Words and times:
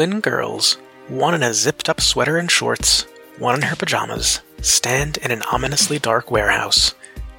Twin 0.00 0.20
girls, 0.20 0.78
one 1.08 1.34
in 1.34 1.42
a 1.42 1.52
zipped 1.52 1.90
up 1.90 2.00
sweater 2.00 2.38
and 2.38 2.50
shorts, 2.50 3.02
one 3.36 3.56
in 3.56 3.60
her 3.60 3.76
pajamas, 3.76 4.40
stand 4.62 5.18
in 5.18 5.30
an 5.30 5.42
ominously 5.52 5.98
dark 5.98 6.30
warehouse. 6.30 6.94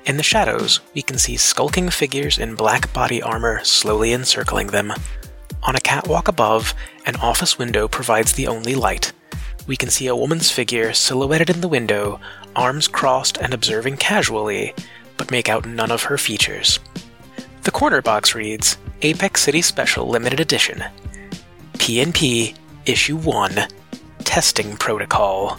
In 0.06 0.18
the 0.18 0.22
shadows, 0.22 0.80
we 0.94 1.02
can 1.02 1.18
see 1.18 1.38
skulking 1.38 1.90
figures 1.90 2.38
in 2.38 2.54
black 2.54 2.94
body 2.94 3.20
armor 3.20 3.64
slowly 3.64 4.14
encircling 4.14 4.68
them. 4.68 4.94
On 5.64 5.76
a 5.76 5.80
catwalk 5.80 6.28
above, 6.28 6.76
an 7.08 7.16
office 7.16 7.58
window 7.58 7.88
provides 7.88 8.34
the 8.34 8.46
only 8.46 8.76
light. 8.76 9.12
We 9.66 9.76
can 9.76 9.90
see 9.90 10.06
a 10.06 10.16
woman's 10.16 10.52
figure 10.52 10.94
silhouetted 10.94 11.50
in 11.50 11.62
the 11.62 11.68
window, 11.68 12.20
arms 12.56 12.88
crossed 12.88 13.40
and 13.40 13.56
observing 13.56 13.98
casually, 13.98 14.76
but 15.18 15.32
make 15.32 15.50
out 15.50 15.66
none 15.66 15.90
of 15.90 16.04
her 16.04 16.18
features. 16.20 16.78
The 17.64 17.72
corner 17.72 18.04
box 18.04 18.36
reads 18.36 18.78
Apex 19.02 19.42
City 19.42 19.64
Special 19.64 20.08
Limited 20.08 20.40
Edition. 20.40 20.84
PNP 21.82 22.56
Issue 22.86 23.18
1 23.18 23.56
Testing 24.24 24.78
Protocol. 24.78 25.58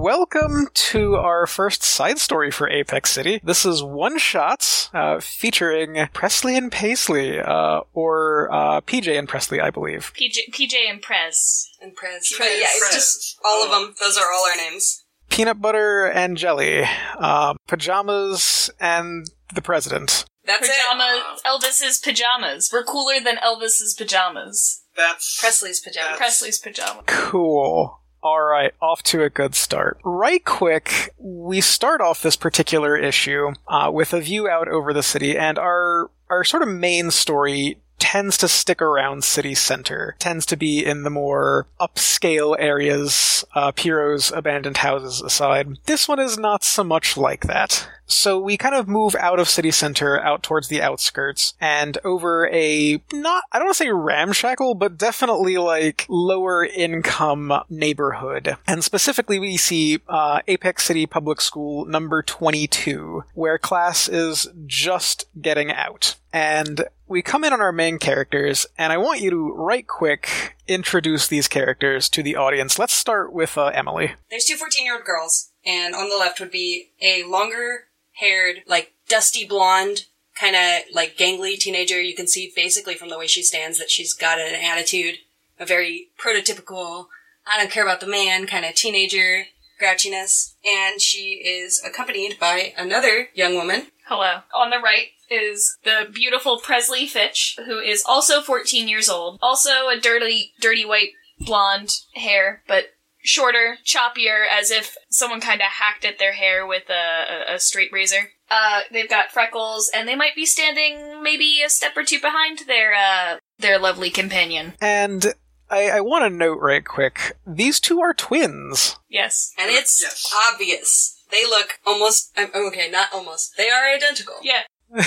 Welcome 0.00 0.68
to 0.72 1.16
our 1.16 1.46
first 1.46 1.82
side 1.82 2.18
story 2.18 2.50
for 2.50 2.66
Apex 2.66 3.10
City. 3.10 3.38
This 3.44 3.66
is 3.66 3.82
One 3.82 4.18
Shots, 4.18 4.88
uh, 4.94 5.20
featuring 5.20 6.08
Presley 6.14 6.56
and 6.56 6.72
Paisley, 6.72 7.38
uh, 7.38 7.82
or 7.92 8.50
uh, 8.50 8.80
PJ 8.80 9.18
and 9.18 9.28
Presley, 9.28 9.60
I 9.60 9.68
believe. 9.68 10.14
PJ, 10.18 10.54
PJ 10.54 10.88
and 10.88 11.02
Prez. 11.02 11.68
And 11.82 11.94
Prez. 11.94 12.32
Prez. 12.34 12.60
Yeah, 12.60 12.68
it's 12.70 12.94
just 12.94 13.38
all 13.44 13.62
of 13.62 13.70
them. 13.70 13.94
Those 14.00 14.16
are 14.16 14.32
all 14.32 14.46
our 14.48 14.56
names. 14.56 15.04
Peanut 15.28 15.60
butter 15.60 16.06
and 16.06 16.38
jelly, 16.38 16.82
uh, 17.18 17.52
pajamas 17.66 18.70
and 18.80 19.26
the 19.54 19.60
president. 19.60 20.24
That's 20.46 20.66
Pajamas. 20.66 21.42
Elvis's 21.44 21.98
pajamas. 21.98 22.70
We're 22.72 22.84
cooler 22.84 23.20
than 23.20 23.36
Elvis's 23.36 23.92
pajamas. 23.92 24.82
That's. 24.96 25.38
Presley's 25.38 25.78
pajamas. 25.78 26.16
Presley's 26.16 26.58
pajamas. 26.58 27.04
Cool. 27.06 28.00
All 28.22 28.42
right, 28.42 28.74
off 28.82 29.02
to 29.04 29.22
a 29.22 29.30
good 29.30 29.54
start. 29.54 29.98
Right 30.04 30.44
quick, 30.44 31.14
we 31.18 31.62
start 31.62 32.02
off 32.02 32.22
this 32.22 32.36
particular 32.36 32.94
issue 32.94 33.52
uh, 33.66 33.90
with 33.92 34.12
a 34.12 34.20
view 34.20 34.46
out 34.46 34.68
over 34.68 34.92
the 34.92 35.02
city, 35.02 35.38
and 35.38 35.58
our 35.58 36.10
our 36.28 36.44
sort 36.44 36.62
of 36.62 36.68
main 36.68 37.10
story 37.10 37.78
tends 38.00 38.36
to 38.38 38.48
stick 38.48 38.82
around 38.82 39.22
city 39.22 39.54
center, 39.54 40.16
tends 40.18 40.44
to 40.46 40.56
be 40.56 40.84
in 40.84 41.04
the 41.04 41.10
more 41.10 41.68
upscale 41.80 42.56
areas, 42.58 43.44
uh, 43.54 43.70
Piero's 43.70 44.32
abandoned 44.32 44.78
houses 44.78 45.22
aside. 45.22 45.68
This 45.86 46.08
one 46.08 46.18
is 46.18 46.38
not 46.38 46.64
so 46.64 46.82
much 46.82 47.16
like 47.16 47.46
that. 47.46 47.88
So 48.10 48.40
we 48.40 48.56
kind 48.56 48.74
of 48.74 48.88
move 48.88 49.14
out 49.14 49.38
of 49.38 49.48
city 49.48 49.70
center, 49.70 50.20
out 50.20 50.42
towards 50.42 50.66
the 50.66 50.82
outskirts, 50.82 51.54
and 51.60 51.96
over 52.04 52.48
a 52.48 53.00
not 53.12 53.44
I 53.52 53.58
don't 53.58 53.68
want 53.68 53.76
to 53.76 53.84
say 53.84 53.90
ramshackle, 53.90 54.74
but 54.74 54.98
definitely 54.98 55.58
like 55.58 56.06
lower 56.08 56.64
income 56.64 57.52
neighborhood. 57.68 58.56
And 58.66 58.82
specifically, 58.82 59.38
we 59.38 59.56
see 59.56 60.00
uh, 60.08 60.40
Apex 60.48 60.84
City 60.84 61.06
Public 61.06 61.40
School 61.40 61.84
number 61.84 62.22
22, 62.22 63.22
where 63.34 63.58
class 63.58 64.08
is 64.08 64.48
just 64.66 65.26
getting 65.40 65.70
out. 65.70 66.16
And 66.32 66.84
we 67.06 67.22
come 67.22 67.44
in 67.44 67.52
on 67.52 67.60
our 67.60 67.72
main 67.72 67.98
characters, 67.98 68.66
and 68.78 68.92
I 68.92 68.98
want 68.98 69.20
you 69.20 69.30
to 69.30 69.52
right 69.52 69.86
quick 69.86 70.56
introduce 70.68 71.26
these 71.26 71.48
characters 71.48 72.08
to 72.10 72.22
the 72.22 72.36
audience. 72.36 72.78
Let's 72.78 72.92
start 72.92 73.32
with 73.32 73.58
uh, 73.58 73.66
Emily. 73.66 74.12
There's 74.30 74.44
two 74.44 74.56
14 74.56 74.84
year 74.84 74.94
old 74.94 75.04
girls, 75.04 75.50
and 75.64 75.94
on 75.94 76.08
the 76.08 76.16
left 76.16 76.40
would 76.40 76.52
be 76.52 76.90
a 77.00 77.24
longer 77.24 77.86
haired, 78.12 78.62
like 78.66 78.92
dusty 79.08 79.44
blonde, 79.44 80.06
kind 80.34 80.54
of 80.54 80.94
like 80.94 81.16
gangly 81.16 81.58
teenager. 81.58 82.00
You 82.00 82.14
can 82.14 82.28
see 82.28 82.52
basically 82.54 82.94
from 82.94 83.08
the 83.08 83.18
way 83.18 83.26
she 83.26 83.42
stands 83.42 83.78
that 83.78 83.90
she's 83.90 84.12
got 84.12 84.38
an 84.38 84.54
attitude, 84.54 85.16
a 85.58 85.66
very 85.66 86.08
prototypical, 86.18 87.06
I 87.46 87.58
don't 87.58 87.70
care 87.70 87.82
about 87.82 88.00
the 88.00 88.06
man 88.06 88.46
kind 88.46 88.64
of 88.64 88.74
teenager 88.74 89.46
grouchiness. 89.80 90.54
And 90.64 91.00
she 91.00 91.42
is 91.44 91.82
accompanied 91.84 92.38
by 92.38 92.74
another 92.76 93.28
young 93.34 93.54
woman. 93.54 93.88
Hello. 94.06 94.40
On 94.54 94.70
the 94.70 94.78
right 94.78 95.08
is 95.30 95.78
the 95.84 96.08
beautiful 96.12 96.58
Presley 96.58 97.06
Fitch, 97.06 97.56
who 97.64 97.78
is 97.78 98.02
also 98.06 98.40
14 98.40 98.88
years 98.88 99.08
old. 99.08 99.38
Also 99.40 99.88
a 99.88 99.98
dirty, 100.00 100.52
dirty 100.60 100.84
white 100.84 101.10
blonde 101.38 101.92
hair, 102.14 102.62
but 102.66 102.86
shorter, 103.22 103.78
choppier, 103.84 104.44
as 104.50 104.70
if 104.70 104.96
someone 105.10 105.40
kind 105.40 105.60
of 105.60 105.66
hacked 105.68 106.04
at 106.04 106.18
their 106.18 106.32
hair 106.32 106.66
with 106.66 106.88
a, 106.90 107.52
a, 107.52 107.54
a 107.54 107.58
straight 107.60 107.92
razor. 107.92 108.30
Uh, 108.50 108.80
they've 108.90 109.08
got 109.08 109.30
freckles, 109.30 109.90
and 109.94 110.08
they 110.08 110.16
might 110.16 110.34
be 110.34 110.44
standing 110.46 111.22
maybe 111.22 111.62
a 111.64 111.70
step 111.70 111.96
or 111.96 112.02
two 112.02 112.20
behind 112.20 112.60
their 112.66 112.92
uh, 112.94 113.36
their 113.58 113.78
lovely 113.78 114.10
companion. 114.10 114.72
And 114.80 115.34
I, 115.70 115.88
I 115.90 116.00
want 116.00 116.24
to 116.24 116.30
note 116.30 116.58
right 116.60 116.84
quick 116.84 117.36
these 117.46 117.78
two 117.78 118.00
are 118.00 118.12
twins. 118.14 118.96
Yes. 119.08 119.52
And 119.56 119.70
it's 119.70 120.00
Yes. 120.02 120.34
obvious. 120.48 121.16
They 121.30 121.44
look 121.44 121.78
almost, 121.86 122.36
um, 122.36 122.50
okay, 122.52 122.90
not 122.90 123.08
almost. 123.14 123.56
They 123.56 123.68
are 123.70 123.94
identical. 123.94 124.34
Yeah. 124.42 124.62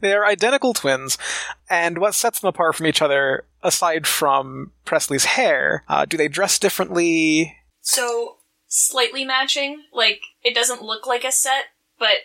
They 0.00 0.12
are 0.12 0.26
identical 0.26 0.74
twins, 0.74 1.16
and 1.70 1.96
what 1.96 2.14
sets 2.14 2.40
them 2.40 2.48
apart 2.48 2.74
from 2.74 2.86
each 2.86 3.00
other, 3.00 3.44
aside 3.62 4.06
from 4.06 4.72
Presley's 4.84 5.24
hair, 5.24 5.84
uh, 5.88 6.04
do 6.04 6.18
they 6.18 6.28
dress 6.28 6.58
differently? 6.58 7.56
So, 7.80 8.36
Slightly 8.68 9.24
matching. 9.24 9.84
Like, 9.92 10.20
it 10.42 10.54
doesn't 10.54 10.82
look 10.82 11.06
like 11.06 11.24
a 11.24 11.32
set, 11.32 11.64
but 11.98 12.16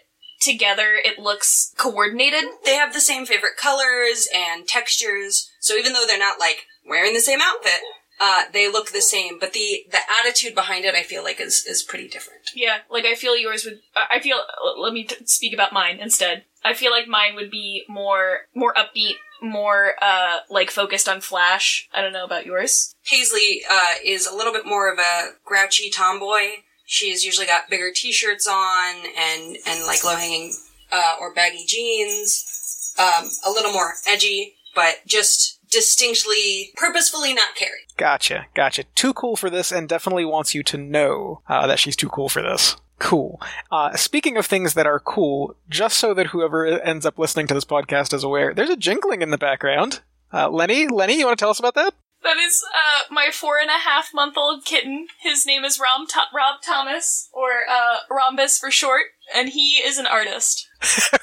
together 0.41 0.95
it 0.95 1.19
looks 1.19 1.73
coordinated. 1.77 2.43
they 2.65 2.75
have 2.75 2.93
the 2.93 2.99
same 2.99 3.25
favorite 3.25 3.57
colors 3.57 4.27
and 4.35 4.67
textures. 4.67 5.49
So 5.59 5.75
even 5.75 5.93
though 5.93 6.05
they're 6.07 6.17
not 6.17 6.39
like 6.39 6.65
wearing 6.87 7.13
the 7.13 7.19
same 7.19 7.39
outfit, 7.41 7.81
uh, 8.19 8.43
they 8.51 8.67
look 8.67 8.91
the 8.91 9.01
same. 9.01 9.37
But 9.39 9.53
the 9.53 9.85
the 9.91 9.99
attitude 10.19 10.55
behind 10.55 10.83
it, 10.83 10.95
I 10.95 11.03
feel 11.03 11.23
like, 11.23 11.39
is 11.39 11.63
is 11.65 11.83
pretty 11.83 12.07
different. 12.07 12.41
Yeah, 12.55 12.79
like 12.89 13.05
I 13.05 13.13
feel 13.13 13.37
yours 13.37 13.63
would. 13.65 13.79
I 13.95 14.19
feel. 14.19 14.37
Let 14.79 14.93
me 14.93 15.03
t- 15.03 15.25
speak 15.25 15.53
about 15.53 15.73
mine 15.73 15.99
instead. 15.99 16.45
I 16.63 16.73
feel 16.73 16.91
like 16.91 17.07
mine 17.07 17.35
would 17.35 17.51
be 17.51 17.83
more 17.87 18.41
more 18.55 18.73
upbeat, 18.73 19.15
more 19.41 19.93
uh 20.01 20.37
like 20.49 20.71
focused 20.71 21.09
on 21.09 21.21
flash. 21.21 21.89
I 21.93 22.01
don't 22.01 22.13
know 22.13 22.25
about 22.25 22.45
yours. 22.45 22.93
Paisley 23.05 23.61
uh, 23.69 23.95
is 24.05 24.27
a 24.27 24.35
little 24.35 24.53
bit 24.53 24.65
more 24.65 24.91
of 24.91 24.99
a 24.99 25.29
grouchy 25.43 25.89
tomboy. 25.89 26.61
She's 26.85 27.23
usually 27.23 27.47
got 27.47 27.69
bigger 27.69 27.91
T-shirts 27.93 28.47
on 28.47 28.95
and 29.17 29.57
and 29.65 29.85
like 29.85 30.03
low 30.03 30.15
hanging 30.15 30.53
uh, 30.91 31.15
or 31.19 31.33
baggy 31.33 31.65
jeans. 31.65 32.93
Um, 32.99 33.29
a 33.45 33.49
little 33.49 33.71
more 33.71 33.93
edgy, 34.05 34.55
but 34.75 34.97
just 35.07 35.59
distinctly, 35.71 36.71
purposefully 36.75 37.33
not 37.33 37.55
carried. 37.55 37.85
Gotcha, 37.97 38.47
gotcha. 38.53 38.83
Too 38.95 39.13
cool 39.13 39.37
for 39.37 39.49
this, 39.49 39.71
and 39.71 39.87
definitely 39.87 40.25
wants 40.25 40.53
you 40.53 40.61
to 40.63 40.77
know 40.77 41.41
uh, 41.47 41.65
that 41.67 41.79
she's 41.79 41.95
too 41.95 42.09
cool 42.09 42.27
for 42.29 42.41
this. 42.41 42.75
Cool. 43.01 43.41
Uh, 43.71 43.95
speaking 43.95 44.37
of 44.37 44.45
things 44.45 44.75
that 44.75 44.85
are 44.85 44.99
cool, 44.99 45.55
just 45.67 45.97
so 45.97 46.13
that 46.13 46.27
whoever 46.27 46.67
ends 46.67 47.03
up 47.03 47.17
listening 47.17 47.47
to 47.47 47.53
this 47.55 47.65
podcast 47.65 48.13
is 48.13 48.23
aware, 48.23 48.53
there's 48.53 48.69
a 48.69 48.77
jingling 48.77 49.23
in 49.23 49.31
the 49.31 49.39
background. 49.39 50.01
Uh, 50.31 50.47
Lenny, 50.49 50.87
Lenny, 50.87 51.17
you 51.17 51.25
want 51.25 51.37
to 51.37 51.41
tell 51.41 51.49
us 51.49 51.59
about 51.59 51.73
that? 51.73 51.95
That 52.23 52.37
is 52.37 52.63
uh 52.63 53.11
my 53.11 53.31
four 53.33 53.57
and 53.57 53.71
a 53.71 53.79
half 53.79 54.13
month 54.13 54.37
old 54.37 54.63
kitten. 54.63 55.07
His 55.23 55.47
name 55.47 55.65
is 55.65 55.79
Rom 55.79 56.05
Tho- 56.13 56.29
Rob 56.31 56.61
Thomas, 56.63 57.27
or 57.33 57.49
uh 57.67 58.01
Rhombus 58.11 58.59
for 58.59 58.69
short, 58.69 59.05
and 59.35 59.49
he 59.49 59.77
is 59.77 59.97
an 59.97 60.05
artist. 60.05 60.69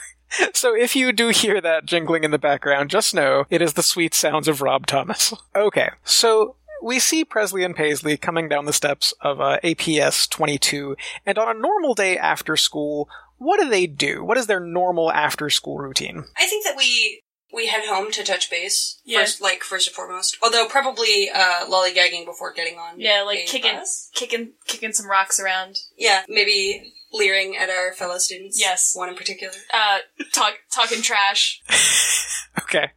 So 0.52 0.76
if 0.76 0.94
you 0.94 1.10
do 1.12 1.28
hear 1.30 1.58
that 1.62 1.86
jingling 1.86 2.22
in 2.22 2.32
the 2.32 2.38
background, 2.38 2.90
just 2.90 3.14
know 3.14 3.46
it 3.48 3.62
is 3.62 3.72
the 3.72 3.82
sweet 3.82 4.12
sounds 4.12 4.46
of 4.46 4.60
Rob 4.60 4.86
Thomas. 4.86 5.32
Okay, 5.56 5.88
so 6.04 6.56
we 6.82 6.98
see 6.98 7.24
Presley 7.24 7.64
and 7.64 7.74
Paisley 7.76 8.16
coming 8.16 8.48
down 8.48 8.64
the 8.66 8.72
steps 8.72 9.12
of 9.20 9.40
uh, 9.40 9.58
APS 9.64 10.28
22, 10.28 10.96
and 11.26 11.38
on 11.38 11.54
a 11.54 11.58
normal 11.58 11.94
day 11.94 12.16
after 12.18 12.56
school, 12.56 13.08
what 13.38 13.60
do 13.60 13.68
they 13.68 13.86
do? 13.86 14.24
What 14.24 14.36
is 14.38 14.46
their 14.46 14.60
normal 14.60 15.12
after 15.12 15.48
school 15.50 15.78
routine? 15.78 16.24
I 16.36 16.46
think 16.46 16.64
that 16.64 16.76
we 16.76 17.22
we 17.52 17.66
head 17.68 17.86
home 17.86 18.10
to 18.12 18.22
touch 18.22 18.50
base 18.50 19.00
Yeah. 19.04 19.20
first, 19.20 19.40
like 19.40 19.62
first 19.62 19.86
and 19.86 19.94
foremost. 19.96 20.36
Although 20.42 20.66
probably 20.68 21.30
uh, 21.34 21.64
lollygagging 21.66 22.26
before 22.26 22.52
getting 22.52 22.78
on. 22.78 23.00
Yeah, 23.00 23.22
like 23.22 23.38
a 23.38 23.46
kicking, 23.46 23.74
bus. 23.76 24.10
kicking, 24.14 24.52
kicking 24.66 24.92
some 24.92 25.08
rocks 25.08 25.40
around. 25.40 25.78
Yeah, 25.96 26.24
maybe 26.28 26.92
leering 27.10 27.56
at 27.56 27.70
our 27.70 27.94
fellow 27.94 28.18
students. 28.18 28.60
Yes. 28.60 28.92
one 28.94 29.08
in 29.08 29.14
particular. 29.14 29.54
Uh, 29.72 29.98
talk, 30.34 30.54
talking 30.74 31.00
trash. 31.00 31.62
Okay. 32.62 32.90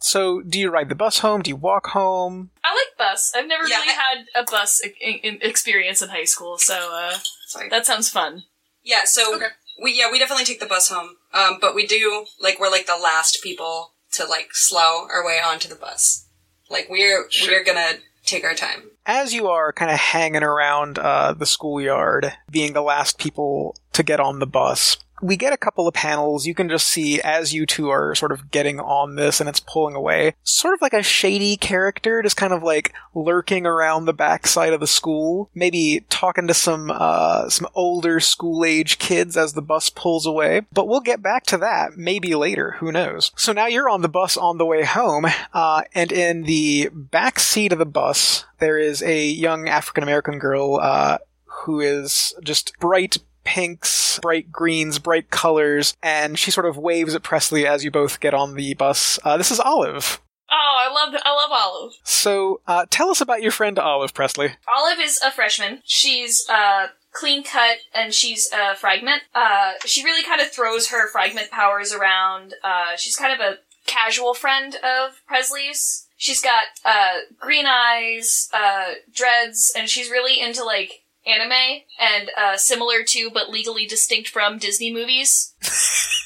So 0.00 0.42
do 0.42 0.58
you 0.58 0.70
ride 0.70 0.88
the 0.88 0.94
bus 0.94 1.20
home? 1.20 1.40
Do 1.42 1.48
you 1.50 1.56
walk 1.56 1.88
home? 1.88 2.50
I 2.64 2.74
like 2.74 2.98
bus. 2.98 3.32
I've 3.34 3.46
never 3.46 3.66
Yeah, 3.66 3.76
really 3.78 3.90
I- 3.90 3.92
had 3.92 4.26
a 4.34 4.44
bus 4.50 4.82
e- 4.84 5.20
e- 5.22 5.38
experience 5.40 6.02
in 6.02 6.08
high 6.10 6.24
school, 6.24 6.58
so 6.58 6.90
uh, 6.92 7.16
Sorry. 7.46 7.68
that 7.70 7.86
sounds 7.86 8.08
fun. 8.10 8.42
Yeah, 8.82 9.04
so 9.04 9.36
Okay. 9.36 9.46
we 9.82 9.92
yeah 9.98 10.10
we 10.10 10.18
definitely 10.18 10.44
take 10.44 10.60
the 10.60 10.66
bus 10.66 10.88
home. 10.90 11.16
Um, 11.32 11.58
but 11.60 11.74
we 11.74 11.86
do 11.86 12.26
like 12.40 12.58
we're 12.60 12.70
like 12.70 12.86
the 12.86 12.96
last 13.02 13.42
people 13.42 13.92
to 14.12 14.24
like 14.26 14.48
slow 14.52 15.06
our 15.10 15.24
way 15.24 15.38
onto 15.44 15.68
the 15.68 15.74
bus. 15.74 16.26
Like 16.68 16.88
we're 16.90 17.30
Sure. 17.30 17.52
we're 17.54 17.64
gonna 17.64 17.98
take 18.26 18.44
our 18.44 18.54
time. 18.54 18.90
As 19.06 19.32
you 19.34 19.48
are 19.48 19.72
kind 19.72 19.90
of 19.90 19.98
hanging 19.98 20.42
around 20.42 20.98
uh, 20.98 21.32
the 21.34 21.46
schoolyard, 21.46 22.32
being 22.50 22.72
the 22.72 22.82
last 22.82 23.18
people 23.18 23.76
to 23.92 24.02
get 24.02 24.18
on 24.20 24.38
the 24.38 24.46
bus, 24.46 24.96
we 25.24 25.38
get 25.38 25.54
a 25.54 25.58
couple 25.58 25.88
of 25.88 25.94
panels. 25.94 26.46
You 26.46 26.54
can 26.54 26.68
just 26.68 26.86
see 26.86 27.18
as 27.22 27.54
you 27.54 27.64
two 27.64 27.88
are 27.88 28.14
sort 28.14 28.30
of 28.30 28.50
getting 28.50 28.78
on 28.78 29.14
this 29.14 29.40
and 29.40 29.48
it's 29.48 29.60
pulling 29.60 29.94
away, 29.94 30.34
sort 30.42 30.74
of 30.74 30.82
like 30.82 30.92
a 30.92 31.02
shady 31.02 31.56
character, 31.56 32.22
just 32.22 32.36
kind 32.36 32.52
of 32.52 32.62
like 32.62 32.92
lurking 33.14 33.64
around 33.64 34.04
the 34.04 34.12
backside 34.12 34.74
of 34.74 34.80
the 34.80 34.86
school, 34.86 35.50
maybe 35.54 36.04
talking 36.10 36.46
to 36.46 36.52
some 36.52 36.90
uh, 36.94 37.48
some 37.48 37.66
older 37.74 38.20
school 38.20 38.66
age 38.66 38.98
kids 38.98 39.34
as 39.34 39.54
the 39.54 39.62
bus 39.62 39.88
pulls 39.88 40.26
away. 40.26 40.60
But 40.72 40.88
we'll 40.88 41.00
get 41.00 41.22
back 41.22 41.44
to 41.46 41.56
that 41.56 41.96
maybe 41.96 42.34
later. 42.34 42.72
Who 42.80 42.92
knows? 42.92 43.32
So 43.34 43.54
now 43.54 43.66
you're 43.66 43.88
on 43.88 44.02
the 44.02 44.08
bus 44.10 44.36
on 44.36 44.58
the 44.58 44.66
way 44.66 44.84
home, 44.84 45.24
uh, 45.54 45.82
and 45.94 46.12
in 46.12 46.42
the 46.42 46.90
back 46.92 47.38
seat 47.38 47.72
of 47.72 47.78
the 47.78 47.86
bus 47.86 48.44
there 48.58 48.76
is 48.76 49.02
a 49.02 49.26
young 49.26 49.68
African 49.68 50.02
American 50.02 50.38
girl. 50.38 50.76
Uh, 50.76 51.18
who 51.64 51.80
is 51.80 52.34
just 52.42 52.72
bright 52.78 53.18
pinks, 53.44 54.18
bright 54.20 54.50
greens, 54.50 54.98
bright 54.98 55.30
colors, 55.30 55.96
and 56.02 56.38
she 56.38 56.50
sort 56.50 56.66
of 56.66 56.76
waves 56.76 57.14
at 57.14 57.22
Presley 57.22 57.66
as 57.66 57.84
you 57.84 57.90
both 57.90 58.20
get 58.20 58.34
on 58.34 58.54
the 58.54 58.74
bus. 58.74 59.18
Uh, 59.22 59.36
this 59.36 59.50
is 59.50 59.60
Olive. 59.60 60.20
Oh, 60.50 60.76
I 60.78 60.92
love 60.92 61.20
I 61.24 61.34
love 61.34 61.50
Olive. 61.52 61.94
So, 62.04 62.60
uh, 62.66 62.86
tell 62.90 63.10
us 63.10 63.20
about 63.20 63.42
your 63.42 63.50
friend 63.50 63.78
Olive, 63.78 64.14
Presley. 64.14 64.52
Olive 64.74 64.98
is 65.00 65.20
a 65.24 65.30
freshman. 65.30 65.80
She's 65.84 66.48
uh 66.48 66.88
clean 67.12 67.44
cut 67.44 67.78
and 67.94 68.12
she's 68.12 68.50
a 68.52 68.74
fragment. 68.74 69.22
Uh, 69.34 69.72
she 69.84 70.04
really 70.04 70.24
kind 70.24 70.40
of 70.40 70.50
throws 70.50 70.88
her 70.90 71.08
fragment 71.08 71.50
powers 71.50 71.92
around. 71.92 72.54
Uh, 72.62 72.96
she's 72.96 73.16
kind 73.16 73.32
of 73.32 73.40
a 73.40 73.58
casual 73.86 74.34
friend 74.34 74.74
of 74.76 75.22
Presley's. 75.26 76.08
She's 76.16 76.42
got 76.42 76.64
uh 76.84 77.20
green 77.40 77.66
eyes, 77.66 78.48
uh 78.52 78.94
dreads, 79.12 79.72
and 79.76 79.88
she's 79.88 80.10
really 80.10 80.40
into 80.40 80.62
like 80.64 81.03
anime 81.26 81.82
and 81.98 82.30
uh, 82.36 82.56
similar 82.56 83.02
to 83.08 83.30
but 83.30 83.48
legally 83.50 83.86
distinct 83.86 84.28
from 84.28 84.58
Disney 84.58 84.92
movies. 84.92 85.54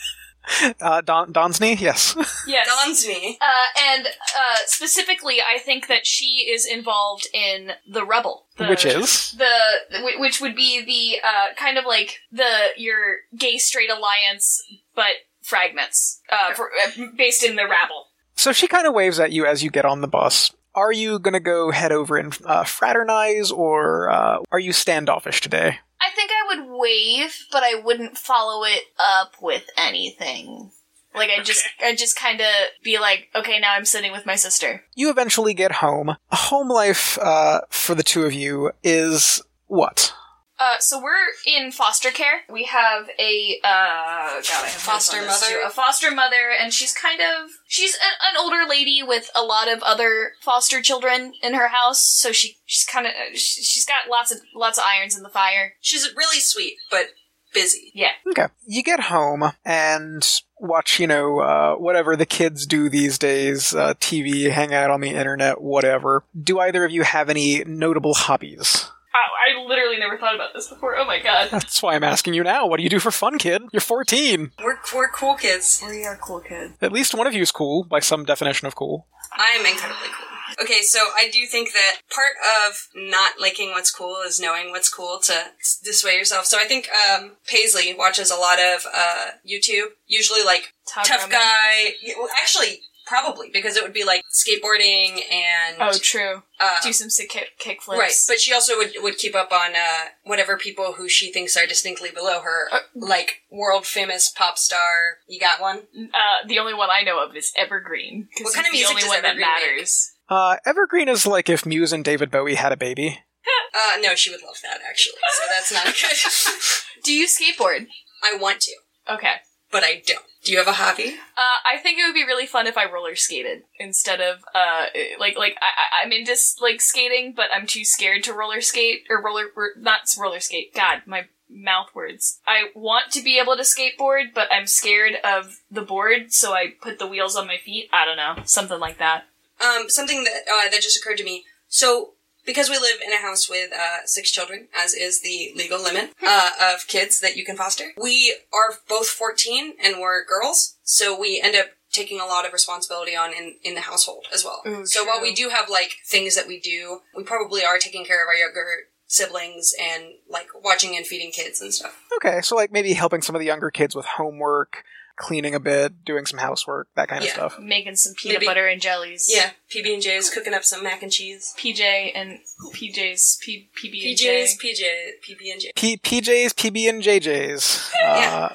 Uh, 0.81 1.01
Don 1.03 1.33
Donsney, 1.33 1.79
yes. 1.79 2.17
Yes. 2.47 2.67
Don's 2.67 3.07
me. 3.07 3.39
Uh, 3.41 3.81
and 3.93 4.07
uh, 4.07 4.57
specifically, 4.67 5.41
I 5.47 5.59
think 5.59 5.89
that 5.89 6.07
she 6.07 6.49
is 6.51 6.67
involved 6.67 7.29
in 7.35 7.73
the 7.87 8.05
Rebel, 8.05 8.47
the, 8.57 8.67
Which 8.67 8.87
is? 8.87 9.33
the 9.33 10.15
which 10.19 10.41
would 10.41 10.57
be 10.57 10.83
the 10.83 11.27
uh, 11.27 11.55
kind 11.57 11.77
of 11.77 11.85
like 11.85 12.21
the 12.33 12.69
your 12.77 13.19
gay 13.37 13.59
straight 13.59 13.91
alliance, 13.91 14.63
but 14.95 15.13
fragments 15.43 16.21
uh, 16.31 16.55
for, 16.55 16.71
uh, 16.83 17.07
based 17.17 17.43
in 17.43 17.57
the 17.57 17.67
rabble. 17.69 18.07
So 18.35 18.53
she 18.53 18.69
kind 18.69 18.87
of 18.87 18.95
waves 18.95 19.21
at 19.21 19.33
you 19.33 19.45
as 19.45 19.63
you 19.63 19.71
get 19.71 19.85
on 19.85 20.01
the 20.01 20.09
bus. 20.09 20.51
Are 20.75 20.93
you 20.93 21.19
gonna 21.19 21.41
go 21.41 21.71
head 21.71 21.93
over 21.93 22.17
and 22.17 22.37
uh, 22.45 22.65
fraternize, 22.65 23.51
or 23.51 24.11
uh, 24.11 24.39
are 24.53 24.59
you 24.59 24.73
standoffish 24.73 25.41
today? 25.41 25.79
I 26.01 26.11
think 26.15 26.31
I 26.31 26.57
would 26.57 26.79
wave, 26.79 27.47
but 27.51 27.63
I 27.63 27.81
wouldn't 27.83 28.17
follow 28.17 28.65
it 28.65 28.85
up 28.99 29.33
with 29.41 29.69
anything. 29.77 30.71
Like 31.15 31.31
I 31.37 31.43
just, 31.43 31.65
I 31.83 31.97
just 31.97 32.17
kind 32.17 32.41
of 32.41 32.47
be 32.85 32.99
like, 32.99 33.29
okay, 33.35 33.59
now 33.59 33.75
I'm 33.75 33.85
sitting 33.85 34.13
with 34.13 34.25
my 34.25 34.37
sister. 34.37 34.85
You 34.95 35.11
eventually 35.11 35.55
get 35.55 35.73
home. 35.73 36.17
Home 36.31 36.69
life 36.69 37.19
uh, 37.19 37.63
for 37.71 37.97
the 37.97 38.05
two 38.05 38.25
of 38.25 38.33
you 38.33 38.71
is 38.85 39.43
what? 39.67 40.13
Uh, 40.59 40.79
so 40.81 41.01
we're 41.01 41.13
in 41.47 41.71
foster 41.71 42.11
care. 42.11 42.41
We 42.51 42.65
have 42.65 43.09
a 43.19 43.61
uh, 43.63 43.69
God, 43.69 44.65
I 44.65 44.69
have 44.69 44.73
Foster 44.73 45.19
notes 45.19 45.27
on 45.27 45.33
this 45.33 45.43
mother? 45.43 45.63
too. 45.63 45.67
a 45.67 45.71
foster 45.71 46.11
mother, 46.11 46.51
and 46.61 46.73
she's 46.73 46.93
kind 46.93 47.21
of 47.21 47.51
she's 47.67 47.95
an, 47.95 48.35
an 48.35 48.37
older 48.41 48.69
lady 48.69 49.03
with 49.03 49.31
a 49.37 49.43
lot 49.43 49.69
of 49.69 49.83
other 49.83 50.33
foster 50.41 50.83
children 50.83 51.33
in 51.43 51.55
her 51.55 51.69
house. 51.69 52.01
So 52.05 52.33
she 52.33 52.57
she's 52.67 52.85
kind 52.85 53.07
of 53.07 53.13
she's 53.39 53.87
got 53.87 54.11
lots 54.11 54.33
of 54.33 54.39
lots 54.55 54.79
of 54.79 54.85
irons 54.85 55.17
in 55.17 55.23
the 55.23 55.29
fire. 55.29 55.75
She's 55.81 56.09
really 56.17 56.41
sweet, 56.41 56.75
but 56.91 57.11
busy. 57.55 57.93
Yeah, 57.95 58.11
Okay. 58.29 58.47
You 58.67 58.83
get 58.83 59.01
home 59.01 59.53
and 59.65 60.27
watch, 60.59 60.99
you 61.01 61.07
know, 61.07 61.39
uh, 61.41 61.75
whatever 61.77 62.17
the 62.17 62.27
kids 62.27 62.67
do 62.67 62.89
these 62.89 63.19
days 63.19 63.75
uh, 63.75 63.95
TV, 63.95 64.51
hang 64.51 64.75
out 64.75 64.91
on 64.91 65.01
the 65.01 65.11
internet, 65.11 65.61
whatever. 65.61 66.25
Do 66.41 66.59
either 66.61 66.85
of 66.85 66.91
you 66.91 67.03
have 67.05 67.31
any 67.31 67.65
notable 67.65 68.15
hobbies? 68.15 68.91
I, 69.19 69.51
I 69.61 69.67
literally 69.67 69.99
never 69.99 70.17
thought 70.19 70.35
about 70.35 70.51
this 70.55 70.69
before. 70.69 70.97
Oh 70.97 71.05
my 71.05 71.21
god, 71.21 71.49
That's 71.53 71.83
why 71.83 71.95
I'm 71.95 72.05
asking 72.05 72.35
you 72.35 72.43
now. 72.45 72.67
What 72.67 72.77
do 72.79 72.83
you 72.83 72.89
do 72.89 72.99
for 73.01 73.11
fun, 73.11 73.39
kid? 73.39 73.63
You're 73.73 73.81
14. 73.81 74.53
We're, 74.63 74.79
we're 74.95 75.09
cool 75.11 75.35
kids. 75.35 75.83
we 75.87 76.05
are 76.05 76.17
cool 76.17 76.41
kids. 76.41 76.75
At 76.81 76.93
least 76.93 77.15
one 77.15 77.27
of 77.27 77.35
you 77.35 77.43
is 77.43 77.51
cool, 77.51 77.85
by 77.85 78.01
some 78.01 78.25
definition 78.25 78.67
of 78.67 78.75
cool. 78.75 79.07
I 79.33 79.57
am 79.59 79.67
incredibly 79.67 80.09
cool. 80.09 80.25
Okay, 80.63 80.81
so 80.81 80.99
I 81.15 81.29
do 81.31 81.45
think 81.47 81.73
that 81.73 81.97
part 82.11 82.33
of 82.67 82.89
not 82.97 83.35
liking 83.39 83.71
what's 83.71 83.91
cool 83.91 84.17
is 84.27 84.41
knowing 84.41 84.71
what's 84.71 84.89
cool 84.89 85.19
to 85.25 85.33
s- 85.61 85.79
dissuade 85.85 86.19
yourself. 86.19 86.47
So 86.47 86.59
I 86.59 86.65
think 86.65 86.89
um, 86.91 87.33
Paisley 87.47 87.95
watches 87.97 88.31
a 88.31 88.35
lot 88.37 88.59
of 88.59 88.87
uh, 88.93 89.27
YouTube, 89.49 89.89
usually 90.07 90.43
like 90.43 90.73
Todd 90.89 91.05
tough 91.05 91.31
guy. 91.31 91.93
Well, 92.19 92.29
actually, 92.41 92.81
probably 93.09 93.49
because 93.53 93.77
it 93.77 93.83
would 93.83 93.93
be 93.95 94.05
like 94.05 94.23
skateboarding 94.31 95.21
and 95.33 95.77
Oh, 95.81 95.93
true. 96.01 96.43
uh, 96.61 96.77
Do 96.83 96.93
some 96.93 97.09
sick 97.11 97.31
kick, 97.31 97.59
kick 97.59 97.83
flips. 97.83 97.99
Right, 97.99 98.15
but 98.29 98.41
she 98.41 98.53
also 98.53 98.77
would 98.77 98.93
would 99.01 99.17
keep 99.17 99.35
up 99.35 99.51
on 99.53 99.75
uh, 99.75 100.11
whatever 100.25 100.57
people 100.59 100.93
who 100.95 101.09
she 101.09 101.33
thinks 101.33 101.57
are 101.57 101.67
distinctly 101.67 102.11
below 102.11 102.41
her, 102.43 102.69
Uh, 102.71 102.79
like 102.95 103.43
world 103.51 103.87
famous 103.87 104.29
pop 104.29 104.59
star. 104.59 105.19
You 105.27 105.41
got 105.41 105.61
one? 105.61 105.79
uh, 106.13 106.47
the 106.47 106.59
only 106.59 106.75
one 106.75 106.91
I 106.91 107.03
know 107.03 107.19
of 107.25 107.35
is 107.35 107.53
Evergreen. 107.57 108.29
What 108.43 108.55
kind 108.55 108.67
of 108.67 108.73
music 108.73 108.89
the 108.89 108.91
only 108.93 109.03
does 109.03 109.09
one 109.09 109.23
that 109.23 109.29
Evergreen 109.31 109.49
make? 109.49 109.63
matters. 109.77 110.13
Uh, 110.29 110.57
Evergreen 110.67 111.09
is 111.09 111.27
like 111.27 111.49
if 111.49 111.65
Muse 111.65 111.93
and 111.93 112.05
David 112.05 112.31
Bowie 112.31 112.57
had 112.57 112.73
a 112.73 112.77
baby. 112.77 113.19
Uh, 113.75 113.97
no, 114.01 114.15
she 114.15 114.31
would 114.31 114.43
love 114.43 114.57
that 114.63 114.81
actually. 114.89 115.15
So 115.37 115.43
that's 115.49 115.71
not 115.73 115.85
good. 115.87 117.03
Do 117.05 117.13
you 117.13 117.27
skateboard? 117.27 117.87
I 118.25 118.37
want 118.37 118.61
to, 118.63 118.73
Okay. 119.09 119.35
But 119.71 119.83
I 119.85 120.03
don't. 120.07 120.25
Do 120.45 120.53
you 120.53 120.59
have 120.59 120.69
a 120.69 120.73
hobby? 120.73 121.17
Uh, 121.37 121.59
I 121.67 121.79
think 121.79 121.99
it 121.99 122.07
would 122.07 122.15
be 122.15 122.25
really 122.25 122.47
fun 122.47 122.67
if 122.67 122.79
I 122.79 122.91
roller 122.91 123.17
skated 123.17 123.65
instead 123.79 124.21
of 124.21 124.39
uh, 124.55 124.87
like 125.19 125.37
like 125.37 125.57
I, 125.61 125.67
I- 126.03 126.05
I'm 126.07 126.13
into 126.13 126.35
like 126.61 126.81
skating, 126.81 127.33
but 127.37 127.47
I'm 127.53 127.67
too 127.67 127.85
scared 127.85 128.23
to 128.25 128.33
roller 128.33 128.61
skate 128.61 129.03
or 129.11 129.23
roller 129.23 129.47
not 129.77 130.01
roller 130.19 130.41
skate. 130.41 130.75
God, 130.75 131.03
my 131.07 131.27
mouth 131.51 131.89
words. 131.95 132.41
I 132.47 132.69
want 132.75 133.11
to 133.13 133.23
be 133.23 133.39
able 133.39 133.57
to 133.57 133.63
skateboard, 133.63 134.35
but 134.35 134.49
I'm 134.53 134.67
scared 134.67 135.15
of 135.25 135.59
the 135.71 135.83
board, 135.83 136.33
so 136.33 136.53
I 136.53 136.75
put 136.81 136.99
the 136.99 137.07
wheels 137.07 137.37
on 137.37 137.47
my 137.47 137.57
feet. 137.57 137.89
I 137.93 138.05
don't 138.05 138.17
know, 138.17 138.43
something 138.45 138.79
like 138.79 138.99
that. 138.99 139.25
Um, 139.61 139.89
something 139.91 140.25
that 140.25 140.43
uh, 140.47 140.71
that 140.71 140.81
just 140.83 140.99
occurred 141.03 141.19
to 141.19 141.25
me. 141.25 141.45
So, 141.69 142.15
because 142.49 142.71
we 142.71 142.79
live 142.79 142.99
in 143.07 143.13
a 143.13 143.21
house 143.21 143.49
with 143.49 143.71
uh, 143.73 144.07
six 144.07 144.33
children, 144.33 144.69
as 144.75 144.95
is 144.95 145.21
the 145.21 145.53
legal 145.55 145.81
limit 145.81 146.15
uh, 146.27 146.51
of 146.73 146.87
kids 146.89 147.21
that 147.21 147.37
you 147.37 147.45
can 147.45 147.57
foster, 147.57 147.91
we 148.01 148.35
are 148.53 148.79
both 148.89 149.07
fourteen 149.07 149.75
and 149.85 150.01
we're 150.01 150.25
girls, 150.25 150.79
so 150.83 151.05
we 151.19 151.41
end 151.45 151.55
up 151.55 151.67
taking 151.93 152.21
a 152.21 152.27
lot 152.27 152.47
of 152.47 152.53
responsibility 152.53 153.15
on 153.15 153.33
in, 153.33 153.57
in 153.63 153.75
the 153.75 153.83
household 153.83 154.25
as 154.33 154.45
well. 154.45 154.63
Ooh, 154.67 154.87
so 154.87 155.05
while 155.05 155.21
we 155.21 155.35
do 155.35 155.51
have 155.51 155.69
like 155.69 155.97
things 156.07 156.35
that 156.37 156.49
we 156.49 156.59
do, 156.59 157.01
we 157.15 157.23
probably 157.23 157.65
are 157.65 157.79
taking 157.79 158.05
care 158.05 158.23
of 158.25 158.29
our 158.29 158.35
younger 158.35 158.67
siblings 159.07 159.75
and 159.81 160.05
like 160.29 160.49
watching 160.63 160.97
and 160.97 161.07
feeding 161.07 161.31
kids 161.31 161.61
and 161.61 161.73
stuff. 161.73 162.03
Okay, 162.17 162.41
so 162.43 162.57
like 162.57 162.73
maybe 162.73 162.93
helping 162.93 163.23
some 163.23 163.35
of 163.35 163.41
the 163.41 163.47
younger 163.47 163.71
kids 163.71 163.95
with 163.95 164.05
homework, 164.05 164.85
cleaning 165.19 165.55
a 165.55 165.61
bit, 165.61 166.05
doing 166.05 166.25
some 166.27 166.39
housework, 166.39 166.89
that 166.95 167.09
kind 167.09 167.23
of 167.23 167.27
Yeah. 167.29 167.35
stuff. 167.35 167.59
Making 167.59 167.97
some 167.97 168.15
peanut 168.15 168.37
Maybe- 168.37 168.47
butter 168.47 168.67
and 168.67 168.81
jellies. 168.81 169.27
Yeah, 169.29 169.51
PB 169.71 169.93
and 169.95 170.03
J's 170.03 170.31
cooking 170.31 170.55
up 170.55 170.65
some 170.65 170.83
mac 170.83 171.03
and 171.03 171.13
cheese. 171.13 171.55
PJ 171.59 172.13
and 172.15 172.39
PJ's 172.75 173.39
P, 173.43 173.69
PB 173.77 174.09
and 174.11 174.17
J. 174.17 174.45
PJ's, 174.45 174.57
PJ, 174.59 174.85
PB 175.23 175.53
and 175.53 175.61
J. 175.61 175.73
P- 175.77 175.97
PJs, 175.99 176.55
PB 176.55 176.89
and 176.89 177.03
JJs. 177.03 177.91
Uh, 178.09 178.49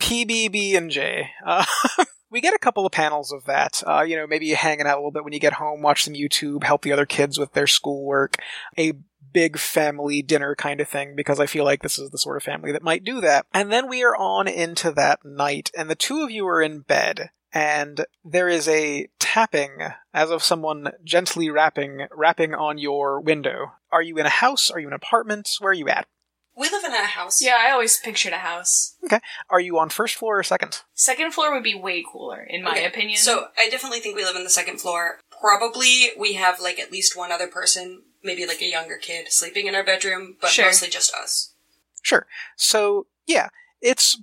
PBB 0.00 0.76
and 0.76 0.90
J. 0.90 1.30
Uh, 1.44 1.64
we 2.30 2.40
get 2.40 2.54
a 2.54 2.58
couple 2.58 2.86
of 2.86 2.92
panels 2.92 3.32
of 3.32 3.44
that. 3.44 3.82
Uh, 3.86 4.02
you 4.02 4.16
know, 4.16 4.26
maybe 4.26 4.48
hanging 4.50 4.86
out 4.86 4.94
a 4.94 5.00
little 5.00 5.10
bit 5.10 5.24
when 5.24 5.32
you 5.32 5.40
get 5.40 5.54
home, 5.54 5.82
watch 5.82 6.04
some 6.04 6.14
YouTube, 6.14 6.62
help 6.64 6.82
the 6.82 6.92
other 6.92 7.04
kids 7.06 7.38
with 7.38 7.52
their 7.52 7.66
schoolwork. 7.66 8.36
A 8.78 8.92
big 9.32 9.58
family 9.58 10.22
dinner 10.22 10.54
kind 10.54 10.80
of 10.80 10.88
thing 10.88 11.14
because 11.16 11.40
I 11.40 11.46
feel 11.46 11.64
like 11.64 11.82
this 11.82 11.98
is 11.98 12.10
the 12.10 12.18
sort 12.18 12.36
of 12.36 12.42
family 12.42 12.72
that 12.72 12.82
might 12.82 13.04
do 13.04 13.20
that. 13.20 13.46
And 13.52 13.72
then 13.72 13.88
we 13.88 14.02
are 14.04 14.16
on 14.16 14.48
into 14.48 14.90
that 14.92 15.24
night 15.24 15.70
and 15.76 15.88
the 15.88 15.94
two 15.94 16.22
of 16.22 16.30
you 16.30 16.46
are 16.46 16.62
in 16.62 16.80
bed 16.80 17.30
and 17.52 18.04
there 18.24 18.48
is 18.48 18.68
a 18.68 19.08
tapping 19.18 19.78
as 20.12 20.30
of 20.30 20.42
someone 20.42 20.90
gently 21.04 21.50
rapping 21.50 22.06
rapping 22.10 22.54
on 22.54 22.78
your 22.78 23.20
window. 23.20 23.72
Are 23.90 24.02
you 24.02 24.18
in 24.18 24.26
a 24.26 24.30
house? 24.30 24.70
Are 24.70 24.78
you 24.78 24.86
in 24.86 24.92
an 24.92 25.00
apartment? 25.02 25.50
Where 25.60 25.70
are 25.70 25.74
you 25.74 25.88
at? 25.88 26.06
We 26.56 26.68
live 26.70 26.82
in 26.82 26.92
a 26.92 27.04
house. 27.04 27.40
Yeah, 27.40 27.56
I 27.56 27.70
always 27.70 27.98
pictured 27.98 28.32
a 28.32 28.38
house. 28.38 28.96
Okay. 29.04 29.20
Are 29.48 29.60
you 29.60 29.78
on 29.78 29.90
first 29.90 30.16
floor 30.16 30.40
or 30.40 30.42
second? 30.42 30.82
Second 30.92 31.32
floor 31.32 31.54
would 31.54 31.62
be 31.62 31.76
way 31.76 32.04
cooler, 32.10 32.42
in 32.42 32.64
my 32.64 32.72
Okay, 32.72 32.84
opinion. 32.84 33.16
So 33.16 33.46
I 33.56 33.70
definitely 33.70 34.00
think 34.00 34.16
we 34.16 34.24
live 34.24 34.34
on 34.34 34.42
the 34.42 34.50
second 34.50 34.80
floor. 34.80 35.20
Probably 35.40 36.08
we 36.18 36.32
have 36.32 36.58
like 36.60 36.80
at 36.80 36.90
least 36.90 37.16
one 37.16 37.30
other 37.30 37.46
person, 37.46 38.02
maybe 38.22 38.46
like 38.46 38.60
a 38.60 38.66
younger 38.66 38.96
kid, 38.96 39.28
sleeping 39.30 39.66
in 39.66 39.74
our 39.74 39.84
bedroom, 39.84 40.36
but 40.40 40.50
Sure. 40.50 40.66
mostly 40.66 40.88
just 40.88 41.14
us. 41.14 41.52
Sure. 42.02 42.26
So, 42.56 43.06
yeah, 43.26 43.48
it's 43.80 44.20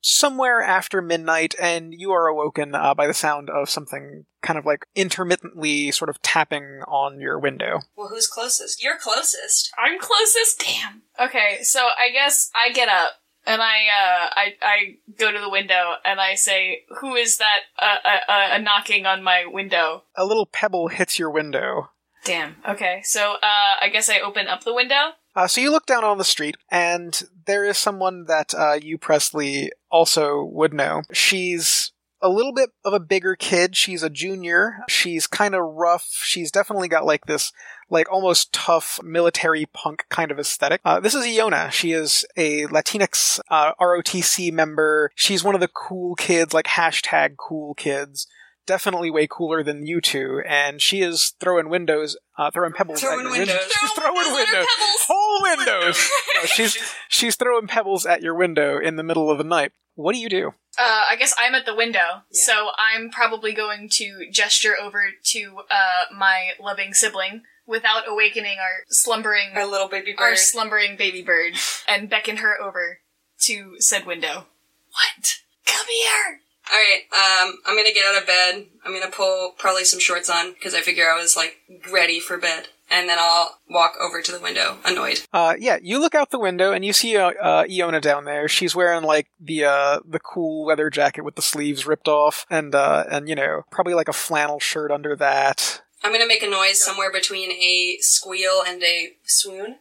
somewhere 0.00 0.62
after 0.62 1.02
midnight, 1.02 1.54
and 1.60 1.92
you 1.92 2.12
are 2.12 2.26
awoken 2.26 2.74
uh, 2.74 2.94
by 2.94 3.06
the 3.06 3.14
sound 3.14 3.50
of 3.50 3.68
something 3.68 4.24
kind 4.42 4.58
of 4.58 4.64
like 4.64 4.86
intermittently 4.94 5.90
sort 5.90 6.08
of 6.08 6.22
tapping 6.22 6.82
on 6.86 7.20
your 7.20 7.38
window. 7.38 7.80
Well, 7.96 8.08
who's 8.08 8.26
closest? 8.26 8.82
You're 8.82 8.98
closest. 8.98 9.72
I'm 9.76 9.98
closest. 9.98 10.64
Damn. 10.64 11.02
Okay, 11.18 11.62
so 11.62 11.80
I 11.98 12.10
guess 12.12 12.50
I 12.54 12.70
get 12.70 12.88
up 12.88 13.12
and 13.46 13.60
I 13.62 13.76
uh, 13.88 14.28
I 14.36 14.54
I 14.62 14.76
go 15.18 15.32
to 15.32 15.38
the 15.40 15.50
window 15.50 15.94
and 16.04 16.20
I 16.20 16.34
say, 16.34 16.84
"Who 17.00 17.14
is 17.16 17.38
that? 17.38 17.60
Uh, 17.78 17.96
uh, 18.04 18.32
uh, 18.54 18.58
knocking 18.58 19.06
on 19.06 19.22
my 19.22 19.44
window?" 19.46 20.04
A 20.14 20.24
little 20.24 20.46
pebble 20.46 20.88
hits 20.88 21.18
your 21.18 21.30
window. 21.30 21.90
Damn. 22.28 22.56
Okay, 22.68 23.00
so 23.04 23.36
uh, 23.42 23.76
I 23.80 23.88
guess 23.90 24.10
I 24.10 24.20
open 24.20 24.48
up 24.48 24.62
the 24.62 24.74
window. 24.74 25.12
Uh, 25.34 25.46
so 25.46 25.62
you 25.62 25.70
look 25.70 25.86
down 25.86 26.04
on 26.04 26.18
the 26.18 26.24
street, 26.24 26.58
and 26.70 27.22
there 27.46 27.64
is 27.64 27.78
someone 27.78 28.26
that 28.26 28.52
uh, 28.52 28.74
you, 28.74 28.98
Presley, 28.98 29.70
also 29.90 30.44
would 30.44 30.74
know. 30.74 31.04
She's 31.10 31.90
a 32.20 32.28
little 32.28 32.52
bit 32.52 32.68
of 32.84 32.92
a 32.92 33.00
bigger 33.00 33.34
kid. 33.34 33.76
She's 33.76 34.02
a 34.02 34.10
junior. 34.10 34.80
She's 34.90 35.26
kind 35.26 35.54
of 35.54 35.62
rough. 35.62 36.06
She's 36.22 36.50
definitely 36.50 36.88
got 36.88 37.06
like 37.06 37.24
this, 37.24 37.50
like 37.88 38.12
almost 38.12 38.52
tough 38.52 39.00
military 39.02 39.64
punk 39.64 40.04
kind 40.10 40.30
of 40.30 40.38
aesthetic. 40.38 40.82
Uh, 40.84 41.00
this 41.00 41.14
is 41.14 41.24
Iona. 41.24 41.70
She 41.70 41.92
is 41.92 42.26
a 42.36 42.66
Latinx 42.66 43.40
uh, 43.48 43.72
ROTC 43.80 44.52
member. 44.52 45.12
She's 45.14 45.42
one 45.42 45.54
of 45.54 45.62
the 45.62 45.68
cool 45.68 46.14
kids, 46.14 46.52
like 46.52 46.66
hashtag 46.66 47.36
cool 47.38 47.72
kids. 47.72 48.26
Definitely 48.68 49.10
way 49.10 49.26
cooler 49.26 49.62
than 49.62 49.86
you 49.86 50.02
two, 50.02 50.42
and 50.46 50.80
she 50.82 51.00
is 51.00 51.32
throwing 51.40 51.70
windows, 51.70 52.18
uh, 52.36 52.50
throwing 52.50 52.74
pebbles 52.74 53.00
Throwing 53.00 53.20
at 53.20 53.22
your 53.22 53.32
windows. 53.32 53.48
window. 53.56 53.64
She's 53.80 53.90
Throwing 53.92 54.14
throwing 54.14 54.34
windows 54.34 54.38
at 54.40 54.52
windows, 54.52 54.66
pebbles. 54.76 55.06
whole 55.08 55.42
windows. 55.42 56.10
No, 56.34 56.44
she's 56.44 56.94
she's 57.08 57.34
throwing 57.36 57.66
pebbles 57.66 58.04
at 58.04 58.20
your 58.22 58.34
window 58.34 58.78
in 58.78 58.96
the 58.96 59.02
middle 59.02 59.30
of 59.30 59.38
the 59.38 59.44
night. 59.44 59.72
What 59.94 60.12
do 60.14 60.20
you 60.20 60.28
do? 60.28 60.48
Uh, 60.78 61.02
I 61.10 61.16
guess 61.16 61.34
I'm 61.38 61.54
at 61.54 61.64
the 61.66 61.74
window, 61.74 62.22
Yeah. 62.30 62.44
so 62.44 62.68
I'm 62.78 63.08
probably 63.10 63.52
going 63.54 63.88
to 63.94 64.28
gesture 64.30 64.76
over 64.80 65.06
to 65.32 65.60
uh, 65.70 66.14
my 66.14 66.50
loving 66.60 66.92
sibling 66.92 67.42
without 67.66 68.04
awakening 68.06 68.58
our 68.58 68.84
slumbering 68.90 69.48
Our 69.56 69.66
little 69.66 69.88
baby 69.88 70.14
our 70.18 70.36
slumbering 70.36 70.96
baby 70.96 71.22
bird 71.22 71.54
and 71.88 72.08
beckon 72.10 72.36
her 72.36 72.60
over 72.60 73.00
to 73.40 73.76
said 73.80 74.04
window. 74.06 74.46
What? 74.92 75.38
Come 75.66 75.86
here. 75.88 76.40
All 76.70 76.78
right, 76.78 77.02
um, 77.12 77.58
I'm 77.64 77.76
gonna 77.76 77.94
get 77.94 78.04
out 78.04 78.20
of 78.20 78.26
bed. 78.26 78.66
I'm 78.84 78.92
gonna 78.92 79.10
pull 79.10 79.54
probably 79.56 79.84
some 79.84 80.00
shorts 80.00 80.28
on 80.28 80.52
because 80.52 80.74
I 80.74 80.80
figure 80.80 81.08
I 81.08 81.16
was 81.20 81.34
like 81.34 81.56
ready 81.90 82.20
for 82.20 82.36
bed, 82.36 82.68
and 82.90 83.08
then 83.08 83.16
I'll 83.18 83.58
walk 83.70 83.94
over 83.98 84.20
to 84.20 84.32
the 84.32 84.40
window, 84.40 84.76
annoyed. 84.84 85.22
Uh, 85.32 85.54
yeah, 85.58 85.78
you 85.80 85.98
look 85.98 86.14
out 86.14 86.30
the 86.30 86.38
window 86.38 86.72
and 86.72 86.84
you 86.84 86.92
see 86.92 87.16
uh, 87.16 87.30
uh, 87.42 87.64
Iona 87.70 88.00
down 88.02 88.26
there. 88.26 88.48
She's 88.48 88.76
wearing 88.76 89.02
like 89.02 89.28
the 89.40 89.64
uh, 89.64 90.00
the 90.06 90.20
cool 90.20 90.66
leather 90.66 90.90
jacket 90.90 91.22
with 91.22 91.36
the 91.36 91.42
sleeves 91.42 91.86
ripped 91.86 92.08
off, 92.08 92.44
and 92.50 92.74
uh, 92.74 93.04
and 93.10 93.30
you 93.30 93.34
know 93.34 93.62
probably 93.70 93.94
like 93.94 94.08
a 94.08 94.12
flannel 94.12 94.60
shirt 94.60 94.90
under 94.90 95.16
that. 95.16 95.82
I'm 96.04 96.12
gonna 96.12 96.26
make 96.26 96.42
a 96.42 96.50
noise 96.50 96.84
somewhere 96.84 97.10
between 97.10 97.50
a 97.50 97.96
squeal 98.00 98.62
and 98.66 98.82
a 98.82 99.12
swoon. 99.24 99.76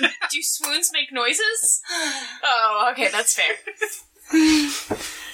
Do 0.30 0.42
swoons 0.42 0.90
make 0.92 1.12
noises? 1.12 1.80
Oh, 2.42 2.88
okay, 2.92 3.08
that's 3.08 3.34
fair. 3.34 3.54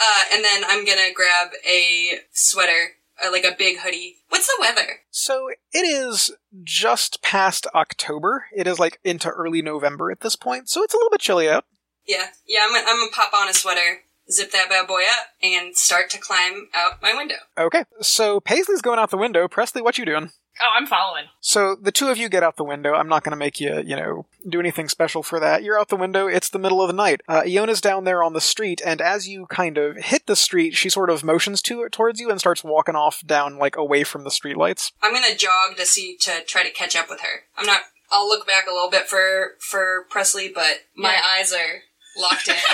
Uh, 0.00 0.22
and 0.32 0.44
then 0.44 0.62
I'm 0.66 0.84
gonna 0.84 1.12
grab 1.14 1.48
a 1.66 2.20
sweater, 2.32 2.96
uh, 3.22 3.30
like 3.30 3.44
a 3.44 3.54
big 3.56 3.78
hoodie. 3.78 4.16
What's 4.28 4.46
the 4.46 4.56
weather? 4.60 5.00
So 5.10 5.48
it 5.72 5.80
is 5.80 6.30
just 6.64 7.22
past 7.22 7.66
October. 7.74 8.46
It 8.54 8.66
is 8.66 8.78
like 8.78 8.98
into 9.04 9.28
early 9.28 9.62
November 9.62 10.10
at 10.10 10.20
this 10.20 10.36
point, 10.36 10.68
so 10.68 10.82
it's 10.82 10.94
a 10.94 10.96
little 10.96 11.10
bit 11.10 11.20
chilly 11.20 11.48
out. 11.48 11.64
Yeah, 12.06 12.28
yeah, 12.46 12.60
I'm 12.64 12.72
gonna, 12.72 12.84
I'm 12.88 12.96
gonna 12.96 13.12
pop 13.12 13.32
on 13.32 13.48
a 13.48 13.54
sweater, 13.54 14.00
zip 14.30 14.50
that 14.52 14.68
bad 14.68 14.88
boy 14.88 15.02
up, 15.02 15.28
and 15.42 15.76
start 15.76 16.10
to 16.10 16.18
climb 16.18 16.68
out 16.74 17.00
my 17.00 17.14
window. 17.14 17.36
Okay, 17.56 17.84
so 18.00 18.40
Paisley's 18.40 18.82
going 18.82 18.98
out 18.98 19.10
the 19.10 19.16
window. 19.16 19.46
Presley, 19.46 19.82
what 19.82 19.98
you 19.98 20.04
doing? 20.04 20.30
Oh, 20.64 20.68
I'm 20.78 20.86
following. 20.86 21.24
So 21.40 21.74
the 21.74 21.90
two 21.90 22.08
of 22.08 22.18
you 22.18 22.28
get 22.28 22.42
out 22.44 22.56
the 22.56 22.62
window. 22.64 22.94
I'm 22.94 23.08
not 23.08 23.24
going 23.24 23.32
to 23.32 23.36
make 23.36 23.58
you, 23.60 23.82
you 23.84 23.96
know, 23.96 24.26
do 24.48 24.60
anything 24.60 24.88
special 24.88 25.22
for 25.24 25.40
that. 25.40 25.62
You're 25.64 25.78
out 25.78 25.88
the 25.88 25.96
window. 25.96 26.28
It's 26.28 26.48
the 26.48 26.58
middle 26.60 26.80
of 26.80 26.86
the 26.86 26.92
night. 26.94 27.20
Uh, 27.28 27.42
Iona's 27.44 27.80
down 27.80 28.04
there 28.04 28.22
on 28.22 28.32
the 28.32 28.40
street, 28.40 28.80
and 28.84 29.00
as 29.00 29.26
you 29.26 29.46
kind 29.46 29.76
of 29.76 29.96
hit 29.96 30.26
the 30.26 30.36
street, 30.36 30.74
she 30.76 30.88
sort 30.88 31.10
of 31.10 31.24
motions 31.24 31.60
to 31.62 31.88
towards 31.88 32.20
you 32.20 32.30
and 32.30 32.38
starts 32.38 32.62
walking 32.62 32.94
off 32.94 33.26
down 33.26 33.58
like 33.58 33.76
away 33.76 34.04
from 34.04 34.22
the 34.24 34.30
streetlights. 34.30 34.92
I'm 35.02 35.12
gonna 35.12 35.34
jog 35.34 35.76
to 35.78 35.84
see 35.86 36.16
to 36.20 36.42
try 36.46 36.62
to 36.62 36.70
catch 36.70 36.94
up 36.94 37.10
with 37.10 37.20
her. 37.22 37.44
I'm 37.56 37.66
not. 37.66 37.80
I'll 38.12 38.28
look 38.28 38.46
back 38.46 38.66
a 38.68 38.72
little 38.72 38.90
bit 38.90 39.08
for 39.08 39.52
for 39.58 40.06
Presley, 40.10 40.48
but 40.54 40.82
my 40.94 41.14
Yeah. 41.14 41.20
eyes 41.40 41.52
are 41.52 41.82
locked 42.16 42.46
in. 42.48 42.54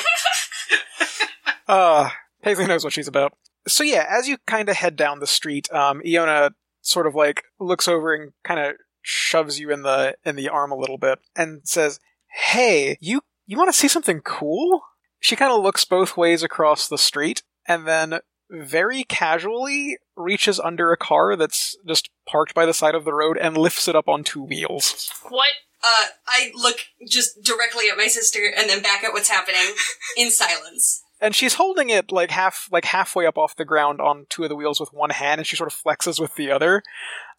Uh, 1.67 2.09
Paisley 2.43 2.67
knows 2.67 2.83
what 2.83 2.95
she's 2.95 3.09
about. 3.09 3.35
So 3.67 3.83
yeah, 3.85 4.07
as 4.09 4.27
you 4.27 4.39
kind 4.47 4.71
of 4.71 4.77
head 4.77 4.97
down 4.97 5.19
the 5.21 5.27
street, 5.27 5.71
um, 5.71 6.01
Iona 6.07 6.53
sort 6.81 7.07
of 7.07 7.15
like 7.15 7.45
looks 7.59 7.89
over 7.89 8.15
and 8.15 8.33
kind 8.45 8.61
of 8.61 8.75
shoves 9.03 9.59
you 9.59 9.71
in 9.71 9.83
the 9.83 10.17
in 10.25 10.37
the 10.37 10.49
arm 10.49 10.73
a 10.73 10.77
little 10.77 10.99
bit 10.99 11.19
and 11.37 11.61
says, 11.65 12.01
"Hey, 12.31 12.97
you 13.01 13.23
you 13.47 13.57
want 13.57 13.73
to 13.73 13.79
see 13.79 13.89
something 13.89 14.21
cool?" 14.21 14.83
She 15.21 15.37
kind 15.37 15.53
of 15.53 15.63
looks 15.63 15.85
both 15.85 16.17
ways 16.17 16.43
across 16.43 16.89
the 16.89 16.99
street 16.99 17.43
and 17.67 17.87
then 17.87 18.21
very 18.51 19.05
casually 19.05 19.99
reaches 20.17 20.61
under 20.61 20.93
a 20.93 20.97
car 20.97 21.37
that's 21.37 21.77
just 21.87 22.09
parked 22.27 22.55
by 22.55 22.65
the 22.65 22.73
side 22.73 22.95
of 22.95 23.05
the 23.05 23.13
road 23.13 23.37
and 23.37 23.57
lifts 23.57 23.89
it 23.89 23.97
up 23.97 24.09
on 24.09 24.25
two 24.25 24.43
wheels. 24.43 25.11
What? 25.29 25.51
uh, 25.83 26.07
I 26.27 26.51
look 26.55 26.79
just 27.07 27.43
directly 27.43 27.85
at 27.91 27.97
my 27.97 28.09
sister 28.09 28.53
and 28.57 28.69
then 28.69 28.83
back 28.83 29.05
at 29.05 29.13
what's 29.13 29.29
happening 29.29 29.75
in 30.17 30.31
silence. 30.31 31.03
And 31.21 31.35
she's 31.35 31.55
holding 31.55 31.91
it 31.91 32.13
like 32.13 32.31
half, 32.31 32.69
like 32.71 32.85
halfway 32.85 33.27
up 33.27 33.37
off 33.39 33.57
the 33.57 33.65
ground 33.65 34.01
on 34.01 34.27
two 34.29 34.45
of 34.45 34.49
the 34.49 34.57
wheels 34.57 34.79
with 34.79 34.93
one 34.93 35.11
hand, 35.11 35.41
and 35.41 35.47
she 35.47 35.57
sort 35.57 35.73
of 35.73 35.79
flexes 35.79 36.21
with 36.21 36.35
the 36.37 36.51
other, 36.51 36.83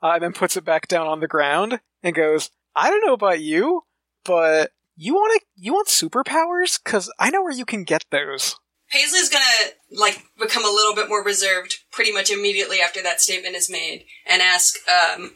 uh, 0.03 0.11
and 0.13 0.23
then 0.23 0.33
puts 0.33 0.57
it 0.57 0.65
back 0.65 0.87
down 0.87 1.07
on 1.07 1.19
the 1.19 1.27
ground 1.27 1.79
and 2.03 2.15
goes, 2.15 2.51
"I 2.75 2.89
don't 2.89 3.05
know 3.05 3.13
about 3.13 3.39
you, 3.39 3.83
but 4.25 4.71
you 4.95 5.13
want 5.13 5.39
to, 5.39 5.45
you 5.55 5.73
want 5.73 5.87
superpowers? 5.87 6.83
Cause 6.83 7.11
I 7.19 7.29
know 7.29 7.41
where 7.41 7.53
you 7.53 7.65
can 7.65 7.83
get 7.83 8.03
those." 8.11 8.55
Paisley's 8.91 9.29
gonna 9.29 9.71
like 9.91 10.23
become 10.39 10.65
a 10.65 10.69
little 10.69 10.95
bit 10.95 11.09
more 11.09 11.23
reserved 11.23 11.75
pretty 11.91 12.11
much 12.11 12.31
immediately 12.31 12.81
after 12.81 13.01
that 13.03 13.21
statement 13.21 13.55
is 13.55 13.69
made 13.69 14.05
and 14.25 14.41
ask, 14.41 14.75
um, 14.89 15.35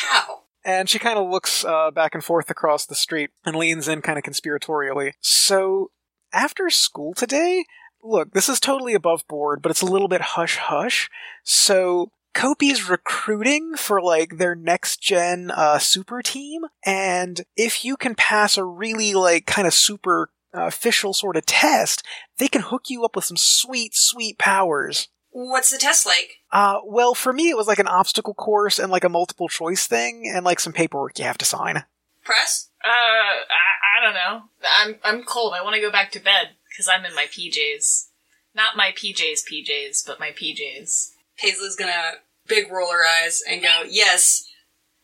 how? 0.00 0.42
And 0.64 0.88
she 0.88 0.98
kind 0.98 1.18
of 1.18 1.28
looks 1.28 1.64
uh, 1.64 1.90
back 1.90 2.14
and 2.14 2.22
forth 2.22 2.48
across 2.48 2.86
the 2.86 2.94
street 2.94 3.30
and 3.44 3.56
leans 3.56 3.88
in 3.88 4.00
kind 4.00 4.18
of 4.18 4.24
conspiratorially. 4.24 5.12
So, 5.20 5.90
after 6.32 6.70
school 6.70 7.14
today, 7.14 7.64
look, 8.02 8.32
this 8.32 8.48
is 8.48 8.60
totally 8.60 8.94
above 8.94 9.26
board, 9.28 9.62
but 9.62 9.70
it's 9.70 9.82
a 9.82 9.86
little 9.86 10.08
bit 10.08 10.20
hush 10.20 10.56
hush. 10.56 11.10
So, 11.42 12.10
Kopi's 12.34 12.88
recruiting 12.88 13.74
for 13.76 14.00
like 14.00 14.38
their 14.38 14.54
next 14.54 15.00
gen 15.02 15.50
uh, 15.50 15.78
super 15.78 16.22
team, 16.22 16.62
and 16.84 17.42
if 17.56 17.84
you 17.84 17.96
can 17.96 18.14
pass 18.14 18.56
a 18.56 18.64
really 18.64 19.14
like 19.14 19.46
kind 19.46 19.66
of 19.66 19.74
super 19.74 20.30
uh, 20.54 20.66
official 20.66 21.12
sort 21.12 21.36
of 21.36 21.46
test, 21.46 22.02
they 22.38 22.48
can 22.48 22.62
hook 22.62 22.84
you 22.88 23.04
up 23.04 23.16
with 23.16 23.24
some 23.24 23.36
sweet, 23.36 23.94
sweet 23.94 24.38
powers. 24.38 25.08
What's 25.30 25.70
the 25.70 25.78
test 25.78 26.06
like? 26.06 26.40
Uh, 26.50 26.78
well, 26.84 27.14
for 27.14 27.32
me, 27.32 27.48
it 27.48 27.56
was 27.56 27.66
like 27.66 27.78
an 27.78 27.86
obstacle 27.86 28.34
course 28.34 28.78
and 28.78 28.92
like 28.92 29.04
a 29.04 29.08
multiple 29.08 29.48
choice 29.48 29.86
thing, 29.86 30.30
and 30.32 30.44
like 30.44 30.60
some 30.60 30.72
paperwork 30.72 31.18
you 31.18 31.24
have 31.24 31.38
to 31.38 31.44
sign. 31.44 31.84
Press? 32.24 32.70
Uh, 32.84 32.88
I, 32.88 33.98
I 33.98 34.04
don't 34.04 34.14
know. 34.14 34.42
I'm 34.76 34.96
I'm 35.04 35.24
cold. 35.24 35.54
I 35.54 35.62
want 35.62 35.74
to 35.74 35.80
go 35.80 35.90
back 35.90 36.12
to 36.12 36.20
bed 36.20 36.50
because 36.72 36.88
I'm 36.88 37.04
in 37.04 37.14
my 37.14 37.26
PJs. 37.26 38.06
Not 38.54 38.76
my 38.76 38.92
PJs, 38.92 39.40
PJs, 39.50 40.06
but 40.06 40.20
my 40.20 40.30
PJs. 40.30 41.10
Paisley's 41.38 41.76
gonna 41.76 42.12
big 42.46 42.70
roll 42.70 42.90
her 42.90 43.04
eyes 43.06 43.42
and 43.48 43.62
go, 43.62 43.82
yes, 43.88 44.44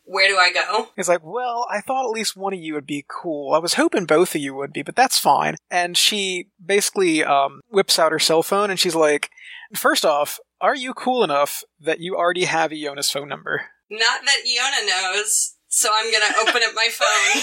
where 0.04 0.28
do 0.28 0.38
I 0.38 0.52
go? 0.52 0.88
He's 0.96 1.08
like, 1.08 1.22
well, 1.22 1.66
I 1.70 1.80
thought 1.80 2.06
at 2.06 2.10
least 2.10 2.36
one 2.36 2.54
of 2.54 2.58
you 2.58 2.74
would 2.74 2.86
be 2.86 3.04
cool. 3.08 3.54
I 3.54 3.58
was 3.58 3.74
hoping 3.74 4.06
both 4.06 4.34
of 4.34 4.40
you 4.40 4.54
would 4.54 4.72
be, 4.72 4.82
but 4.82 4.96
that's 4.96 5.18
fine. 5.18 5.56
And 5.70 5.96
she 5.96 6.48
basically 6.64 7.22
um, 7.22 7.60
whips 7.70 7.98
out 7.98 8.12
her 8.12 8.18
cell 8.18 8.42
phone 8.42 8.70
and 8.70 8.80
she's 8.80 8.94
like, 8.94 9.30
first 9.74 10.04
off, 10.04 10.38
are 10.60 10.74
you 10.74 10.94
cool 10.94 11.22
enough 11.22 11.62
that 11.80 12.00
you 12.00 12.16
already 12.16 12.44
have 12.44 12.72
Iona's 12.72 13.10
phone 13.10 13.28
number? 13.28 13.66
Not 13.90 14.22
that 14.24 14.38
Iona 14.46 14.86
knows, 14.86 15.54
so 15.68 15.90
I'm 15.94 16.10
gonna 16.10 16.34
open 16.40 16.62
up 16.64 16.74
my 16.74 16.88
phone 16.90 17.42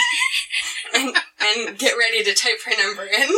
and, 0.95 1.15
and 1.39 1.77
get 1.77 1.95
ready 1.97 2.23
to 2.23 2.33
type 2.33 2.57
her 2.65 2.83
number 2.83 3.05
in. 3.05 3.29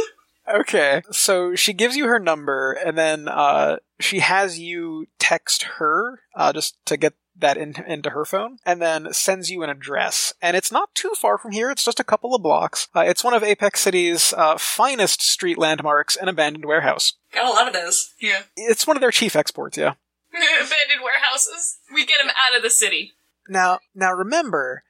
Okay. 0.48 1.02
So 1.12 1.56
she 1.56 1.74
gives 1.74 1.96
you 1.96 2.08
her 2.08 2.20
number 2.20 2.72
and 2.74 2.98
then 2.98 3.28
uh, 3.28 3.78
she 4.00 4.20
has 4.20 4.60
you 4.60 5.08
text 5.20 5.64
her 5.78 6.22
uh, 6.36 6.54
just 6.54 6.78
to 6.86 6.98
get 6.98 7.14
that 7.40 7.58
in, 7.58 7.76
into 7.86 8.12
her 8.12 8.26
phone 8.26 8.58
and 8.66 8.82
then 8.82 9.14
sends 9.14 9.50
you 9.50 9.64
an 9.64 9.70
address. 9.70 10.34
And 10.42 10.58
it's 10.58 10.72
not 10.72 10.96
too 10.96 11.12
far 11.16 11.38
from 11.38 11.52
here. 11.52 11.70
It's 11.70 11.86
just 11.86 12.00
a 12.00 12.06
couple 12.06 12.34
of 12.34 12.42
blocks. 12.42 12.88
Uh, 12.96 13.02
it's 13.02 13.24
one 13.24 13.34
of 13.34 13.44
Apex 13.44 13.82
City's 13.82 14.34
uh, 14.34 14.58
finest 14.58 15.22
street 15.22 15.58
landmarks, 15.58 16.16
an 16.16 16.28
abandoned 16.28 16.66
warehouse. 16.66 17.14
Got 17.34 17.46
a 17.46 17.50
lot 17.50 17.68
of 17.68 17.74
those. 17.74 18.14
Yeah. 18.20 18.44
It's 18.56 18.88
one 18.88 18.98
of 18.98 19.02
their 19.02 19.12
chief 19.12 19.36
exports, 19.36 19.78
yeah. 19.78 19.94
Abandoned 20.34 21.04
warehouses. 21.04 21.78
We 21.94 22.06
get 22.06 22.18
them 22.20 22.30
out 22.30 22.56
of 22.56 22.64
the 22.64 22.70
city. 22.70 23.14
Now, 23.50 23.80
now 23.96 24.14
remember, 24.14 24.84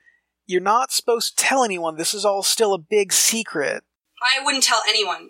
you're 0.46 0.62
not 0.62 0.92
supposed 0.92 1.38
to 1.38 1.44
tell 1.44 1.64
anyone. 1.64 1.98
This 1.98 2.14
is 2.14 2.26
all 2.26 2.44
still 2.44 2.74
a 2.74 2.80
big 2.80 3.14
secret. 3.14 3.84
I 4.22 4.44
wouldn't 4.44 4.64
tell 4.64 4.82
anyone, 4.88 5.30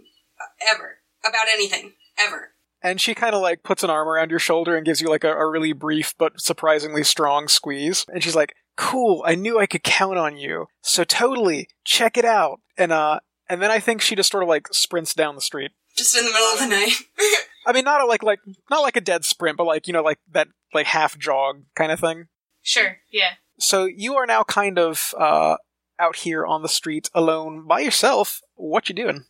ever. 0.61 0.99
about 1.23 1.47
anything 1.51 1.93
ever. 2.19 2.53
And 2.81 3.01
she 3.01 3.15
kind 3.15 3.33
of 3.33 3.41
like 3.41 3.63
puts 3.63 3.83
an 3.83 3.89
arm 3.89 4.07
around 4.07 4.29
your 4.29 4.39
shoulder 4.39 4.75
and 4.75 4.85
gives 4.85 5.01
you 5.01 5.09
like 5.09 5.23
a, 5.23 5.33
a 5.33 5.49
really 5.49 5.73
brief 5.73 6.13
but 6.17 6.39
surprisingly 6.39 7.03
strong 7.03 7.47
squeeze. 7.47 8.05
And 8.07 8.23
she's 8.23 8.35
like, 8.35 8.53
"Cool, 8.75 9.23
I 9.25 9.35
knew 9.35 9.59
I 9.59 9.65
could 9.65 9.83
count 9.83 10.17
on 10.17 10.37
you. 10.37 10.67
So 10.81 11.03
totally, 11.03 11.69
check 11.83 12.17
it 12.17 12.25
out." 12.25 12.61
And 12.77 12.91
uh, 12.91 13.19
and 13.49 13.61
then 13.61 13.71
I 13.71 13.79
think 13.79 14.01
she 14.01 14.15
just 14.15 14.31
sort 14.31 14.43
of 14.43 14.49
like 14.49 14.67
sprints 14.71 15.13
down 15.13 15.35
the 15.35 15.41
street. 15.41 15.71
Just 15.97 16.15
in 16.15 16.23
the 16.25 16.31
middle 16.31 16.53
of 16.53 16.59
the 16.59 16.67
night. 16.67 16.93
I 17.65 17.73
mean, 17.73 17.83
not 17.83 18.01
a, 18.01 18.05
like 18.05 18.21
like 18.23 18.39
not 18.69 18.81
like 18.81 18.95
a 18.95 19.01
dead 19.01 19.25
sprint, 19.25 19.57
but 19.57 19.65
like 19.65 19.87
you 19.87 19.93
know 19.93 20.03
like 20.03 20.19
that 20.31 20.47
like 20.73 20.85
half 20.85 21.17
jog 21.17 21.63
kind 21.75 21.91
of 21.91 21.99
thing. 21.99 22.27
Sure, 22.61 22.97
yeah. 23.11 23.31
So 23.59 23.85
you 23.85 24.15
are 24.15 24.27
now 24.27 24.43
kind 24.43 24.77
of 24.77 25.15
uh 25.17 25.57
out 25.99 26.17
here 26.17 26.45
on 26.45 26.61
the 26.61 26.69
street 26.69 27.09
alone 27.15 27.65
by 27.67 27.79
yourself. 27.79 28.41
What 28.55 28.87
you 28.87 28.95
doing? 28.95 29.25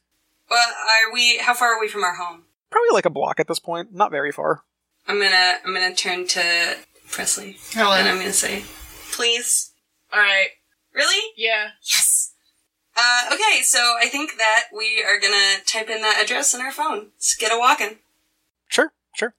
Well, 0.50 0.68
are 0.70 1.14
we? 1.14 1.38
How 1.40 1.54
far 1.54 1.74
are 1.76 1.80
we 1.80 1.88
from 1.88 2.04
our 2.04 2.16
home? 2.16 2.44
Probably 2.70 2.90
like 2.94 3.06
a 3.06 3.10
block 3.10 3.40
at 3.40 3.48
this 3.48 3.60
point, 3.60 3.94
not 3.94 4.12
very 4.12 4.32
far. 4.32 4.64
I'm 5.08 5.20
gonna 5.20 5.56
I'm 5.66 5.74
gonna 5.74 5.96
turn 5.96 6.28
to 6.28 6.76
Presley 7.10 7.58
Hello. 7.72 7.94
and 7.94 8.08
I'm 8.08 8.18
gonna 8.18 8.34
say, 8.34 8.64
please. 9.12 9.72
Alright. 10.14 10.50
Really? 10.94 11.32
Yeah. 11.38 11.70
Yes. 11.82 12.34
Uh, 12.96 13.34
okay, 13.34 13.62
so 13.62 13.96
I 14.02 14.08
think 14.08 14.38
that 14.38 14.64
we 14.76 15.04
are 15.08 15.20
gonna 15.20 15.60
type 15.66 15.90
in 15.90 16.02
that 16.02 16.20
address 16.22 16.54
in 16.54 16.62
our 16.62 16.72
phone. 16.72 17.08
Let's 17.16 17.36
get 17.36 17.52
a 17.54 17.60
walking. 17.60 18.00
Sure, 18.68 18.92
sure. 19.16 19.34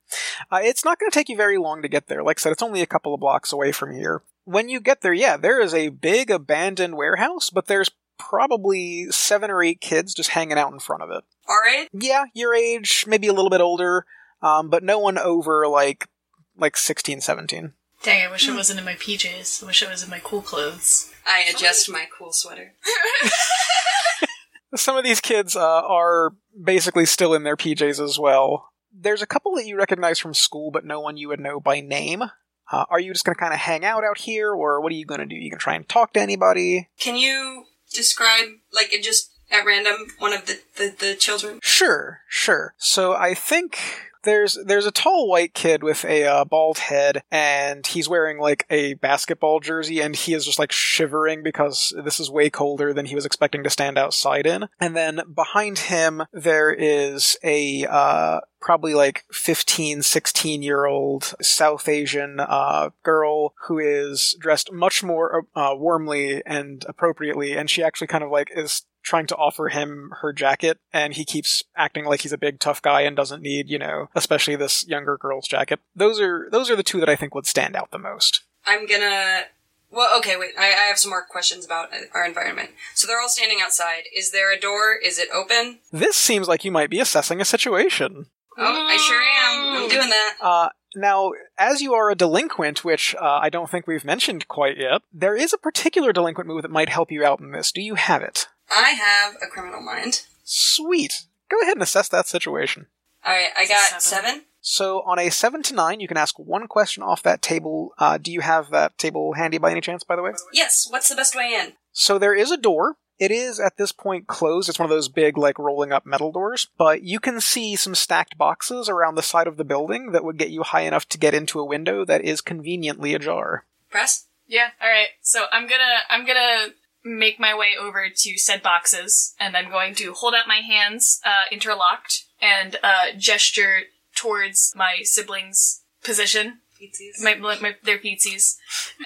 Uh, 0.51 0.61
it's 0.63 0.85
not 0.85 0.99
going 0.99 1.11
to 1.11 1.15
take 1.15 1.29
you 1.29 1.37
very 1.37 1.59
long 1.59 1.83
to 1.83 1.89
get 1.89 2.07
there. 2.07 2.23
Like 2.23 2.39
I 2.39 2.41
said, 2.41 2.53
it's 2.53 2.63
only 2.63 2.81
a 2.81 2.87
couple 2.87 3.13
of 3.13 3.21
blocks 3.21 3.53
away 3.53 3.73
from 3.73 3.95
here. 3.95 4.23
When 4.45 4.69
you 4.71 4.81
get 4.81 5.03
there, 5.03 5.13
yeah, 5.13 5.37
there 5.37 5.61
is 5.61 5.75
a 5.75 5.91
big 5.91 6.31
abandoned 6.31 6.97
warehouse, 6.97 7.51
but 7.51 7.67
there's 7.67 7.91
probably 8.19 9.07
seven 9.11 9.51
or 9.51 9.63
eight 9.63 9.81
kids 9.81 10.15
just 10.15 10.31
hanging 10.31 10.59
out 10.59 10.73
in 10.73 10.79
front 10.79 11.03
of 11.03 11.11
it. 11.11 11.25
All 11.49 11.59
right. 11.65 11.89
Yeah, 11.93 12.25
your 12.35 12.55
age, 12.55 13.05
maybe 13.07 13.27
a 13.27 13.33
little 13.33 13.51
bit 13.51 13.61
older, 13.61 14.05
um, 14.43 14.69
but 14.69 14.83
no 14.83 14.99
one 14.99 15.19
over 15.19 15.67
like 15.67 16.09
like 16.57 16.77
16, 16.77 17.21
17. 17.21 17.73
Dang, 18.03 18.27
I 18.27 18.31
wish 18.31 18.49
I 18.49 18.55
wasn't 18.55 18.79
in 18.79 18.85
my 18.85 18.95
PJs. 18.95 19.63
I 19.63 19.67
wish 19.67 19.83
I 19.83 19.91
was 19.91 20.05
in 20.05 20.11
my 20.11 20.21
cool 20.23 20.43
clothes. 20.43 21.13
I 21.27 21.45
adjust 21.53 21.91
my 21.91 22.07
cool 22.17 22.33
sweater. 22.33 22.75
Some 24.75 24.97
of 24.97 25.05
these 25.05 25.21
kids 25.21 25.57
uh, 25.57 25.61
are 25.61 26.35
basically 26.63 27.07
still 27.07 27.35
in 27.35 27.43
their 27.43 27.57
PJs 27.57 28.03
as 28.03 28.19
well. 28.19 28.71
There's 28.93 29.23
a 29.23 29.27
couple 29.27 29.55
that 29.57 29.67
you 29.67 29.77
recognize 29.77 30.19
from 30.19 30.35
school, 30.35 30.71
but 30.71 30.85
no 30.85 31.01
one 31.01 31.17
you 31.17 31.29
would 31.29 31.41
know 31.41 31.59
by 31.59 31.81
name. 31.81 32.23
Uh, 32.71 32.85
are 32.91 33.01
you 33.01 33.13
just 33.13 33.25
going 33.25 33.35
to 33.35 33.41
kind 33.41 33.55
of 33.55 33.61
hang 33.61 33.85
out 33.85 34.05
out 34.05 34.19
here, 34.19 34.53
or 34.53 34.81
what 34.81 34.93
are 34.93 34.97
you 34.97 35.07
going 35.07 35.21
to 35.21 35.27
do? 35.27 35.35
You 35.35 35.51
can 35.51 35.59
try 35.59 35.75
and 35.75 35.89
talk 35.89 36.13
to 36.13 36.21
anybody? 36.21 36.89
Can 37.01 37.17
you 37.17 37.65
describe, 37.93 38.49
like, 38.73 38.91
just 39.03 39.31
at 39.51 39.65
random, 39.65 40.09
one 40.19 40.33
of 40.33 40.47
the, 40.47 40.61
the, 40.77 40.95
the 40.99 41.15
children? 41.15 41.59
Sure, 41.63 42.21
sure. 42.29 42.75
So 42.79 43.15
I 43.15 43.35
think 43.35 43.79
there's 44.25 44.59
there's 44.65 44.87
a 44.87 44.91
tall 44.91 45.29
white 45.29 45.55
kid 45.55 45.83
with 45.83 46.05
a 46.05 46.25
uh, 46.25 46.45
bald 46.45 46.79
head, 46.79 47.23
and 47.31 47.87
he's 47.87 48.09
wearing 48.09 48.39
like 48.39 48.67
a 48.71 48.95
basketball 48.95 49.61
jersey, 49.61 50.01
and 50.01 50.15
he 50.15 50.35
is 50.35 50.45
just 50.45 50.59
like 50.59 50.73
shivering 50.73 51.43
because 51.43 51.95
this 52.05 52.21
is 52.21 52.31
way 52.31 52.51
colder 52.51 52.93
than 52.93 53.07
he 53.07 53.15
was 53.15 53.27
expecting 53.27 53.63
to 53.65 53.71
stand 53.71 53.97
outside 53.97 54.47
in. 54.47 54.69
And 54.81 54.97
then 54.97 55.21
behind 55.35 55.79
him 55.79 56.23
there 56.33 56.71
is 56.73 57.37
a 57.43 57.87
uh, 57.87 58.41
probably 58.61 58.95
like 58.95 59.25
15, 59.33 60.03
16 60.03 60.63
year 60.63 60.87
old 60.87 61.35
South 61.41 61.89
Asian 61.89 62.41
uh, 62.41 62.91
girl 63.03 63.55
who 63.67 63.79
is 63.79 64.37
dressed 64.39 64.73
much 64.73 65.03
more 65.03 65.47
uh, 65.55 65.75
warmly 65.75 66.43
and 66.45 66.85
appropriately, 66.89 67.57
and 67.57 67.71
she 67.71 67.83
actually 67.83 68.07
kind 68.07 68.25
of 68.25 68.31
like 68.31 68.51
is 68.55 68.85
trying 69.03 69.27
to 69.27 69.37
offer 69.37 69.69
him 69.69 70.13
her 70.21 70.33
jacket, 70.33 70.79
and 70.93 71.15
he 71.15 71.25
keeps 71.25 71.63
acting 71.77 72.05
like 72.05 72.21
he's 72.21 72.33
a 72.33 72.39
big 72.39 72.61
tough 72.61 72.83
guy 72.83 73.03
and 73.03 73.17
doesn't 73.17 73.43
need, 73.43 73.69
you 73.69 73.79
know, 73.79 74.09
especially 74.15 74.55
this 74.55 74.87
younger 74.87 75.17
girl's 75.17 75.49
jacket. 75.49 75.81
Those 75.97 76.21
are 76.21 76.49
those 76.51 76.71
are 76.71 76.77
the 76.77 76.83
two 76.83 77.01
that 77.01 77.09
I 77.09 77.17
think 77.17 77.35
would 77.35 77.47
stand 77.47 77.75
out 77.75 77.91
the 77.91 77.99
most. 77.99 78.43
I'm 78.67 78.87
gonna. 78.87 79.45
Well, 79.91 80.19
okay, 80.19 80.37
wait. 80.37 80.51
I, 80.59 80.67
I 80.67 80.89
have 80.89 80.99
some 80.99 81.11
more 81.11 81.25
questions 81.25 81.65
about 81.65 81.95
uh, 81.95 82.01
our 82.13 82.27
environment. 82.27 82.71
So 82.95 83.07
they're 83.07 83.21
all 83.21 83.31
standing 83.31 83.61
outside. 83.63 84.03
Is 84.15 84.33
there 84.33 84.53
a 84.53 84.61
door? 84.61 84.97
Is 85.03 85.19
it 85.19 85.29
open? 85.35 85.79
This 85.91 86.17
seems 86.17 86.47
like 86.47 86.63
you 86.63 86.71
might 86.71 86.91
be 86.91 87.01
assessing 87.01 87.41
a 87.41 87.47
situation. 87.47 88.27
Oh, 88.59 88.87
I 88.89 88.97
sure 88.97 89.23
am. 89.23 89.83
I'm 89.85 89.89
doing 89.89 90.09
that. 90.11 90.35
Uh, 90.41 90.69
now, 90.97 91.33
as 91.59 91.81
you 91.81 91.95
are 91.95 92.11
a 92.11 92.15
delinquent, 92.15 92.85
which 92.85 93.15
uh, 93.15 93.39
I 93.43 93.51
don't 93.51 93.71
think 93.71 93.87
we've 93.87 94.05
mentioned 94.05 94.49
quite 94.49 94.77
yet, 94.79 95.03
there 95.13 95.37
is 95.37 95.53
a 95.53 95.59
particular 95.59 96.13
delinquent 96.13 96.49
move 96.49 96.63
that 96.63 96.71
might 96.71 96.89
help 96.89 97.13
you 97.13 97.25
out 97.25 97.41
in 97.41 97.53
this. 97.53 97.71
Do 97.73 97.81
you 97.81 97.95
have 97.95 98.23
it? 98.23 98.49
I 98.71 98.91
have 98.91 99.35
a 99.43 99.47
criminal 99.47 99.81
mind. 99.81 100.23
Sweet. 100.45 101.23
Go 101.51 101.61
ahead 101.61 101.75
and 101.77 101.83
assess 101.83 102.09
that 102.09 102.27
situation. 102.27 102.87
All 103.25 103.33
right, 103.33 103.51
I 103.57 103.67
got 103.67 104.01
Seven. 104.01 104.01
seven. 104.31 104.45
So, 104.61 105.03
on 105.03 105.19
a 105.19 105.31
7 105.31 105.63
to 105.65 105.75
9, 105.75 106.01
you 106.01 106.09
can 106.09 106.17
ask 106.17 106.39
one 106.39 106.67
question 106.67 107.03
off 107.03 107.23
that 107.23 107.43
table. 107.43 107.93
Uh, 107.97 108.19
do 108.19 108.33
you 108.33 108.41
have 108.41 108.71
that 108.71 108.99
table 108.99 109.35
handy 109.35 109.57
by 109.59 109.71
any 109.71 109.81
chance, 109.81 110.05
by 110.05 110.17
the 110.17 110.23
way? 110.23 110.33
Yes. 110.53 110.87
What's 110.91 111.09
the 111.09 111.15
best 111.15 111.35
way 111.37 111.55
in? 111.59 111.75
So, 111.93 112.19
there 112.19 112.35
is 112.35 112.51
a 112.51 112.57
door. 112.57 112.97
It 113.19 113.31
is 113.31 113.59
at 113.59 113.77
this 113.77 113.93
point 113.93 114.27
closed. 114.27 114.69
It's 114.69 114.79
one 114.79 114.87
of 114.87 114.91
those 114.91 115.09
big, 115.09 115.37
like, 115.37 115.59
rolling 115.59 115.93
up 115.93 116.07
metal 116.07 116.31
doors. 116.31 116.69
But 116.79 117.03
you 117.03 117.19
can 117.19 117.41
see 117.41 117.75
some 117.77 117.95
stacked 117.95 118.39
boxes 118.39 118.89
around 118.89 119.17
the 119.17 119.23
side 119.23 119.47
of 119.47 119.57
the 119.57 119.65
building 119.65 120.13
that 120.13 120.25
would 120.25 120.39
get 120.39 120.51
you 120.51 120.63
high 120.63 120.83
enough 120.83 121.09
to 121.11 121.19
get 121.19 121.35
into 121.35 121.59
a 121.61 121.65
window 121.65 122.05
that 122.05 122.23
is 122.23 122.41
conveniently 122.41 123.15
ajar. 123.15 123.65
Press. 123.91 124.27
Yeah, 124.47 124.71
alright. 124.83 125.09
So 125.21 125.45
I'm 125.53 125.69
gonna 125.69 125.99
I'm 126.09 126.27
gonna 126.27 126.69
make 127.05 127.39
my 127.39 127.55
way 127.55 127.75
over 127.79 128.09
to 128.15 128.39
said 128.39 128.63
boxes, 128.63 129.35
and 129.39 129.57
I'm 129.57 129.71
going 129.71 129.95
to 129.97 130.13
hold 130.13 130.35
out 130.35 130.49
my 130.49 130.61
hands, 130.67 131.21
uh, 131.25 131.45
interlocked, 131.51 132.25
and 132.41 132.77
uh, 132.83 133.17
gesture 133.17 133.83
towards 134.17 134.73
my 134.75 135.01
siblings' 135.03 135.83
position, 136.03 136.61
Feetsies. 136.81 137.23
my, 137.23 137.35
my 137.35 137.77
their 137.83 137.99
pizzas, 137.99 138.57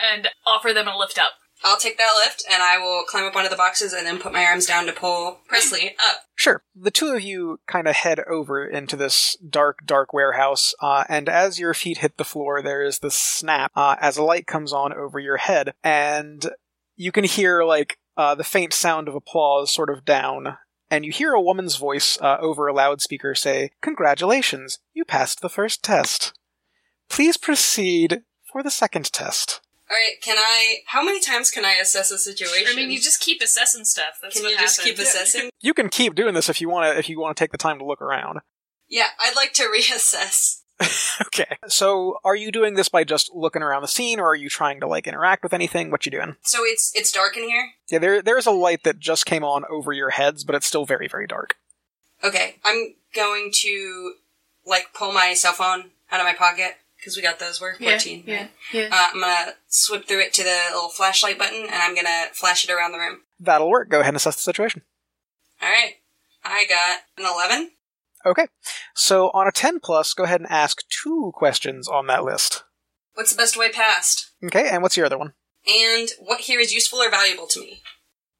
and 0.00 0.28
offer 0.46 0.72
them 0.72 0.88
a 0.88 0.96
lift 0.96 1.18
up. 1.18 1.32
I'll 1.64 1.78
take 1.78 1.98
that 1.98 2.12
lift 2.24 2.44
and 2.50 2.62
I 2.62 2.78
will 2.78 3.04
climb 3.04 3.24
up 3.24 3.34
one 3.34 3.44
of 3.44 3.50
the 3.50 3.56
boxes 3.56 3.92
and 3.92 4.06
then 4.06 4.18
put 4.18 4.32
my 4.32 4.44
arms 4.44 4.66
down 4.66 4.86
to 4.86 4.92
pull 4.92 5.40
Presley 5.46 5.94
up. 6.08 6.22
Sure. 6.34 6.62
The 6.74 6.90
two 6.90 7.08
of 7.08 7.22
you 7.22 7.60
kind 7.68 7.86
of 7.86 7.94
head 7.94 8.20
over 8.28 8.66
into 8.66 8.96
this 8.96 9.36
dark, 9.36 9.86
dark 9.86 10.12
warehouse, 10.12 10.74
uh, 10.80 11.04
and 11.08 11.28
as 11.28 11.60
your 11.60 11.74
feet 11.74 11.98
hit 11.98 12.16
the 12.16 12.24
floor, 12.24 12.62
there 12.62 12.82
is 12.82 12.98
this 12.98 13.14
snap 13.14 13.70
uh, 13.76 13.96
as 14.00 14.16
a 14.16 14.24
light 14.24 14.46
comes 14.46 14.72
on 14.72 14.92
over 14.92 15.20
your 15.20 15.36
head, 15.36 15.74
and 15.84 16.50
you 16.96 17.12
can 17.12 17.24
hear 17.24 17.62
like 17.62 17.98
uh, 18.16 18.34
the 18.34 18.44
faint 18.44 18.72
sound 18.72 19.08
of 19.08 19.14
applause 19.14 19.72
sort 19.72 19.90
of 19.90 20.04
down. 20.04 20.56
And 20.90 21.06
you 21.06 21.12
hear 21.12 21.32
a 21.32 21.40
woman's 21.40 21.76
voice 21.76 22.18
uh, 22.20 22.36
over 22.40 22.66
a 22.66 22.74
loudspeaker 22.74 23.34
say, 23.34 23.70
Congratulations, 23.80 24.80
you 24.92 25.04
passed 25.04 25.40
the 25.40 25.48
first 25.48 25.82
test. 25.82 26.34
Please 27.08 27.36
proceed 27.36 28.22
for 28.50 28.62
the 28.62 28.70
second 28.70 29.12
test. 29.12 29.60
All 29.92 29.98
right, 29.98 30.22
can 30.22 30.38
I? 30.38 30.78
How 30.86 31.04
many 31.04 31.20
times 31.20 31.50
can 31.50 31.66
I 31.66 31.74
assess 31.74 32.10
a 32.10 32.16
situation? 32.16 32.66
I 32.72 32.74
mean, 32.74 32.90
you 32.90 32.98
just 32.98 33.20
keep 33.20 33.42
assessing 33.42 33.84
stuff. 33.84 34.20
That's 34.22 34.36
can 34.36 34.44
what 34.44 34.52
you 34.52 34.58
just 34.58 34.80
keep 34.80 34.96
happens. 34.96 35.08
assessing? 35.08 35.50
You 35.60 35.74
can 35.74 35.90
keep 35.90 36.14
doing 36.14 36.32
this 36.32 36.48
if 36.48 36.62
you 36.62 36.70
want 36.70 36.90
to. 36.90 36.98
If 36.98 37.10
you 37.10 37.20
want 37.20 37.36
to 37.36 37.44
take 37.44 37.52
the 37.52 37.58
time 37.58 37.78
to 37.78 37.84
look 37.84 38.00
around. 38.00 38.40
Yeah, 38.88 39.08
I'd 39.20 39.36
like 39.36 39.52
to 39.54 39.64
reassess. 39.78 40.62
okay. 41.26 41.58
So, 41.68 42.16
are 42.24 42.34
you 42.34 42.50
doing 42.50 42.72
this 42.74 42.88
by 42.88 43.04
just 43.04 43.30
looking 43.34 43.60
around 43.60 43.82
the 43.82 43.88
scene, 43.88 44.18
or 44.18 44.28
are 44.28 44.34
you 44.34 44.48
trying 44.48 44.80
to 44.80 44.86
like 44.86 45.06
interact 45.06 45.42
with 45.42 45.52
anything? 45.52 45.90
What 45.90 46.06
you 46.06 46.10
doing? 46.10 46.36
So 46.40 46.60
it's 46.62 46.90
it's 46.94 47.12
dark 47.12 47.36
in 47.36 47.44
here. 47.44 47.72
Yeah, 47.90 47.98
there 47.98 48.22
there 48.22 48.38
is 48.38 48.46
a 48.46 48.50
light 48.50 48.84
that 48.84 48.98
just 48.98 49.26
came 49.26 49.44
on 49.44 49.64
over 49.70 49.92
your 49.92 50.10
heads, 50.10 50.42
but 50.42 50.54
it's 50.54 50.66
still 50.66 50.86
very 50.86 51.06
very 51.06 51.26
dark. 51.26 51.56
Okay, 52.24 52.56
I'm 52.64 52.94
going 53.14 53.50
to 53.56 54.14
like 54.64 54.94
pull 54.94 55.12
my 55.12 55.34
cell 55.34 55.52
phone 55.52 55.90
out 56.10 56.20
of 56.20 56.24
my 56.24 56.34
pocket 56.34 56.76
because 57.02 57.16
we 57.16 57.22
got 57.22 57.40
those. 57.40 57.60
We're 57.60 57.74
fourteen. 57.74 58.22
yeah, 58.26 58.36
right? 58.36 58.50
yeah. 58.72 58.88
Uh, 58.92 59.08
I'm 59.12 59.20
gonna 59.20 59.54
swip 59.66 60.06
through 60.06 60.20
it 60.20 60.32
to 60.34 60.44
the 60.44 60.60
little 60.72 60.88
flashlight 60.88 61.38
button, 61.38 61.62
and 61.64 61.74
I'm 61.74 61.94
gonna 61.94 62.26
flash 62.32 62.64
it 62.64 62.72
around 62.72 62.92
the 62.92 62.98
room. 62.98 63.22
That'll 63.40 63.68
work. 63.68 63.90
Go 63.90 64.00
ahead 64.00 64.10
and 64.10 64.16
assess 64.16 64.36
the 64.36 64.42
situation. 64.42 64.82
All 65.60 65.68
right, 65.68 65.94
I 66.44 66.64
got 66.68 67.00
an 67.18 67.32
eleven. 67.32 67.70
Okay. 68.24 68.46
So 68.94 69.30
on 69.30 69.48
a 69.48 69.52
ten 69.52 69.80
plus, 69.80 70.14
go 70.14 70.22
ahead 70.24 70.40
and 70.40 70.50
ask 70.50 70.82
two 70.88 71.32
questions 71.34 71.88
on 71.88 72.06
that 72.06 72.24
list. 72.24 72.62
What's 73.14 73.32
the 73.32 73.36
best 73.36 73.58
way 73.58 73.70
past? 73.70 74.30
Okay, 74.44 74.68
and 74.70 74.82
what's 74.82 74.96
your 74.96 75.06
other 75.06 75.18
one? 75.18 75.32
And 75.66 76.08
what 76.20 76.40
here 76.40 76.60
is 76.60 76.72
useful 76.72 77.00
or 77.00 77.10
valuable 77.10 77.46
to 77.48 77.60
me? 77.60 77.82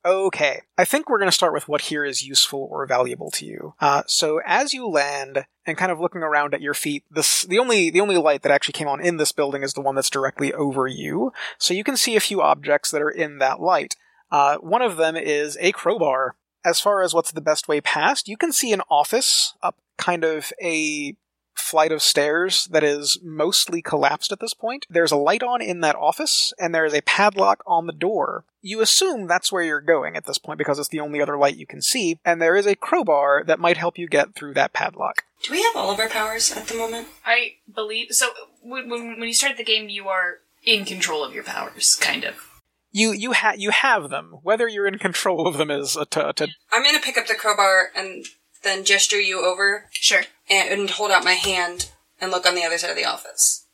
Okay, 0.05 0.63
I 0.77 0.85
think 0.85 1.09
we're 1.09 1.19
going 1.19 1.29
to 1.29 1.35
start 1.35 1.53
with 1.53 1.69
what 1.69 1.83
here 1.83 2.05
is 2.05 2.27
useful 2.27 2.67
or 2.71 2.87
valuable 2.87 3.31
to 3.33 3.47
you. 3.47 3.75
Uh, 3.81 4.03
so 4.09 4.41
as 4.45 4.75
you 4.75 4.89
land 4.89 5.47
and 5.65 5.77
kind 5.77 5.93
of 5.93 6.01
looking 6.01 6.23
around 6.23 6.55
at 6.55 6.61
your 6.61 6.75
feet, 6.75 7.05
this 7.09 7.43
the 7.43 7.61
only 7.61 7.89
the 7.89 8.01
only 8.01 8.17
light 8.17 8.43
that 8.43 8.51
actually 8.51 8.73
came 8.73 8.89
on 8.89 9.01
in 9.01 9.17
this 9.17 9.31
building 9.31 9.63
is 9.63 9.75
the 9.75 9.81
one 9.81 9.95
that's 9.95 10.11
directly 10.11 10.53
over 10.53 10.89
you. 10.89 11.33
So 11.57 11.73
you 11.73 11.85
can 11.85 11.97
see 11.97 12.17
a 12.17 12.21
few 12.21 12.43
objects 12.43 12.91
that 12.91 13.01
are 13.01 13.11
in 13.11 13.39
that 13.39 13.61
light. 13.61 13.95
Uh, 14.31 14.57
one 14.57 14.83
of 14.83 14.97
them 14.97 15.17
is 15.17 15.57
a 15.61 15.71
crowbar. 15.71 16.35
As 16.65 16.81
far 16.81 17.03
as 17.03 17.15
what's 17.15 17.33
the 17.33 17.41
best 17.41 17.69
way 17.69 17.81
past, 17.81 18.29
you 18.29 18.37
can 18.37 18.53
see 18.53 18.73
an 18.73 18.83
office 18.91 19.55
up 19.63 19.77
kind 19.99 20.25
of 20.25 20.53
a 20.61 21.15
flight 21.55 21.93
of 21.93 22.03
stairs 22.03 22.67
that 22.71 22.85
is 22.85 23.19
mostly 23.23 23.83
collapsed 23.83 24.33
at 24.33 24.41
this 24.41 24.55
point. 24.55 24.87
There's 24.91 25.13
a 25.13 25.17
light 25.17 25.43
on 25.43 25.63
in 25.63 25.81
that 25.81 25.97
office, 25.97 26.53
and 26.59 26.75
there 26.75 26.85
is 26.85 26.95
a 26.95 27.03
padlock 27.03 27.63
on 27.67 27.87
the 27.87 27.93
door. 27.93 28.45
You 28.61 28.81
assume 28.81 29.27
that's 29.27 29.51
where 29.51 29.63
you're 29.63 29.81
going 29.81 30.17
at 30.17 30.27
this 30.27 30.39
point 30.39 30.59
because 30.59 30.79
it's 30.79 30.89
the 30.89 31.01
only 31.01 31.21
other 31.21 31.37
light 31.37 31.57
you 31.57 31.67
can 31.67 31.83
see, 31.83 32.19
and 32.25 32.41
there 32.41 32.57
is 32.57 32.67
a 32.67 32.77
crowbar 32.77 33.45
that 33.45 33.59
might 33.59 33.77
help 33.77 33.99
you 33.99 34.07
get 34.07 34.35
through 34.35 34.55
that 34.55 34.73
padlock. 34.73 35.25
Do 35.43 35.53
we 35.53 35.63
have 35.63 35.75
all 35.75 35.91
of 35.91 35.99
our 35.99 36.09
powers 36.09 36.53
at 36.53 36.69
the 36.69 36.77
moment? 36.77 37.09
I 37.27 37.55
believe 37.73 38.09
so. 38.11 38.29
When, 38.63 38.89
when 38.89 39.19
when 39.19 39.29
you 39.29 39.35
start 39.35 39.57
the 39.57 39.65
game, 39.65 39.89
you 39.89 40.09
are 40.09 40.39
in 40.65 40.85
control 40.85 41.25
of 41.25 41.35
your 41.35 41.43
powers, 41.43 41.97
kind 41.97 42.25
of. 42.25 42.49
You 42.93 43.11
you 43.13 43.33
ha- 43.33 43.55
you 43.57 43.71
have 43.71 44.11
them. 44.11 44.37
Whether 44.43 44.69
you're 44.69 44.87
in 44.87 44.99
control 44.99 45.49
of 45.49 45.57
them 45.57 45.71
is 45.71 45.97
a 45.97 46.05
t- 46.05 46.21
a 46.21 46.33
t- 46.33 46.55
I'm 46.71 46.85
gonna 46.85 47.01
pick 47.01 47.19
up 47.19 47.27
the 47.27 47.35
crowbar 47.35 47.89
and 47.97 48.27
then 48.63 48.85
gesture 48.85 49.21
you 49.21 49.45
over 49.45 49.89
Sure. 49.91 50.23
And, 50.53 50.81
and 50.81 50.91
hold 50.91 51.11
out 51.11 51.25
my 51.25 51.33
hand 51.33 51.91
and 52.21 52.31
look 52.31 52.47
on 52.47 52.55
the 52.55 52.65
other 52.65 52.79
side 52.79 52.91
of 52.91 52.97
the 52.97 53.05
office. 53.05 53.67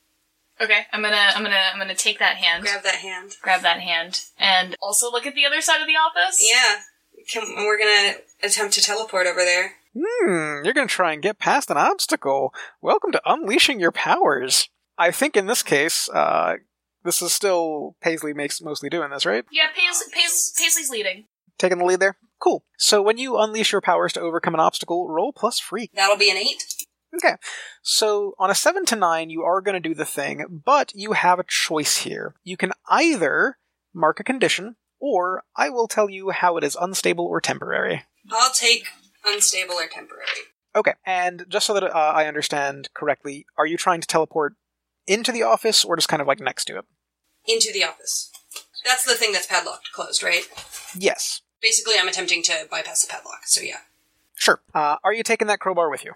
Okay. 0.60 0.86
I'm 0.92 1.02
gonna 1.02 1.16
I'm 1.34 1.42
gonna 1.42 1.70
I'm 1.72 1.78
gonna 1.78 1.94
take 1.94 2.18
that 2.18 2.36
hand, 2.36 2.62
Grab 2.64 2.82
that 2.84 2.96
hand. 2.96 3.32
grab 3.42 3.62
that 3.62 3.80
hand, 3.80 4.22
and 4.38 4.76
also 4.80 5.10
look 5.10 5.26
at 5.26 5.34
the 5.34 5.46
other 5.46 5.60
side 5.60 5.80
of 5.80 5.86
the 5.86 5.94
office. 5.94 6.38
Yeah. 6.40 6.76
Can, 7.28 7.42
we're 7.56 7.78
gonna 7.78 8.14
attempt 8.42 8.74
to 8.74 8.80
teleport 8.80 9.26
over 9.26 9.40
there. 9.40 9.72
Hmm, 9.94 10.64
you're 10.64 10.74
going 10.74 10.86
to 10.86 10.94
try 10.94 11.12
and 11.12 11.22
get 11.22 11.38
past 11.40 11.70
an 11.70 11.76
obstacle. 11.76 12.54
Welcome 12.80 13.10
to 13.12 13.22
unleashing 13.26 13.80
your 13.80 13.90
powers. 13.90 14.68
I 14.96 15.10
think 15.10 15.36
in 15.36 15.46
this 15.46 15.62
case, 15.62 16.08
uh, 16.10 16.56
this 17.04 17.20
is 17.20 17.32
still 17.32 17.96
Paisley 18.00 18.32
makes 18.32 18.60
mostly 18.60 18.90
doing 18.90 19.10
this, 19.10 19.26
right? 19.26 19.44
Yeah. 19.50 19.66
Paisley, 19.74 20.06
Paisley, 20.12 20.62
Paisley's 20.64 20.90
leading. 20.90 21.24
Taking 21.58 21.78
the 21.78 21.84
lead 21.84 22.00
there. 22.00 22.16
Cool. 22.40 22.64
So 22.76 23.02
when 23.02 23.18
you 23.18 23.38
unleash 23.38 23.72
your 23.72 23.80
powers 23.80 24.12
to 24.14 24.20
overcome 24.20 24.54
an 24.54 24.60
obstacle, 24.60 25.08
roll 25.08 25.32
plus 25.32 25.58
freak. 25.58 25.90
That'll 25.94 26.16
be 26.16 26.30
an 26.30 26.36
eight. 26.36 26.64
Okay. 27.14 27.36
So 27.82 28.34
on 28.38 28.50
a 28.50 28.54
7 28.54 28.84
to 28.86 28.96
9, 28.96 29.30
you 29.30 29.42
are 29.42 29.60
going 29.60 29.80
to 29.80 29.88
do 29.88 29.94
the 29.94 30.04
thing, 30.04 30.62
but 30.64 30.92
you 30.94 31.12
have 31.12 31.38
a 31.38 31.44
choice 31.44 31.98
here. 31.98 32.34
You 32.44 32.56
can 32.56 32.72
either 32.88 33.58
mark 33.94 34.20
a 34.20 34.24
condition, 34.24 34.76
or 35.00 35.42
I 35.56 35.70
will 35.70 35.88
tell 35.88 36.10
you 36.10 36.30
how 36.30 36.56
it 36.56 36.64
is 36.64 36.76
unstable 36.80 37.24
or 37.24 37.40
temporary. 37.40 38.04
I'll 38.30 38.52
take 38.52 38.86
unstable 39.24 39.74
or 39.74 39.86
temporary. 39.86 40.24
Okay, 40.76 40.94
and 41.04 41.46
just 41.48 41.66
so 41.66 41.74
that 41.74 41.82
uh, 41.82 42.12
I 42.14 42.26
understand 42.26 42.90
correctly, 42.94 43.46
are 43.56 43.66
you 43.66 43.76
trying 43.76 44.00
to 44.00 44.06
teleport 44.06 44.54
into 45.06 45.32
the 45.32 45.42
office 45.42 45.84
or 45.84 45.96
just 45.96 46.08
kind 46.08 46.22
of 46.22 46.28
like 46.28 46.40
next 46.40 46.66
to 46.66 46.78
it? 46.78 46.84
Into 47.46 47.72
the 47.72 47.84
office. 47.84 48.30
That's 48.84 49.04
the 49.04 49.14
thing 49.14 49.32
that's 49.32 49.46
padlocked 49.46 49.90
closed, 49.92 50.22
right? 50.22 50.42
Yes. 50.94 51.40
Basically, 51.60 51.94
I'm 51.98 52.08
attempting 52.08 52.42
to 52.44 52.66
bypass 52.70 53.04
the 53.04 53.10
padlock, 53.10 53.46
so 53.46 53.60
yeah. 53.60 53.78
Sure. 54.34 54.60
Uh, 54.74 54.96
are 55.02 55.12
you 55.12 55.22
taking 55.22 55.48
that 55.48 55.60
crowbar 55.60 55.90
with 55.90 56.04
you? 56.04 56.12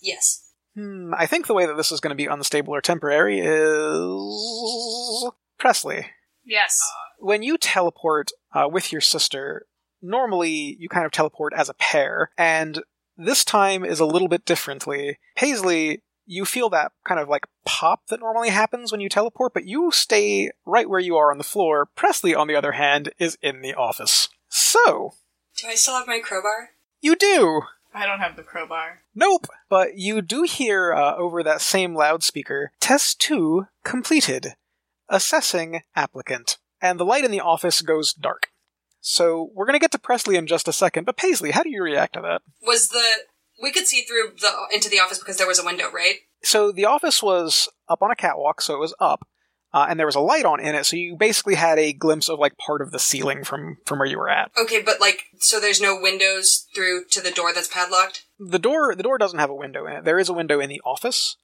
Yes. 0.00 0.52
Hmm, 0.74 1.12
I 1.16 1.26
think 1.26 1.46
the 1.46 1.54
way 1.54 1.66
that 1.66 1.76
this 1.76 1.90
is 1.90 2.00
going 2.00 2.10
to 2.10 2.16
be 2.16 2.26
unstable 2.26 2.74
or 2.74 2.80
temporary 2.80 3.40
is. 3.40 5.30
Presley. 5.58 6.06
Yes. 6.44 6.80
When 7.18 7.42
you 7.42 7.58
teleport 7.58 8.30
uh, 8.54 8.68
with 8.70 8.92
your 8.92 9.00
sister, 9.00 9.66
normally 10.00 10.76
you 10.78 10.88
kind 10.88 11.04
of 11.04 11.10
teleport 11.10 11.52
as 11.56 11.68
a 11.68 11.74
pair, 11.74 12.30
and 12.38 12.82
this 13.16 13.44
time 13.44 13.84
is 13.84 13.98
a 13.98 14.06
little 14.06 14.28
bit 14.28 14.44
differently. 14.44 15.18
Paisley, 15.36 16.02
you 16.26 16.44
feel 16.44 16.70
that 16.70 16.92
kind 17.04 17.18
of 17.18 17.28
like 17.28 17.46
pop 17.64 18.06
that 18.08 18.20
normally 18.20 18.50
happens 18.50 18.92
when 18.92 19.00
you 19.00 19.08
teleport, 19.08 19.52
but 19.52 19.64
you 19.64 19.90
stay 19.90 20.50
right 20.64 20.88
where 20.88 21.00
you 21.00 21.16
are 21.16 21.32
on 21.32 21.38
the 21.38 21.44
floor. 21.44 21.88
Presley, 21.96 22.34
on 22.34 22.46
the 22.46 22.54
other 22.54 22.72
hand, 22.72 23.10
is 23.18 23.36
in 23.42 23.62
the 23.62 23.74
office. 23.74 24.28
So, 24.58 25.12
Do 25.56 25.68
I 25.68 25.76
still 25.76 25.94
have 25.94 26.08
my 26.08 26.18
crowbar? 26.18 26.70
you 27.00 27.14
do! 27.14 27.62
I 27.94 28.06
don't 28.06 28.18
have 28.18 28.36
the 28.36 28.42
crowbar. 28.42 29.02
Nope! 29.14 29.46
But 29.70 29.96
you 29.96 30.20
do 30.20 30.42
hear 30.42 30.92
uh, 30.92 31.14
over 31.14 31.42
that 31.44 31.60
same 31.60 31.94
loudspeaker 31.94 32.72
Test 32.80 33.20
2 33.20 33.66
completed. 33.84 34.54
Assessing 35.08 35.82
applicant. 35.94 36.58
And 36.82 36.98
the 36.98 37.04
light 37.04 37.24
in 37.24 37.30
the 37.30 37.40
office 37.40 37.82
goes 37.82 38.12
dark. 38.12 38.48
So 39.00 39.50
we're 39.54 39.64
going 39.64 39.74
to 39.74 39.80
get 39.80 39.92
to 39.92 39.98
Presley 39.98 40.34
in 40.36 40.48
just 40.48 40.66
a 40.66 40.72
second, 40.72 41.04
but 41.04 41.16
Paisley, 41.16 41.52
how 41.52 41.62
do 41.62 41.70
you 41.70 41.82
react 41.82 42.14
to 42.14 42.20
that? 42.22 42.42
Was 42.60 42.88
the 42.88 43.04
we 43.62 43.70
could 43.72 43.86
see 43.86 44.02
through 44.02 44.32
the 44.40 44.52
into 44.74 44.88
the 44.88 44.98
office 44.98 45.18
because 45.18 45.36
there 45.36 45.46
was 45.46 45.60
a 45.60 45.64
window, 45.64 45.90
right? 45.90 46.16
So 46.42 46.72
the 46.72 46.84
office 46.84 47.22
was 47.22 47.68
up 47.88 48.02
on 48.02 48.10
a 48.10 48.16
catwalk, 48.16 48.60
so 48.60 48.74
it 48.74 48.80
was 48.80 48.94
up, 49.00 49.26
uh, 49.72 49.86
and 49.88 49.98
there 49.98 50.06
was 50.06 50.14
a 50.14 50.20
light 50.20 50.44
on 50.44 50.60
in 50.60 50.74
it, 50.74 50.86
so 50.86 50.96
you 50.96 51.16
basically 51.16 51.54
had 51.54 51.78
a 51.78 51.92
glimpse 51.92 52.28
of 52.28 52.38
like 52.38 52.56
part 52.56 52.80
of 52.80 52.90
the 52.90 52.98
ceiling 52.98 53.44
from 53.44 53.78
from 53.84 53.98
where 53.98 54.08
you 54.08 54.18
were 54.18 54.28
at. 54.28 54.50
Okay, 54.60 54.80
but 54.82 55.00
like 55.00 55.24
so 55.38 55.60
there's 55.60 55.80
no 55.80 55.98
windows 56.00 56.66
through 56.74 57.04
to 57.10 57.20
the 57.20 57.30
door 57.30 57.52
that's 57.52 57.68
padlocked? 57.68 58.24
The 58.38 58.58
door 58.58 58.94
the 58.94 59.02
door 59.02 59.18
doesn't 59.18 59.38
have 59.38 59.50
a 59.50 59.54
window 59.54 59.86
in 59.86 59.92
it. 59.94 60.04
There 60.04 60.18
is 60.18 60.28
a 60.28 60.34
window 60.34 60.60
in 60.60 60.70
the 60.70 60.80
office, 60.84 61.36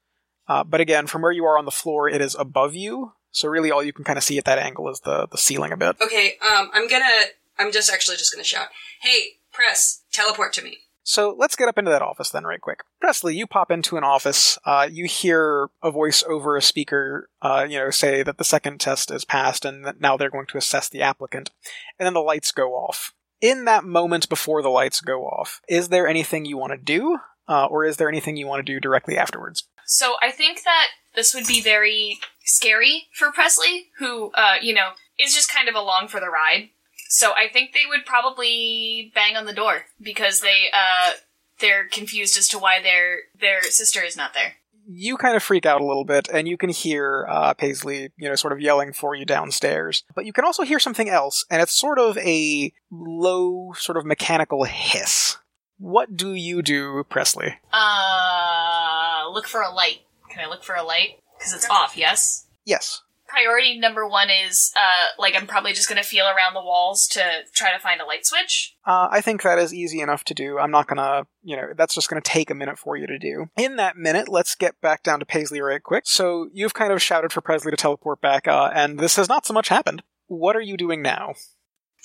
uh, 0.49 0.65
but 0.65 0.81
again, 0.81 1.07
from 1.07 1.23
where 1.23 1.33
you 1.33 1.45
are 1.45 1.59
on 1.59 1.67
the 1.67 1.71
floor, 1.71 2.09
it 2.09 2.21
is 2.21 2.35
above 2.35 2.75
you. 2.75 3.13
So 3.31 3.49
really, 3.49 3.71
all 3.71 3.83
you 3.83 3.93
can 3.93 4.05
kind 4.05 4.17
of 4.17 4.25
see 4.25 4.39
at 4.39 4.45
that 4.45 4.59
angle 4.59 4.89
is 4.89 5.01
the 5.01 5.27
the 5.31 5.39
ceiling 5.39 5.73
a 5.73 5.77
bit. 5.77 5.97
Okay, 6.01 6.39
um 6.41 6.71
I'm 6.73 6.89
gonna 6.89 7.25
I'm 7.59 7.73
just 7.73 7.93
actually 7.93 8.17
just 8.17 8.33
gonna 8.33 8.45
shout, 8.45 8.69
Hey, 9.03 9.41
press, 9.53 10.03
teleport 10.13 10.53
to 10.55 10.63
me. 10.63 10.79
So 11.05 11.37
let's 11.39 11.55
get 11.55 11.69
up 11.69 11.77
into 11.79 11.91
that 11.91 12.03
office 12.03 12.31
then, 12.31 12.45
right 12.45 12.61
quick. 12.61 12.81
Presley, 12.99 13.37
you 13.37 13.47
pop 13.47 13.71
into 13.71 13.99
an 13.99 14.05
office. 14.05 14.59
Uh, 14.65 14.89
you 14.91 15.05
hear 15.05 15.69
a 15.83 15.91
voice 15.91 16.25
over 16.27 16.57
a 16.57 16.63
speaker, 16.63 17.29
uh, 17.43 17.67
you 17.69 17.79
know, 17.79 17.91
say 17.91 18.23
that 18.23 18.39
the 18.39 18.45
second 18.45 18.81
test 18.81 19.11
is 19.11 19.25
passed 19.25 19.67
and 19.67 19.85
that 19.85 20.01
now 20.01 20.17
they're 20.17 20.31
going 20.31 20.47
to 20.47 20.59
assess 20.59 20.89
the 20.89 21.03
applicant. 21.03 21.51
And 21.99 22.07
then 22.07 22.15
the 22.15 22.21
lights 22.21 22.53
go 22.53 22.73
off. 22.73 23.13
In 23.43 23.67
that 23.67 23.85
moment 23.85 24.31
before 24.31 24.63
the 24.63 24.71
lights 24.71 25.03
go 25.03 25.27
off, 25.27 25.61
is 25.69 25.91
there 25.91 26.09
anything 26.09 26.47
you 26.47 26.57
want 26.57 26.73
to 26.73 26.79
do, 26.79 27.19
uh, 27.47 27.67
or 27.67 27.85
is 27.85 27.99
there 27.99 28.09
anything 28.09 28.39
you 28.39 28.47
want 28.47 28.65
to 28.65 28.73
do 28.73 28.81
directly 28.81 29.19
afterwards? 29.19 29.65
So 29.85 30.15
I 30.23 30.31
think 30.31 30.63
that 30.65 30.87
this 31.15 31.35
would 31.35 31.47
be 31.47 31.61
very 31.61 32.19
scary 32.45 33.09
for 33.13 33.31
Presley, 33.31 33.89
who, 33.99 34.31
uh, 34.33 34.55
you 34.63 34.73
know, 34.73 34.93
is 35.19 35.35
just 35.35 35.53
kind 35.53 35.69
of 35.69 35.75
along 35.75 36.09
for 36.09 36.21
the 36.21 36.31
ride. 36.31 36.71
So 37.09 37.33
I 37.33 37.49
think 37.53 37.73
they 37.73 37.89
would 37.89 38.05
probably 38.07 39.13
bang 39.15 39.37
on 39.37 39.45
the 39.47 39.53
door 39.53 39.85
because 40.01 40.41
they, 40.41 40.65
uh, 40.73 41.13
they're 41.61 41.87
confused 41.87 42.37
as 42.37 42.49
to 42.49 42.59
why 42.59 42.83
their 42.83 43.19
their 43.39 43.63
sister 43.63 44.03
is 44.03 44.17
not 44.17 44.35
there. 44.35 44.55
you 44.87 45.17
kind 45.17 45.35
of 45.37 45.43
freak 45.43 45.65
out 45.65 45.81
a 45.81 45.85
little 45.87 46.05
bit, 46.05 46.29
and 46.33 46.47
you 46.47 46.57
can 46.59 46.69
hear 46.71 47.27
uh, 47.31 47.55
Paisley, 47.55 48.11
you 48.19 48.29
know, 48.29 48.35
sort 48.35 48.53
of 48.53 48.61
yelling 48.61 48.93
for 48.93 49.15
you 49.15 49.25
downstairs. 49.25 50.03
But 50.15 50.27
you 50.27 50.33
can 50.33 50.45
also 50.45 50.63
hear 50.63 50.79
something 50.79 51.09
else, 51.09 51.45
and 51.51 51.63
it's 51.63 51.73
sort 51.73 51.99
of 51.99 52.19
a 52.19 52.73
low, 52.91 53.73
sort 53.79 53.97
of 53.97 54.05
mechanical 54.05 54.65
hiss. 54.65 55.39
What 55.79 56.17
do 56.17 56.35
you 56.35 56.61
do, 56.63 57.05
Presley? 57.09 57.55
Uh, 57.73 59.29
look 59.33 59.47
for 59.47 59.63
a 59.63 59.71
light. 59.73 60.01
Can 60.31 60.45
I 60.45 60.49
look 60.49 60.63
for 60.65 60.75
a 60.75 60.83
light? 60.83 61.19
Because 61.39 61.53
it's 61.55 61.69
off. 61.71 61.97
Yes. 61.97 62.47
Yes. 62.65 63.03
Priority 63.35 63.81
number 63.81 64.07
one 64.07 64.29
is, 64.31 64.71
uh, 64.77 65.07
like 65.19 65.35
I'm 65.35 65.49
probably 65.49 65.73
just 65.73 65.89
gonna 65.89 66.05
feel 66.05 66.27
around 66.27 66.55
the 66.55 66.63
walls 66.63 67.09
to 67.09 67.21
try 67.53 67.73
to 67.73 67.81
find 67.81 68.01
a 68.01 68.05
light 68.05 68.25
switch. 68.25 68.77
Uh, 68.87 69.09
I 69.11 69.21
think 69.21 69.43
that 69.43 69.59
is 69.59 69.75
easy 69.75 70.01
enough 70.01 70.23
to 70.25 70.35
do. 70.35 70.57
I'm 70.61 70.71
not 70.71 70.87
gonna, 70.87 71.27
you 71.43 71.57
know, 71.57 71.73
that's 71.77 71.97
just 71.97 72.09
gonna 72.09 72.21
take 72.21 72.49
a 72.49 72.55
minute 72.55 72.79
for 72.79 72.97
you 72.97 73.09
to 73.09 73.19
do. 73.19 73.47
In 73.57 73.75
that 73.77 73.97
minute, 73.97 74.29
let's 74.29 74.55
get 74.55 74.81
back 74.81 75.03
down 75.03 75.19
to 75.19 75.27
Paisley 75.27 75.61
right 75.61 75.83
quick. 75.83 76.05
So 76.07 76.49
you've 76.53 76.75
kind 76.75 76.93
of 76.93 77.03
shouted 77.03 77.33
for 77.33 77.41
Presley 77.41 77.73
to 77.73 77.77
teleport 77.77 78.21
back, 78.21 78.47
uh, 78.47 78.71
and 78.73 79.01
this 79.01 79.17
has 79.17 79.29
not 79.29 79.45
so 79.47 79.53
much 79.53 79.69
happened. 79.69 80.05
What 80.29 80.55
are 80.55 80.61
you 80.61 80.77
doing 80.77 81.03
now? 81.03 81.35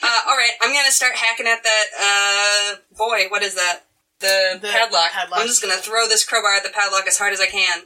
Uh 0.02 0.20
alright, 0.32 0.54
I'm 0.64 0.74
gonna 0.74 0.90
start 0.92 1.14
hacking 1.14 1.46
at 1.46 1.62
that 1.62 1.86
uh 2.00 2.76
boy, 2.98 3.28
what 3.30 3.44
is 3.44 3.54
that? 3.54 3.82
The, 4.20 4.58
The 4.62 4.68
padlock. 4.70 5.12
padlock. 5.12 5.40
I'm 5.42 5.48
just 5.48 5.62
gonna 5.62 5.78
throw 5.78 6.08
this 6.08 6.26
crowbar 6.26 6.56
at 6.56 6.64
the 6.64 6.70
padlock 6.70 7.06
as 7.08 7.18
hard 7.20 7.34
as 7.34 7.40
I 7.40 7.46
can. 7.48 7.84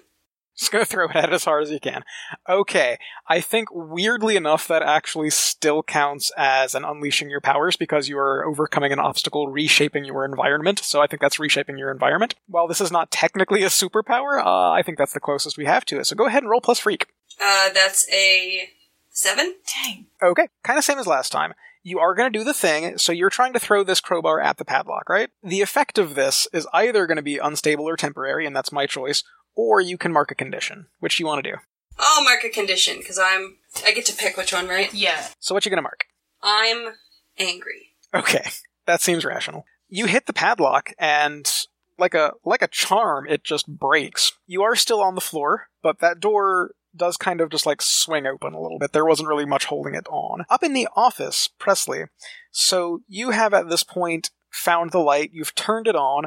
Just 0.57 0.71
gonna 0.71 0.85
throw 0.85 1.07
it 1.09 1.15
at 1.15 1.33
as 1.33 1.45
hard 1.45 1.63
as 1.63 1.71
you 1.71 1.79
can. 1.79 2.03
Okay, 2.47 2.97
I 3.27 3.41
think 3.41 3.69
weirdly 3.71 4.35
enough 4.35 4.67
that 4.67 4.83
actually 4.83 5.31
still 5.31 5.81
counts 5.81 6.31
as 6.37 6.75
an 6.75 6.85
unleashing 6.85 7.29
your 7.29 7.41
powers 7.41 7.75
because 7.75 8.07
you 8.07 8.17
are 8.19 8.45
overcoming 8.45 8.91
an 8.91 8.99
obstacle, 8.99 9.47
reshaping 9.47 10.05
your 10.05 10.25
environment. 10.25 10.79
So 10.79 11.01
I 11.01 11.07
think 11.07 11.21
that's 11.21 11.39
reshaping 11.39 11.77
your 11.77 11.91
environment. 11.91 12.35
While 12.47 12.67
this 12.67 12.81
is 12.81 12.91
not 12.91 13.09
technically 13.09 13.63
a 13.63 13.67
superpower, 13.67 14.43
uh, 14.43 14.71
I 14.71 14.83
think 14.83 14.97
that's 14.97 15.13
the 15.13 15.19
closest 15.19 15.57
we 15.57 15.65
have 15.65 15.85
to 15.85 15.99
it. 15.99 16.05
So 16.05 16.15
go 16.15 16.27
ahead 16.27 16.43
and 16.43 16.49
roll 16.49 16.61
plus 16.61 16.79
freak. 16.79 17.07
Uh 17.41 17.69
that's 17.73 18.07
a 18.11 18.69
seven? 19.09 19.55
Dang. 19.83 20.07
Okay, 20.21 20.49
kind 20.63 20.77
of 20.77 20.85
same 20.85 20.99
as 20.99 21.07
last 21.07 21.31
time. 21.31 21.53
You 21.85 21.99
are 21.99 22.15
going 22.15 22.31
to 22.31 22.39
do 22.39 22.45
the 22.45 22.53
thing, 22.53 22.97
so 22.97 23.11
you're 23.11 23.29
trying 23.29 23.51
to 23.53 23.59
throw 23.59 23.83
this 23.83 23.99
crowbar 23.99 24.39
at 24.39 24.57
the 24.57 24.63
padlock, 24.63 25.09
right? 25.09 25.29
The 25.43 25.61
effect 25.61 25.97
of 25.97 26.15
this 26.15 26.47
is 26.53 26.65
either 26.71 27.05
going 27.05 27.17
to 27.17 27.21
be 27.23 27.39
unstable 27.39 27.89
or 27.89 27.97
temporary, 27.97 28.45
and 28.45 28.55
that's 28.55 28.71
my 28.71 28.85
choice, 28.85 29.21
or 29.55 29.81
you 29.81 29.97
can 29.97 30.11
mark 30.11 30.31
a 30.31 30.35
condition, 30.35 30.87
which 30.99 31.19
you 31.19 31.25
want 31.25 31.43
to 31.43 31.51
do. 31.51 31.57
I'll 31.97 32.23
mark 32.23 32.43
a 32.43 32.49
condition, 32.49 32.97
because 32.97 33.19
I'm 33.19 33.57
I 33.85 33.91
get 33.91 34.05
to 34.07 34.15
pick 34.15 34.37
which 34.37 34.53
one, 34.53 34.67
right? 34.67 34.93
Yeah. 34.93 35.27
So 35.39 35.53
what 35.53 35.65
you 35.65 35.69
going 35.69 35.77
to 35.77 35.83
mark? 35.83 36.05
I'm 36.41 36.93
angry. 37.37 37.95
Okay, 38.13 38.49
that 38.85 39.01
seems 39.01 39.25
rational. 39.25 39.65
You 39.89 40.07
hit 40.07 40.25
the 40.25 40.33
padlock, 40.33 40.91
and 40.97 41.49
like 41.97 42.13
a 42.13 42.33
like 42.43 42.61
a 42.61 42.67
charm, 42.67 43.27
it 43.27 43.43
just 43.43 43.67
breaks. 43.67 44.33
You 44.47 44.63
are 44.63 44.75
still 44.75 45.01
on 45.01 45.15
the 45.15 45.21
floor, 45.21 45.67
but 45.81 45.99
that 45.99 46.19
door 46.19 46.71
does 46.95 47.17
kind 47.17 47.41
of 47.41 47.49
just 47.49 47.65
like 47.65 47.81
swing 47.81 48.25
open 48.27 48.53
a 48.53 48.61
little 48.61 48.79
bit. 48.79 48.91
There 48.91 49.05
wasn't 49.05 49.29
really 49.29 49.45
much 49.45 49.65
holding 49.65 49.95
it 49.95 50.07
on. 50.09 50.45
Up 50.49 50.63
in 50.63 50.73
the 50.73 50.87
office, 50.95 51.49
Presley. 51.59 52.05
So 52.51 53.01
you 53.07 53.31
have 53.31 53.53
at 53.53 53.69
this 53.69 53.83
point 53.83 54.29
found 54.51 54.91
the 54.91 54.99
light. 54.99 55.31
You've 55.33 55.55
turned 55.55 55.87
it 55.87 55.95
on. 55.95 56.25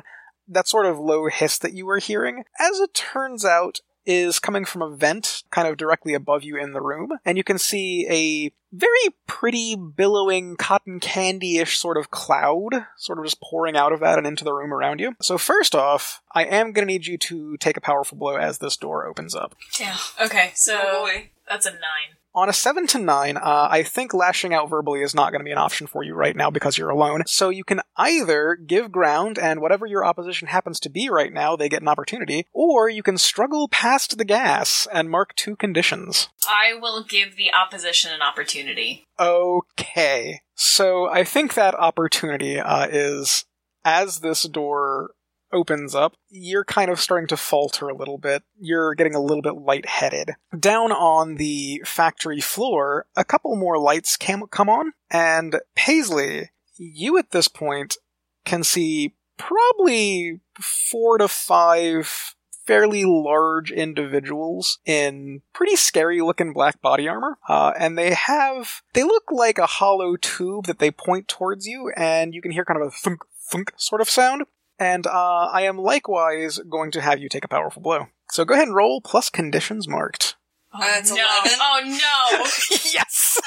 That 0.48 0.68
sort 0.68 0.87
of 0.87 0.98
low 0.98 1.28
hiss 1.28 1.59
that 1.59 1.74
you 1.74 1.87
were 1.87 1.98
hearing, 1.98 2.44
as 2.59 2.78
it 2.78 2.94
turns 2.94 3.44
out, 3.44 3.80
is 4.04 4.38
coming 4.38 4.64
from 4.64 4.82
a 4.82 4.88
vent 4.96 5.42
kind 5.50 5.66
of 5.66 5.76
directly 5.76 6.14
above 6.14 6.44
you 6.44 6.56
in 6.56 6.72
the 6.72 6.80
room, 6.80 7.11
and 7.24 7.37
you 7.37 7.42
can 7.42 7.59
see 7.59 8.06
a 8.09 8.52
very 8.72 9.14
pretty 9.26 9.74
billowing 9.74 10.54
cotton 10.56 11.00
candy-ish 11.00 11.76
sort 11.76 11.96
of 11.96 12.11
cloud 12.11 12.70
sort 12.96 13.18
of 13.18 13.24
just 13.24 13.40
pouring 13.40 13.76
out 13.76 13.92
of 13.92 14.00
that 14.00 14.18
and 14.18 14.26
into 14.26 14.44
the 14.44 14.52
room 14.52 14.72
around 14.72 15.00
you. 15.00 15.12
So 15.20 15.38
first 15.38 15.74
off, 15.74 16.22
I 16.32 16.44
am 16.44 16.72
going 16.72 16.87
to 16.87 16.92
need 16.92 17.06
you 17.06 17.18
to 17.18 17.56
take 17.56 17.76
a 17.76 17.80
powerful 17.80 18.16
blow 18.18 18.37
as 18.37 18.59
this 18.59 18.76
door 18.76 19.06
opens 19.06 19.35
up. 19.35 19.56
Yeah. 19.80 19.96
Okay, 20.22 20.52
so 20.54 20.78
Oh 20.80 21.06
boy. 21.06 21.30
that's 21.48 21.66
a 21.66 21.70
nine. 21.70 22.16
On 22.37 22.51
a 22.51 22.53
7 22.53 22.87
to 22.88 22.99
9, 22.99 23.38
uh, 23.38 23.40
I 23.70 23.83
think 23.83 24.12
lashing 24.12 24.53
out 24.53 24.68
verbally 24.68 25.01
is 25.01 25.14
not 25.14 25.31
going 25.31 25.40
to 25.40 25.44
be 25.44 25.53
an 25.53 25.57
option 25.57 25.87
for 25.87 26.03
you 26.03 26.12
right 26.12 26.37
now 26.37 26.51
because 26.51 26.77
you're 26.77 26.90
alone. 26.90 27.22
So 27.27 27.49
you 27.49 27.64
can 27.64 27.81
either 27.96 28.57
give 28.57 28.92
ground 28.92 29.38
and 29.38 29.62
whatever 29.62 29.87
your 29.87 30.05
opposition 30.05 30.49
happens 30.49 30.79
to 30.81 30.90
be 30.90 31.09
right 31.09 31.33
now, 31.33 31.57
they 31.57 31.70
get 31.70 31.81
an 31.81 31.88
opportunity, 31.88 32.46
or 32.53 32.90
you 32.90 33.03
can 33.03 33.16
struggle 33.16 33.68
past 33.68 34.18
the 34.18 34.25
gas 34.27 34.87
and 34.92 35.09
mark 35.09 35.35
two 35.35 35.57
conditions. 35.57 36.29
I 36.46 36.79
will 36.79 37.03
give 37.03 37.37
the 37.37 37.55
opposition 37.55 38.12
an 38.12 38.20
opportunity. 38.20 39.07
Okay. 39.18 40.42
So 40.55 41.09
I 41.09 41.25
think 41.25 41.55
that 41.55 41.75
opportunity 41.75 42.61
uh, 42.61 42.87
is 42.90 43.46
as 43.83 44.20
this 44.20 44.42
door 44.42 45.12
opens 45.52 45.94
up, 45.94 46.16
you're 46.28 46.64
kind 46.64 46.90
of 46.90 47.00
starting 47.00 47.28
to 47.28 47.37
falter 47.37 47.88
a 47.88 47.96
little 47.96 48.18
bit. 48.18 48.42
You're 48.59 48.94
getting 48.94 49.14
a 49.14 49.20
little 49.20 49.42
bit 49.42 49.56
lightheaded. 49.56 50.32
Down 50.59 50.92
on 50.92 51.37
the 51.37 51.82
factory 51.85 52.40
floor, 52.40 53.06
a 53.16 53.24
couple 53.24 53.56
more 53.56 53.78
lights 53.78 54.16
cam- 54.16 54.46
come 54.50 54.68
on, 54.68 54.92
and 55.11 55.61
Paisley, 55.74 56.50
you 56.76 57.18
at 57.18 57.30
this 57.30 57.48
point 57.48 57.96
can 58.44 58.62
see 58.64 59.14
probably 59.38 60.40
four 60.61 61.18
to 61.18 61.28
five 61.28 62.35
fairly 62.66 63.04
large 63.04 63.70
individuals 63.70 64.80
in 64.85 65.40
pretty 65.52 65.76
scary 65.76 66.20
looking 66.20 66.52
black 66.52 66.80
body 66.82 67.06
armor. 67.09 67.38
Uh, 67.48 67.72
and 67.78 67.96
they 67.96 68.12
have, 68.12 68.82
they 68.92 69.04
look 69.04 69.30
like 69.30 69.59
a 69.59 69.66
hollow 69.66 70.16
tube 70.16 70.66
that 70.66 70.80
they 70.80 70.90
point 70.90 71.28
towards 71.28 71.66
you, 71.66 71.92
and 71.96 72.35
you 72.35 72.42
can 72.42 72.50
hear 72.50 72.64
kind 72.64 72.80
of 72.80 72.88
a 72.88 72.90
thunk, 72.90 73.20
thunk 73.40 73.72
sort 73.76 74.00
of 74.00 74.11
sound. 74.11 74.42
And 74.78 75.06
uh, 75.06 75.48
I 75.52 75.62
am 75.62 75.78
likewise 75.78 76.58
going 76.58 76.90
to 76.92 77.00
have 77.00 77.18
you 77.18 77.28
take 77.28 77.44
a 77.44 77.48
powerful 77.48 77.82
blow. 77.82 78.06
So 78.30 78.44
go 78.44 78.54
ahead 78.54 78.68
and 78.68 78.76
roll 78.76 79.00
plus 79.00 79.30
conditions 79.30 79.88
marked. 79.88 80.36
Oh, 80.74 80.80
That's 80.80 81.10
no. 81.10 81.16
11. 81.16 81.58
Oh 81.60 81.80
no. 81.84 82.38
yes! 82.92 83.40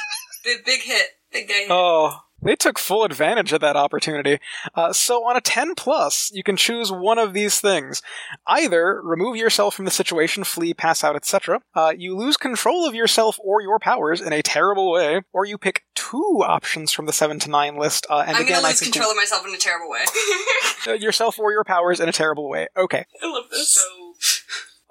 Big, 0.44 0.66
big 0.66 0.82
hit. 0.82 1.08
Big 1.32 1.48
guy 1.48 1.54
hit. 1.54 1.68
Oh, 1.70 2.18
they 2.42 2.56
took 2.56 2.80
full 2.80 3.04
advantage 3.04 3.54
of 3.54 3.62
that 3.62 3.76
opportunity. 3.76 4.40
Uh, 4.76 4.94
so 4.94 5.26
on 5.26 5.36
a 5.36 5.42
10 5.42 5.76
plus, 5.76 6.32
you 6.34 6.44
can 6.44 6.56
choose 6.56 6.92
one 6.92 7.18
of 7.18 7.34
these 7.34 7.60
things. 7.60 8.02
Either 8.48 9.02
remove 9.04 9.36
yourself 9.36 9.76
from 9.76 9.86
the 9.86 9.92
situation, 9.92 10.44
flee, 10.44 10.74
pass 10.74 11.04
out, 11.04 11.16
etc. 11.16 11.62
Uh, 11.76 11.94
you 11.98 12.16
lose 12.16 12.38
control 12.38 12.88
of 12.88 12.96
yourself 12.96 13.38
or 13.44 13.62
your 13.62 13.80
powers 13.80 14.22
in 14.22 14.34
a 14.34 14.42
terrible 14.42 14.92
way, 14.92 15.22
or 15.34 15.46
you 15.46 15.58
pick 15.58 15.84
two 15.96 16.44
options 16.46 16.92
from 16.92 17.06
the 17.06 17.14
7 17.14 17.40
to 17.40 17.50
9 17.50 17.76
list. 17.76 18.06
Uh, 18.10 18.24
and 18.26 18.38
I'm 18.38 18.44
again, 18.44 18.64
I 18.64 18.70
lose 18.70 18.80
control 18.80 19.12
of 19.12 19.18
myself 19.18 19.46
in 19.46 19.54
a 19.54 19.58
terrible 19.58 19.90
way. 19.90 20.06
uh, 20.88 20.94
yourself 20.94 21.40
or 21.40 21.52
your 21.52 21.64
powers 21.64 22.00
in 22.00 22.10
a 22.10 22.14
terrible 22.14 22.50
way. 22.50 22.68
Okay. 22.78 23.06
I 23.22 23.32
love 23.32 23.46
this. 23.52 23.86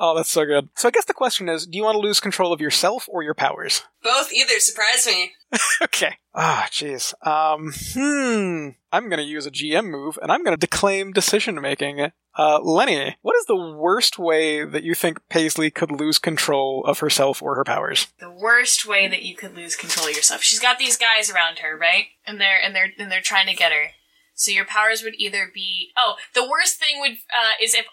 Oh, 0.00 0.14
that's 0.14 0.30
so 0.30 0.44
good. 0.44 0.68
So 0.76 0.88
I 0.88 0.90
guess 0.92 1.06
the 1.06 1.12
question 1.12 1.48
is, 1.48 1.66
do 1.66 1.76
you 1.76 1.84
want 1.84 1.96
to 1.96 2.00
lose 2.00 2.20
control 2.20 2.52
of 2.52 2.60
yourself 2.60 3.08
or 3.10 3.22
your 3.22 3.34
powers? 3.34 3.82
Both 4.02 4.32
either 4.32 4.58
surprise 4.60 5.06
me. 5.06 5.32
Okay. 5.80 6.18
Ah, 6.34 6.68
jeez. 6.70 7.14
Um, 7.26 7.72
hmm. 7.74 8.76
I'm 8.92 9.08
gonna 9.08 9.22
use 9.22 9.46
a 9.46 9.50
GM 9.50 9.90
move, 9.90 10.18
and 10.20 10.30
I'm 10.30 10.44
gonna 10.44 10.56
disclaim 10.56 11.12
decision 11.12 11.60
making. 11.60 12.10
Uh, 12.36 12.60
Lenny, 12.60 13.16
what 13.22 13.36
is 13.36 13.46
the 13.46 13.56
worst 13.56 14.18
way 14.18 14.64
that 14.64 14.84
you 14.84 14.94
think 14.94 15.20
Paisley 15.28 15.70
could 15.70 15.90
lose 15.90 16.18
control 16.18 16.84
of 16.84 16.98
herself 16.98 17.42
or 17.42 17.54
her 17.56 17.64
powers? 17.64 18.08
The 18.20 18.30
worst 18.30 18.86
way 18.86 19.08
that 19.08 19.22
you 19.22 19.34
could 19.34 19.56
lose 19.56 19.74
control 19.74 20.08
of 20.08 20.14
yourself. 20.14 20.42
She's 20.42 20.60
got 20.60 20.78
these 20.78 20.96
guys 20.96 21.30
around 21.30 21.60
her, 21.60 21.76
right? 21.76 22.06
And 22.26 22.40
they're 22.40 22.60
and 22.62 22.74
they're 22.74 22.92
and 22.98 23.10
they're 23.10 23.20
trying 23.20 23.46
to 23.46 23.54
get 23.54 23.72
her. 23.72 23.92
So 24.34 24.50
your 24.52 24.66
powers 24.66 25.02
would 25.02 25.14
either 25.16 25.50
be 25.52 25.90
oh, 25.96 26.14
the 26.34 26.48
worst 26.48 26.78
thing 26.78 27.00
would 27.00 27.12
uh, 27.12 27.54
is 27.62 27.74
if 27.74 27.86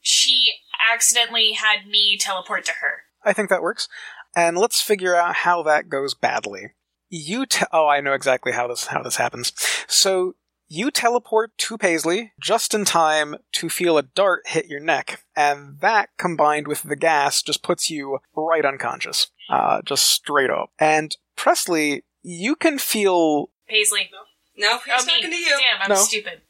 she 0.00 0.52
accidentally 0.92 1.52
had 1.52 1.86
me 1.86 2.16
teleport 2.18 2.64
to 2.66 2.72
her. 2.80 3.02
I 3.24 3.32
think 3.32 3.48
that 3.50 3.62
works. 3.62 3.88
And 4.36 4.56
let's 4.58 4.80
figure 4.80 5.14
out 5.14 5.34
how 5.36 5.62
that 5.64 5.88
goes 5.88 6.14
badly. 6.14 6.72
You 7.10 7.46
te- 7.46 7.64
oh, 7.72 7.86
I 7.88 8.00
know 8.00 8.12
exactly 8.12 8.52
how 8.52 8.68
this 8.68 8.86
how 8.88 9.02
this 9.02 9.16
happens. 9.16 9.52
So 9.86 10.34
you 10.68 10.90
teleport 10.90 11.56
to 11.58 11.78
Paisley 11.78 12.32
just 12.40 12.74
in 12.74 12.84
time 12.84 13.36
to 13.52 13.70
feel 13.70 13.96
a 13.96 14.02
dart 14.02 14.42
hit 14.46 14.66
your 14.66 14.80
neck, 14.80 15.24
and 15.34 15.80
that 15.80 16.10
combined 16.18 16.68
with 16.68 16.82
the 16.82 16.96
gas 16.96 17.42
just 17.42 17.62
puts 17.62 17.88
you 17.88 18.18
right 18.36 18.66
unconscious, 18.66 19.28
uh, 19.48 19.80
just 19.86 20.04
straight 20.04 20.50
up. 20.50 20.70
And 20.78 21.16
Presley, 21.36 22.04
you 22.22 22.54
can 22.54 22.78
feel 22.78 23.48
Paisley. 23.66 24.10
No, 24.58 24.72
Oh, 24.74 24.80
he's 24.84 25.06
me. 25.06 25.12
talking 25.14 25.30
to 25.30 25.36
you. 25.36 25.48
Damn, 25.58 25.80
I'm 25.82 25.88
No. 25.88 25.94
stupid. 25.94 26.42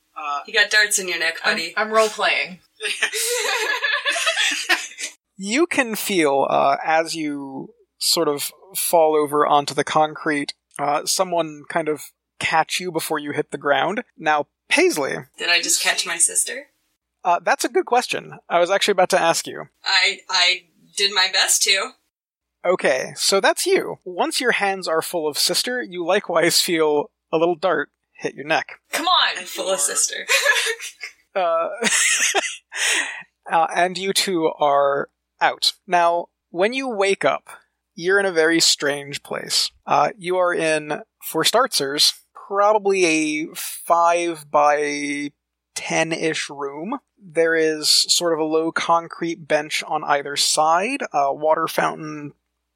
You 0.46 0.54
got 0.54 0.70
darts 0.70 0.98
in 0.98 1.08
your 1.08 1.18
neck, 1.18 1.38
I'm, 1.44 1.54
buddy. 1.54 1.74
I'm 1.76 1.90
role 1.90 2.08
playing. 2.08 2.60
you 5.36 5.66
can 5.66 5.94
feel 5.94 6.46
uh, 6.48 6.76
as 6.84 7.14
you 7.14 7.74
sort 7.98 8.28
of 8.28 8.50
fall 8.74 9.16
over 9.16 9.46
onto 9.46 9.74
the 9.74 9.84
concrete, 9.84 10.54
uh, 10.78 11.04
someone 11.06 11.62
kind 11.68 11.88
of 11.88 12.04
catch 12.38 12.80
you 12.80 12.92
before 12.92 13.18
you 13.18 13.32
hit 13.32 13.50
the 13.50 13.58
ground. 13.58 14.04
Now, 14.16 14.46
Paisley, 14.68 15.16
Did 15.38 15.48
I 15.48 15.60
just 15.60 15.82
catch 15.82 16.06
my 16.06 16.18
sister? 16.18 16.68
uh, 17.24 17.40
that's 17.42 17.64
a 17.64 17.68
good 17.68 17.86
question. 17.86 18.38
I 18.48 18.60
was 18.60 18.70
actually 18.70 18.92
about 18.92 19.10
to 19.10 19.20
ask 19.20 19.46
you. 19.46 19.64
I 19.84 20.20
I 20.28 20.64
did 20.96 21.12
my 21.12 21.28
best 21.32 21.62
to. 21.64 21.90
Okay, 22.64 23.12
so 23.16 23.40
that's 23.40 23.66
you. 23.66 23.98
Once 24.04 24.40
your 24.40 24.52
hands 24.52 24.88
are 24.88 25.02
full 25.02 25.28
of 25.28 25.38
sister, 25.38 25.82
you 25.82 26.04
likewise 26.04 26.60
feel 26.60 27.10
a 27.32 27.38
little 27.38 27.54
dart 27.54 27.90
hit 28.18 28.34
your 28.34 28.46
neck. 28.46 28.80
Come 28.90 29.06
on. 29.06 29.38
I'm 29.38 29.44
full 29.44 29.70
of 29.70 29.80
sister. 29.80 30.26
Uh, 31.34 31.68
uh, 33.52 33.66
and 33.72 33.96
you 33.96 34.12
two 34.12 34.50
are 34.58 35.08
out. 35.40 35.74
Now, 35.86 36.26
when 36.50 36.72
you 36.72 36.88
wake 36.88 37.24
up, 37.24 37.48
you're 37.94 38.18
in 38.18 38.26
a 38.26 38.32
very 38.32 38.58
strange 38.58 39.22
place. 39.22 39.70
Uh, 39.86 40.10
you 40.18 40.36
are 40.36 40.52
in, 40.52 41.02
for 41.22 41.44
starters, 41.44 42.14
probably 42.34 43.04
a 43.04 43.54
5 43.54 44.50
by 44.50 45.30
10 45.76 46.12
ish 46.12 46.50
room. 46.50 46.98
There 47.22 47.54
is 47.54 47.88
sort 47.88 48.32
of 48.32 48.40
a 48.40 48.44
low 48.44 48.72
concrete 48.72 49.46
bench 49.46 49.84
on 49.86 50.02
either 50.02 50.34
side, 50.34 51.02
a 51.12 51.32
water 51.32 51.68
fountain 51.68 52.32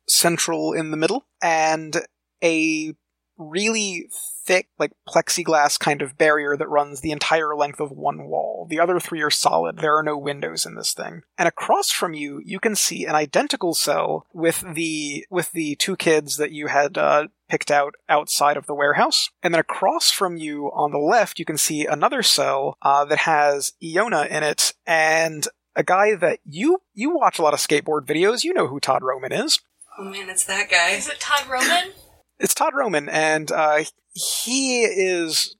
central 0.07 0.72
in 0.72 0.92
the 0.92 0.96
middle, 0.96 1.24
and 1.42 2.02
a 2.44 2.94
really 3.38 4.09
thick, 4.44 4.68
like 4.78 4.92
plexiglass 5.09 5.78
kind 5.78 6.02
of 6.02 6.18
barrier 6.18 6.57
that 6.57 6.68
runs 6.68 7.00
the 7.00 7.12
entire 7.12 7.55
length 7.55 7.81
of 7.81 7.90
one 7.90 8.24
wall. 8.24 8.66
The 8.68 8.81
other 8.81 8.98
three 9.00 9.22
are 9.22 9.31
solid. 9.31 9.78
There 9.78 9.96
are 9.96 10.02
no 10.02 10.16
windows 10.18 10.66
in 10.66 10.74
this 10.74 10.94
thing. 10.94 11.22
And 11.38 11.48
across 11.48 11.90
from 11.90 12.14
you, 12.14 12.40
you 12.44 12.61
can 12.61 12.74
see 12.74 13.05
an 13.05 13.14
identical 13.14 13.74
cell 13.74 14.26
with 14.33 14.64
the 14.74 15.26
with 15.31 15.52
the 15.52 15.76
two 15.76 15.96
kids 15.96 16.37
that 16.37 16.52
you 16.52 16.68
had 16.68 16.98
uh, 16.98 17.28
picked 17.48 17.70
out 17.70 17.94
outside 18.09 18.57
of 18.57 18.66
the 18.66 18.74
warehouse. 18.74 19.31
And 19.42 19.55
then 19.55 19.61
across 19.61 20.11
from 20.11 20.37
you 20.37 20.66
on 20.74 20.92
the 20.92 20.98
left, 20.98 21.38
you 21.38 21.44
can 21.44 21.59
see 21.59 21.87
another 21.87 22.22
cell 22.22 22.76
uh, 22.83 23.05
that 23.07 23.18
has 23.18 23.72
Iona 23.83 24.22
in 24.24 24.42
it 24.42 24.74
and 24.87 25.46
a 25.74 25.83
guy 25.83 26.14
that 26.14 26.40
you 26.44 26.83
you 26.94 27.14
watch 27.14 27.38
a 27.38 27.42
lot 27.42 27.55
of 27.55 27.61
skateboard 27.61 28.07
videos. 28.07 28.44
You 28.44 28.55
know 28.55 28.66
who 28.66 28.81
Todd 28.81 29.02
Roman 29.02 29.33
is. 29.33 29.61
Oh 29.98 30.05
man, 30.05 30.31
it's 30.31 30.44
that 30.44 30.70
guy. 30.70 30.90
Is 30.90 31.09
it 31.09 31.20
Todd 31.20 31.48
Roman? 31.48 31.92
It's 32.42 32.55
Todd 32.55 32.74
Roman, 32.74 33.09
and 33.09 33.52
uh, 33.52 33.85
he 34.12 34.83
is 34.83 35.55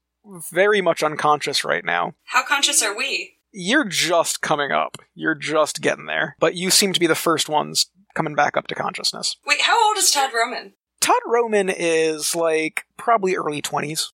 very 0.51 0.81
much 0.81 1.05
unconscious 1.05 1.65
right 1.65 1.85
now. 1.85 2.15
How 2.25 2.45
conscious 2.45 2.83
are 2.83 2.97
we? 2.97 3.37
You're 3.53 3.85
just 3.85 4.43
coming 4.43 4.73
up. 4.73 4.99
You're 5.15 5.37
just 5.37 5.81
getting 5.81 6.07
there. 6.07 6.35
But 6.41 6.57
you 6.57 6.71
seem 6.71 6.93
to 6.93 6.99
be 6.99 7.07
the 7.07 7.15
first 7.15 7.49
ones 7.49 7.87
coming 8.17 8.35
back 8.35 8.57
up 8.57 8.67
to 8.67 8.75
consciousness. 8.75 9.37
Wait, 9.47 9.61
how 9.61 9.89
old 9.89 9.97
is 9.97 10.11
Todd 10.11 10.31
Roman? 10.35 10.73
Todd 11.01 11.21
Roman 11.25 11.69
is 11.69 12.35
like 12.35 12.85
probably 12.97 13.37
early 13.37 13.63
20s. 13.63 14.09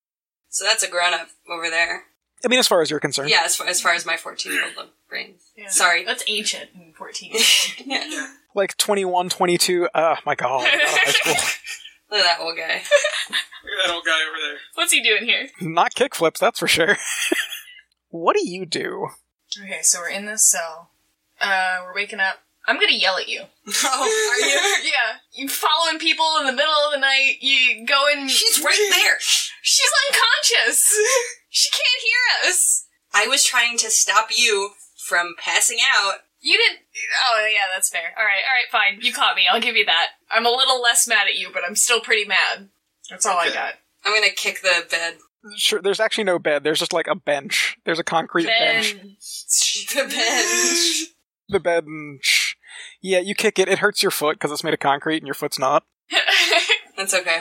So 0.51 0.67
that's 0.67 0.83
a 0.83 0.91
grown 0.91 1.15
up 1.15 1.29
over 1.49 1.71
there. 1.71 2.05
I 2.45 2.49
mean, 2.49 2.59
as 2.59 2.69
far 2.69 2.83
as 2.83 2.91
you're 2.91 3.01
concerned. 3.01 3.31
Yeah, 3.31 3.43
as 3.45 3.57
far 3.57 3.67
as, 3.67 3.81
far 3.81 3.95
as 3.95 4.05
my 4.05 4.19
14 4.19 4.53
year 4.53 4.65
old 4.77 4.89
brain. 5.09 5.37
Yeah. 5.57 5.69
Sorry. 5.69 6.05
That's 6.05 6.23
ancient 6.29 6.71
in 6.75 6.93
14. 6.93 7.33
yeah. 7.87 8.27
Like 8.55 8.77
21, 8.77 9.31
22. 9.31 9.89
Oh 9.95 10.15
my 10.27 10.35
god. 10.35 10.67
Out 10.67 10.75
of 10.75 10.81
high 10.83 11.11
school. 11.13 11.35
Look 12.11 12.21
at 12.21 12.25
that 12.39 12.43
old 12.43 12.57
guy. 12.57 12.75
Look 13.31 13.73
at 13.73 13.87
that 13.87 13.95
old 13.95 14.05
guy 14.05 14.21
over 14.29 14.37
there. 14.41 14.59
What's 14.75 14.93
he 14.93 15.03
doing 15.03 15.25
here? 15.25 15.49
Not 15.61 15.95
kickflips, 15.95 16.39
that's 16.39 16.59
for 16.59 16.69
sure. 16.69 16.97
what 18.09 18.35
do 18.37 18.49
you 18.49 18.65
do? 18.67 19.09
Okay, 19.63 19.81
so 19.83 20.01
we're 20.01 20.11
in 20.11 20.27
this 20.27 20.51
cell. 20.51 20.91
Uh, 21.41 21.79
we're 21.85 21.95
waking 21.95 22.21
up. 22.21 22.37
I'm 22.67 22.79
gonna 22.79 22.93
yell 22.93 23.17
at 23.17 23.29
you. 23.29 23.43
Oh, 23.85 24.31
are 24.33 24.47
you? 24.47 24.91
yeah. 24.91 25.19
You 25.33 25.49
following 25.49 25.99
people 25.99 26.27
in 26.41 26.47
the 26.47 26.53
middle 26.53 26.73
of 26.87 26.93
the 26.93 26.99
night. 27.01 27.37
You 27.41 27.87
going. 27.87 28.29
She's 28.29 28.63
right 28.63 28.89
there. 28.91 29.17
She's 29.63 29.91
unconscious. 30.11 30.93
she 31.49 31.71
can't 31.71 32.03
hear 32.03 32.51
us. 32.51 32.87
I 33.15 33.27
was 33.27 33.45
trying 33.45 33.79
to 33.79 33.91
stop 33.91 34.29
you 34.37 34.71
from 34.97 35.35
passing 35.39 35.79
out. 35.95 36.17
You 36.41 36.57
didn't. 36.57 36.87
Oh 37.29 37.49
yeah, 37.51 37.67
that's 37.75 37.89
fair. 37.89 38.15
All 38.17 38.25
right, 38.25 38.43
all 38.47 38.55
right, 38.55 38.71
fine. 38.71 39.01
You 39.03 39.13
caught 39.13 39.37
me. 39.37 39.47
I'll 39.51 39.61
give 39.61 39.77
you 39.77 39.85
that. 39.87 40.09
I'm 40.31 40.47
a 40.47 40.51
little 40.51 40.81
less 40.81 41.09
mad 41.09 41.27
at 41.27 41.37
you, 41.37 41.49
but 41.53 41.63
I'm 41.67 41.75
still 41.75 42.01
pretty 42.01 42.25
mad. 42.25 42.69
That's 43.11 43.27
all 43.27 43.39
I 43.39 43.49
got. 43.49 43.75
I'm 44.05 44.15
gonna 44.15 44.33
kick 44.33 44.63
the 44.63 44.87
bed. 44.91 45.17
Sure, 45.57 45.81
there's 45.81 46.01
actually 46.01 46.25
no 46.25 46.39
bed. 46.39 46.65
There's 46.65 46.79
just 46.79 46.93
like 46.93 47.07
a 47.07 47.15
bench. 47.15 47.79
There's 47.85 47.99
a 47.99 48.05
concrete 48.05 48.47
bench. 48.47 48.97
Ben. 48.97 49.17
The 49.95 50.09
bench. 50.09 51.07
The 51.51 51.61
bench. 51.61 52.59
Yeah, 53.01 53.21
you 53.21 53.35
kick 53.35 53.59
it. 53.59 53.69
It 53.69 53.79
hurts 53.79 54.03
your 54.03 54.11
foot 54.11 54.35
because 54.37 54.53
it's 54.53 54.63
made 54.63 54.75
of 54.75 54.81
concrete 54.81 55.17
and 55.17 55.27
your 55.27 55.33
foot's 55.33 55.59
not. 55.59 55.87
That's 56.97 57.15
okay. 57.15 57.41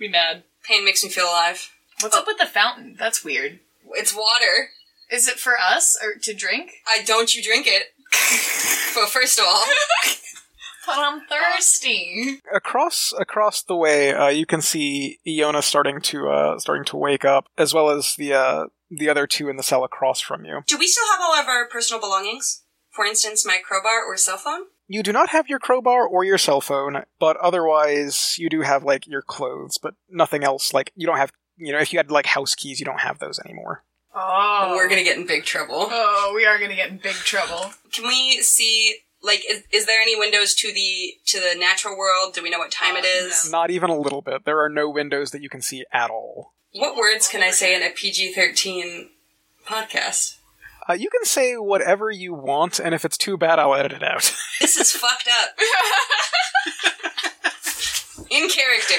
Be 0.00 0.08
mad. 0.08 0.42
Pain 0.64 0.84
makes 0.84 1.04
me 1.04 1.10
feel 1.10 1.26
alive. 1.26 1.70
What's 2.00 2.16
up 2.16 2.26
with 2.26 2.38
the 2.38 2.46
fountain? 2.46 2.96
That's 2.98 3.24
weird. 3.24 3.60
It's 3.92 4.12
water. 4.12 4.70
Is 5.10 5.28
it 5.28 5.38
for 5.38 5.54
us 5.60 5.96
or 6.02 6.18
to 6.22 6.34
drink? 6.34 6.72
I 6.88 7.04
don't 7.04 7.34
you 7.36 7.42
drink 7.42 7.66
it. 7.68 7.94
Well, 8.96 9.06
first 9.06 9.38
of 9.38 9.44
all, 9.46 9.62
But 10.86 10.98
I'm 10.98 11.22
thirsty. 11.22 12.40
Across 12.54 13.12
across 13.18 13.62
the 13.62 13.74
way, 13.74 14.12
uh, 14.14 14.28
you 14.28 14.46
can 14.46 14.62
see 14.62 15.18
Iona 15.26 15.60
starting 15.60 16.00
to 16.02 16.28
uh, 16.28 16.58
starting 16.60 16.84
to 16.86 16.96
wake 16.96 17.24
up, 17.24 17.48
as 17.58 17.74
well 17.74 17.90
as 17.90 18.14
the 18.14 18.34
uh, 18.34 18.66
the 18.88 19.08
other 19.08 19.26
two 19.26 19.48
in 19.48 19.56
the 19.56 19.64
cell 19.64 19.82
across 19.82 20.20
from 20.20 20.44
you. 20.44 20.60
do 20.66 20.78
we 20.78 20.86
still 20.86 21.06
have 21.10 21.20
all 21.20 21.34
of 21.34 21.48
our 21.48 21.66
personal 21.68 22.00
belongings? 22.00 22.62
For 22.90 23.04
instance, 23.04 23.44
my 23.44 23.58
crowbar 23.62 24.04
or 24.06 24.16
cell 24.16 24.38
phone? 24.38 24.62
You 24.86 25.02
do 25.02 25.12
not 25.12 25.30
have 25.30 25.48
your 25.48 25.58
crowbar 25.58 26.06
or 26.06 26.22
your 26.22 26.38
cell 26.38 26.60
phone, 26.60 27.02
but 27.18 27.36
otherwise 27.38 28.36
you 28.38 28.48
do 28.48 28.60
have 28.60 28.84
like 28.84 29.08
your 29.08 29.22
clothes, 29.22 29.78
but 29.82 29.94
nothing 30.08 30.44
else. 30.44 30.72
Like 30.72 30.92
you 30.94 31.06
don't 31.06 31.18
have, 31.18 31.32
you 31.56 31.72
know, 31.72 31.80
if 31.80 31.92
you 31.92 31.98
had 31.98 32.12
like 32.12 32.26
house 32.26 32.54
keys, 32.54 32.78
you 32.78 32.86
don't 32.86 33.00
have 33.00 33.18
those 33.18 33.40
anymore. 33.40 33.82
Oh, 34.18 34.72
We're 34.74 34.88
gonna 34.88 35.04
get 35.04 35.18
in 35.18 35.26
big 35.26 35.44
trouble. 35.44 35.88
Oh, 35.90 36.32
we 36.34 36.46
are 36.46 36.58
gonna 36.58 36.74
get 36.74 36.88
in 36.90 36.96
big 36.96 37.14
trouble. 37.16 37.72
Can 37.92 38.06
we 38.06 38.40
see? 38.40 38.96
Like, 39.22 39.42
is, 39.50 39.62
is 39.72 39.86
there 39.86 40.00
any 40.00 40.16
windows 40.18 40.54
to 40.56 40.72
the 40.72 41.14
to 41.26 41.38
the 41.40 41.54
natural 41.58 41.96
world? 41.98 42.32
Do 42.34 42.42
we 42.42 42.48
know 42.50 42.58
what 42.58 42.70
time 42.70 42.96
it 42.96 43.04
Uh, 43.04 43.26
is? 43.26 43.50
Not 43.50 43.70
even 43.70 43.90
a 43.90 43.98
little 43.98 44.22
bit. 44.22 44.44
There 44.44 44.60
are 44.62 44.68
no 44.70 44.88
windows 44.88 45.32
that 45.32 45.42
you 45.42 45.48
can 45.50 45.60
see 45.60 45.84
at 45.92 46.10
all. 46.10 46.54
What 46.72 46.96
words 46.96 47.28
can 47.28 47.42
I 47.42 47.50
say 47.50 47.74
in 47.74 47.82
a 47.82 47.90
PG 47.90 48.32
thirteen 48.32 49.10
podcast? 49.66 50.36
Uh, 50.88 50.92
you 50.94 51.10
can 51.10 51.24
say 51.24 51.54
whatever 51.54 52.10
you 52.10 52.32
want, 52.32 52.78
and 52.78 52.94
if 52.94 53.04
it's 53.04 53.18
too 53.18 53.36
bad, 53.36 53.58
I'll 53.58 53.74
edit 53.74 53.92
it 53.92 54.02
out. 54.02 54.32
This 54.60 54.76
is 54.78 54.92
fucked 54.92 55.28
up. 55.42 55.50
In 58.30 58.48
character. 58.48 58.94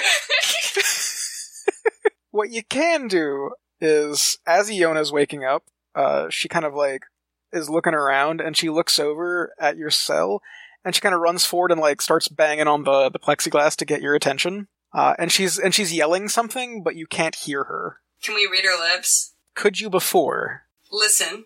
what 2.31 2.49
you 2.51 2.61
can 2.63 3.07
do 3.07 3.51
is, 3.79 4.37
as 4.45 4.69
Iona's 4.69 5.11
waking 5.11 5.43
up, 5.43 5.63
uh, 5.95 6.29
she 6.29 6.47
kind 6.47 6.65
of 6.65 6.73
like 6.73 7.03
is 7.51 7.69
looking 7.69 7.93
around, 7.93 8.41
and 8.41 8.55
she 8.55 8.69
looks 8.69 8.99
over 8.99 9.53
at 9.59 9.77
your 9.77 9.89
cell, 9.89 10.41
and 10.83 10.93
she 10.93 11.01
kind 11.01 11.15
of 11.15 11.21
runs 11.21 11.45
forward 11.45 11.71
and 11.71 11.81
like 11.81 12.01
starts 12.01 12.27
banging 12.27 12.67
on 12.67 12.83
the 12.83 13.09
the 13.09 13.19
plexiglass 13.19 13.75
to 13.77 13.85
get 13.85 14.01
your 14.01 14.15
attention. 14.15 14.67
Uh, 14.93 15.13
and 15.19 15.31
she's 15.31 15.57
and 15.57 15.73
she's 15.73 15.93
yelling 15.93 16.29
something, 16.29 16.83
but 16.83 16.95
you 16.95 17.07
can't 17.07 17.35
hear 17.35 17.65
her. 17.65 17.97
Can 18.23 18.35
we 18.35 18.47
read 18.51 18.65
her 18.65 18.79
lips? 18.79 19.33
Could 19.53 19.79
you 19.79 19.89
before? 19.89 20.63
Listen. 20.91 21.45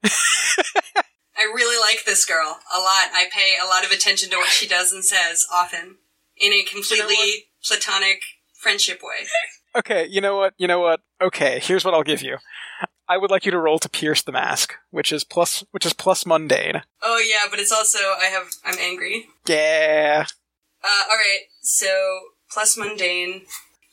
I 0.04 1.44
really 1.44 1.78
like 1.78 2.04
this 2.04 2.24
girl 2.24 2.58
a 2.74 2.78
lot. 2.78 3.10
I 3.12 3.26
pay 3.32 3.54
a 3.62 3.66
lot 3.66 3.84
of 3.84 3.92
attention 3.92 4.30
to 4.30 4.36
what 4.36 4.48
she 4.48 4.66
does 4.66 4.92
and 4.92 5.04
says 5.04 5.46
often 5.52 5.96
in 6.36 6.52
a 6.52 6.62
completely 6.64 7.46
platonic 7.62 8.22
friendship 8.54 9.00
way. 9.02 9.26
Okay, 9.78 10.06
you 10.06 10.20
know 10.20 10.36
what? 10.36 10.54
You 10.58 10.66
know 10.66 10.80
what? 10.80 11.00
Okay, 11.20 11.60
here's 11.62 11.84
what 11.84 11.94
I'll 11.94 12.02
give 12.02 12.20
you. 12.22 12.38
I 13.08 13.16
would 13.16 13.30
like 13.30 13.46
you 13.46 13.52
to 13.52 13.58
roll 13.58 13.78
to 13.78 13.88
pierce 13.88 14.22
the 14.22 14.32
mask, 14.32 14.74
which 14.90 15.12
is 15.12 15.24
plus 15.24 15.64
which 15.70 15.86
is 15.86 15.92
plus 15.92 16.26
mundane. 16.26 16.82
Oh 17.02 17.18
yeah, 17.18 17.48
but 17.50 17.60
it's 17.60 17.72
also 17.72 17.98
I 17.98 18.26
have 18.26 18.48
I'm 18.64 18.78
angry. 18.78 19.26
Yeah. 19.46 20.26
Uh, 20.82 21.04
all 21.10 21.16
right, 21.16 21.44
so 21.62 21.86
plus 22.50 22.76
mundane 22.76 23.42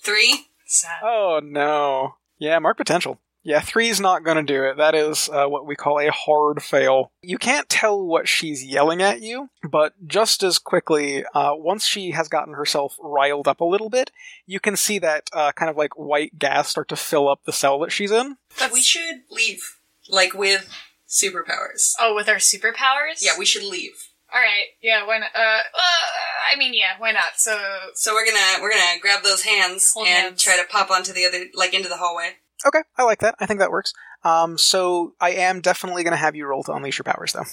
three. 0.04 0.48
Sad. 0.66 1.02
Oh 1.04 1.40
no. 1.44 2.16
Yeah, 2.40 2.60
mark 2.60 2.78
potential. 2.78 3.20
Yeah, 3.46 3.60
three's 3.60 4.02
not 4.02 4.24
gonna 4.24 4.42
do 4.42 4.64
it. 4.64 4.78
That 4.78 4.96
is 4.96 5.30
uh, 5.32 5.46
what 5.46 5.68
we 5.68 5.76
call 5.76 6.00
a 6.00 6.10
hard 6.12 6.64
fail. 6.64 7.12
You 7.22 7.38
can't 7.38 7.70
tell 7.70 8.04
what 8.04 8.28
she's 8.28 8.66
yelling 8.66 9.04
at 9.04 9.22
you, 9.22 9.50
but 9.70 9.94
just 10.08 10.42
as 10.42 10.58
quickly, 10.58 11.24
uh, 11.36 11.52
once 11.54 11.86
she 11.86 12.10
has 12.12 12.28
gotten 12.28 12.56
herself 12.56 12.96
riled 13.00 13.48
up 13.48 13.62
a 13.62 13.66
little 13.66 13.92
bit, 13.92 14.10
you 14.48 14.60
can 14.60 14.76
see 14.76 14.98
that 14.98 15.30
uh, 15.32 15.52
kind 15.52 15.70
of 15.70 15.78
like 15.78 15.96
white 15.96 16.40
gas 16.40 16.70
start 16.70 16.88
to 16.90 16.96
fill 16.96 17.30
up 17.30 17.44
the 17.46 17.54
cell 17.54 17.78
that 17.82 17.92
she's 17.92 18.10
in. 18.12 18.38
But 18.58 18.72
we 18.72 18.82
should 18.82 19.22
leave, 19.30 19.62
like 20.10 20.34
with 20.34 20.68
superpowers. 21.08 21.92
Oh, 22.00 22.16
with 22.16 22.28
our 22.28 22.38
superpowers? 22.38 23.22
Yeah, 23.22 23.34
we 23.38 23.46
should 23.46 23.64
leave. 23.64 23.94
All 24.34 24.42
right. 24.42 24.66
Yeah. 24.82 25.06
Why 25.06 25.20
not? 25.20 25.30
Uh, 25.36 25.40
uh, 25.40 26.52
I 26.54 26.58
mean, 26.58 26.74
yeah. 26.74 26.98
Why 26.98 27.12
not? 27.12 27.38
So, 27.38 27.58
So 27.94 28.14
we're 28.14 28.26
gonna 28.26 28.60
we're 28.62 28.72
gonna 28.72 29.00
grab 29.00 29.24
those 29.24 29.44
hands 29.44 29.94
Hold 29.94 30.08
and 30.08 30.18
hands. 30.18 30.42
try 30.44 30.58
to 30.58 30.64
pop 30.68 30.90
onto 30.90 31.14
the 31.14 31.26
other 31.26 31.46
like 31.54 31.74
into 31.76 31.90
the 31.90 31.98
hallway. 31.98 32.32
Okay, 32.66 32.82
I 32.98 33.04
like 33.04 33.20
that. 33.20 33.36
I 33.40 33.46
think 33.46 33.60
that 33.60 33.72
works. 33.72 33.94
Um, 34.24 34.58
so 34.58 35.14
I 35.20 35.32
am 35.32 35.62
definitely 35.62 36.04
gonna 36.04 36.16
have 36.16 36.36
you 36.36 36.48
roll 36.48 36.64
to 36.64 36.74
unleash 36.74 36.98
your 36.98 37.04
powers, 37.04 37.34
though. 37.34 37.44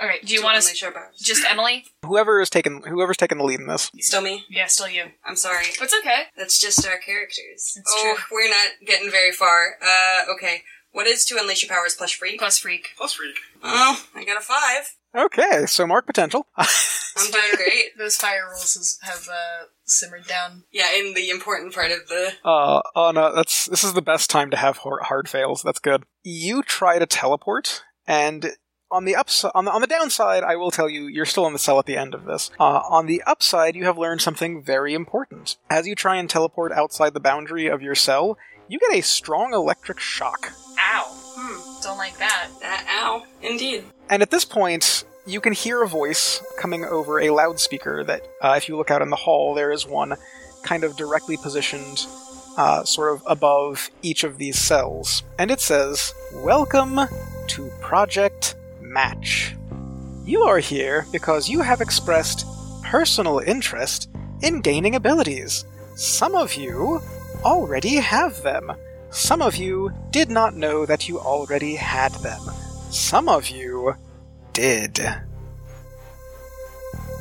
all 0.00 0.06
right. 0.06 0.24
Do 0.24 0.34
you 0.34 0.42
want 0.42 0.60
to 0.60 0.66
unleash 0.66 0.82
our 0.82 0.90
powers? 0.90 1.16
just 1.18 1.44
Emily? 1.48 1.84
Whoever 2.04 2.40
is 2.40 2.50
taking 2.50 2.82
whoever's 2.82 3.16
taking 3.16 3.38
the 3.38 3.44
lead 3.44 3.60
in 3.60 3.66
this. 3.66 3.90
Still 4.00 4.22
me? 4.22 4.44
Yeah, 4.48 4.66
still 4.66 4.88
you. 4.88 5.04
I'm 5.24 5.36
sorry. 5.36 5.66
It's 5.80 5.94
okay. 6.00 6.24
That's 6.36 6.58
just 6.58 6.86
our 6.86 6.98
characters. 6.98 7.76
It's 7.76 7.94
oh, 7.94 8.16
true. 8.16 8.24
we're 8.32 8.50
not 8.50 8.68
getting 8.86 9.10
very 9.10 9.32
far. 9.32 9.76
Uh, 9.82 10.32
okay. 10.34 10.62
What 10.92 11.06
is 11.06 11.26
to 11.26 11.36
unleash 11.38 11.62
your 11.62 11.68
powers 11.68 11.94
plus 11.94 12.10
freak? 12.10 12.38
Plus 12.38 12.58
freak. 12.58 12.88
Plus 12.96 13.12
freak. 13.12 13.36
Oh, 13.62 14.02
I 14.14 14.24
got 14.24 14.38
a 14.38 14.40
five. 14.40 14.94
Okay, 15.14 15.66
so 15.66 15.86
mark 15.86 16.06
potential. 16.06 16.46
I'm 16.56 17.30
doing 17.30 17.52
great. 17.54 17.98
Those 17.98 18.16
fire 18.16 18.46
rules 18.46 18.74
has, 18.74 18.98
have 19.02 19.28
uh, 19.30 19.66
simmered 19.86 20.26
down. 20.26 20.64
Yeah, 20.72 20.94
in 20.94 21.14
the 21.14 21.30
important 21.30 21.74
part 21.74 21.90
of 21.90 22.08
the. 22.08 22.32
Uh, 22.44 22.82
oh 22.94 23.12
no, 23.12 23.34
that's 23.34 23.66
this 23.66 23.84
is 23.84 23.94
the 23.94 24.02
best 24.02 24.30
time 24.30 24.50
to 24.50 24.56
have 24.56 24.78
hard 24.78 25.28
fails. 25.28 25.62
That's 25.62 25.78
good. 25.78 26.04
You 26.22 26.62
try 26.62 26.98
to 26.98 27.06
teleport, 27.06 27.82
and 28.06 28.52
on 28.90 29.04
the 29.04 29.16
upside, 29.16 29.52
on 29.54 29.64
the 29.64 29.72
on 29.72 29.80
the 29.80 29.86
downside, 29.86 30.42
I 30.42 30.56
will 30.56 30.70
tell 30.70 30.88
you, 30.88 31.06
you're 31.06 31.26
still 31.26 31.46
in 31.46 31.52
the 31.52 31.58
cell 31.58 31.78
at 31.78 31.86
the 31.86 31.96
end 31.96 32.14
of 32.14 32.24
this. 32.24 32.50
Uh, 32.58 32.80
on 32.88 33.06
the 33.06 33.22
upside, 33.26 33.76
you 33.76 33.84
have 33.84 33.98
learned 33.98 34.22
something 34.22 34.62
very 34.62 34.94
important. 34.94 35.56
As 35.70 35.86
you 35.86 35.94
try 35.94 36.16
and 36.16 36.28
teleport 36.28 36.72
outside 36.72 37.14
the 37.14 37.20
boundary 37.20 37.66
of 37.66 37.82
your 37.82 37.94
cell, 37.94 38.36
you 38.68 38.78
get 38.78 38.98
a 38.98 39.02
strong 39.02 39.54
electric 39.54 39.98
shock. 39.98 40.52
Ow. 40.78 41.04
Hmm. 41.08 41.82
Don't 41.82 41.98
like 41.98 42.18
that. 42.18 42.48
That, 42.60 42.86
ow. 42.88 43.24
Indeed. 43.42 43.84
And 44.08 44.22
at 44.22 44.30
this 44.30 44.44
point, 44.44 45.04
you 45.26 45.40
can 45.40 45.52
hear 45.52 45.82
a 45.82 45.88
voice 45.88 46.40
coming 46.56 46.84
over 46.84 47.18
a 47.18 47.30
loudspeaker 47.30 48.04
that, 48.04 48.22
uh, 48.40 48.54
if 48.56 48.68
you 48.68 48.76
look 48.76 48.92
out 48.92 49.02
in 49.02 49.10
the 49.10 49.16
hall, 49.16 49.54
there 49.54 49.72
is 49.72 49.84
one 49.84 50.14
kind 50.62 50.84
of 50.84 50.96
directly 50.96 51.36
positioned, 51.36 52.06
uh, 52.56 52.84
sort 52.84 53.12
of 53.12 53.24
above 53.26 53.90
each 54.02 54.22
of 54.22 54.38
these 54.38 54.56
cells. 54.56 55.24
And 55.36 55.50
it 55.50 55.60
says, 55.60 56.14
Welcome 56.32 57.00
to 57.48 57.70
Project 57.80 58.54
Match. 58.80 59.56
You 60.24 60.42
are 60.42 60.60
here 60.60 61.06
because 61.10 61.48
you 61.48 61.60
have 61.60 61.80
expressed 61.80 62.46
personal 62.84 63.40
interest 63.40 64.08
in 64.42 64.60
gaining 64.60 64.94
abilities. 64.94 65.64
Some 65.96 66.36
of 66.36 66.54
you 66.54 67.00
already 67.42 67.96
have 67.96 68.42
them. 68.42 68.72
Some 69.10 69.42
of 69.42 69.56
you 69.56 69.90
did 70.10 70.30
not 70.30 70.54
know 70.54 70.86
that 70.86 71.08
you 71.08 71.18
already 71.18 71.74
had 71.74 72.12
them. 72.14 72.40
Some 72.90 73.28
of 73.28 73.48
you 73.48 73.96
did. 74.56 74.98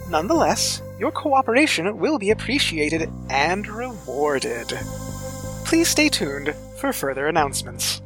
Nonetheless, 0.10 0.82
your 0.98 1.12
cooperation 1.12 1.98
will 1.98 2.18
be 2.18 2.32
appreciated 2.32 3.10
and 3.30 3.68
rewarded. 3.68 4.70
Please 5.66 5.90
stay 5.90 6.08
tuned 6.08 6.56
for 6.80 6.94
further 6.94 7.28
announcements. 7.28 8.02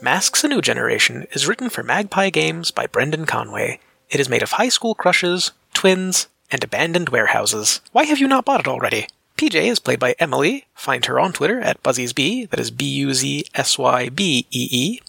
Masks 0.00 0.42
a 0.42 0.48
New 0.48 0.62
Generation 0.62 1.26
is 1.32 1.46
written 1.46 1.68
for 1.68 1.82
Magpie 1.82 2.30
Games 2.30 2.70
by 2.70 2.86
Brendan 2.86 3.26
Conway. 3.26 3.78
It 4.08 4.20
is 4.20 4.30
made 4.30 4.42
of 4.42 4.52
high 4.52 4.70
school 4.70 4.94
crushes, 4.94 5.52
twins, 5.74 6.28
and 6.50 6.64
abandoned 6.64 7.10
warehouses. 7.10 7.82
Why 7.92 8.04
have 8.04 8.18
you 8.18 8.26
not 8.26 8.46
bought 8.46 8.60
it 8.60 8.68
already? 8.68 9.06
PJ 9.40 9.54
is 9.54 9.78
played 9.78 9.98
by 9.98 10.14
Emily. 10.18 10.66
Find 10.74 11.02
her 11.06 11.18
on 11.18 11.32
Twitter 11.32 11.62
at 11.62 11.82
BuzziesB, 11.82 12.50
that 12.50 12.60
is 12.60 12.70
B 12.70 12.84
U 12.84 13.14
Z 13.14 13.46
S 13.54 13.78
Y 13.78 14.10
B 14.10 14.44
E 14.50 14.68
E. 14.70 15.00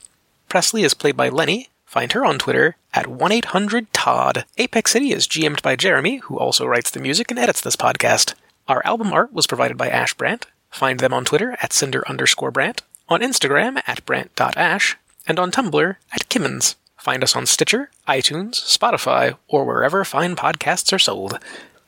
Presley 0.47 0.83
is 0.83 0.93
played 0.93 1.17
by 1.17 1.27
Lenny. 1.27 1.67
Find 1.85 2.13
her 2.13 2.23
on 2.23 2.39
Twitter 2.39 2.77
at 2.93 3.07
1 3.07 3.29
800 3.29 3.91
Todd. 3.91 4.45
Apex 4.57 4.91
City 4.91 5.11
is 5.11 5.27
GM'd 5.27 5.61
by 5.61 5.75
Jeremy, 5.75 6.19
who 6.19 6.39
also 6.39 6.65
writes 6.65 6.89
the 6.89 7.01
music 7.01 7.29
and 7.29 7.37
edits 7.37 7.59
this 7.59 7.75
podcast. 7.75 8.35
Our 8.69 8.81
album 8.85 9.11
art 9.11 9.33
was 9.33 9.47
provided 9.47 9.75
by 9.75 9.89
Ash 9.89 10.13
Brandt. 10.13 10.45
Find 10.69 11.01
them 11.01 11.13
on 11.13 11.25
Twitter 11.25 11.57
at 11.61 11.73
cinder 11.73 12.07
underscore 12.07 12.51
Brandt, 12.51 12.83
on 13.09 13.19
Instagram 13.19 13.81
at 13.85 14.05
brant.ash, 14.05 14.97
and 15.27 15.39
on 15.39 15.51
Tumblr 15.51 15.97
at 16.13 16.29
Kimmins. 16.29 16.75
Find 16.97 17.21
us 17.21 17.35
on 17.35 17.45
Stitcher, 17.45 17.89
iTunes, 18.07 18.51
Spotify, 18.53 19.35
or 19.49 19.65
wherever 19.65 20.05
fine 20.05 20.37
podcasts 20.37 20.93
are 20.93 20.99
sold. 20.99 21.37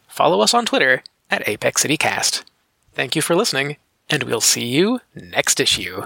follow 0.09 0.41
us 0.41 0.53
on 0.53 0.65
Twitter 0.65 1.03
at 1.33 1.47
Apex 1.47 1.81
City 1.81 1.97
Cast. 1.97 2.43
Thank 2.93 3.15
you 3.15 3.21
for 3.21 3.35
listening, 3.35 3.77
and 4.09 4.23
we'll 4.23 4.39
see 4.39 4.65
you 4.65 4.99
next 5.15 5.59
issue. 5.59 6.01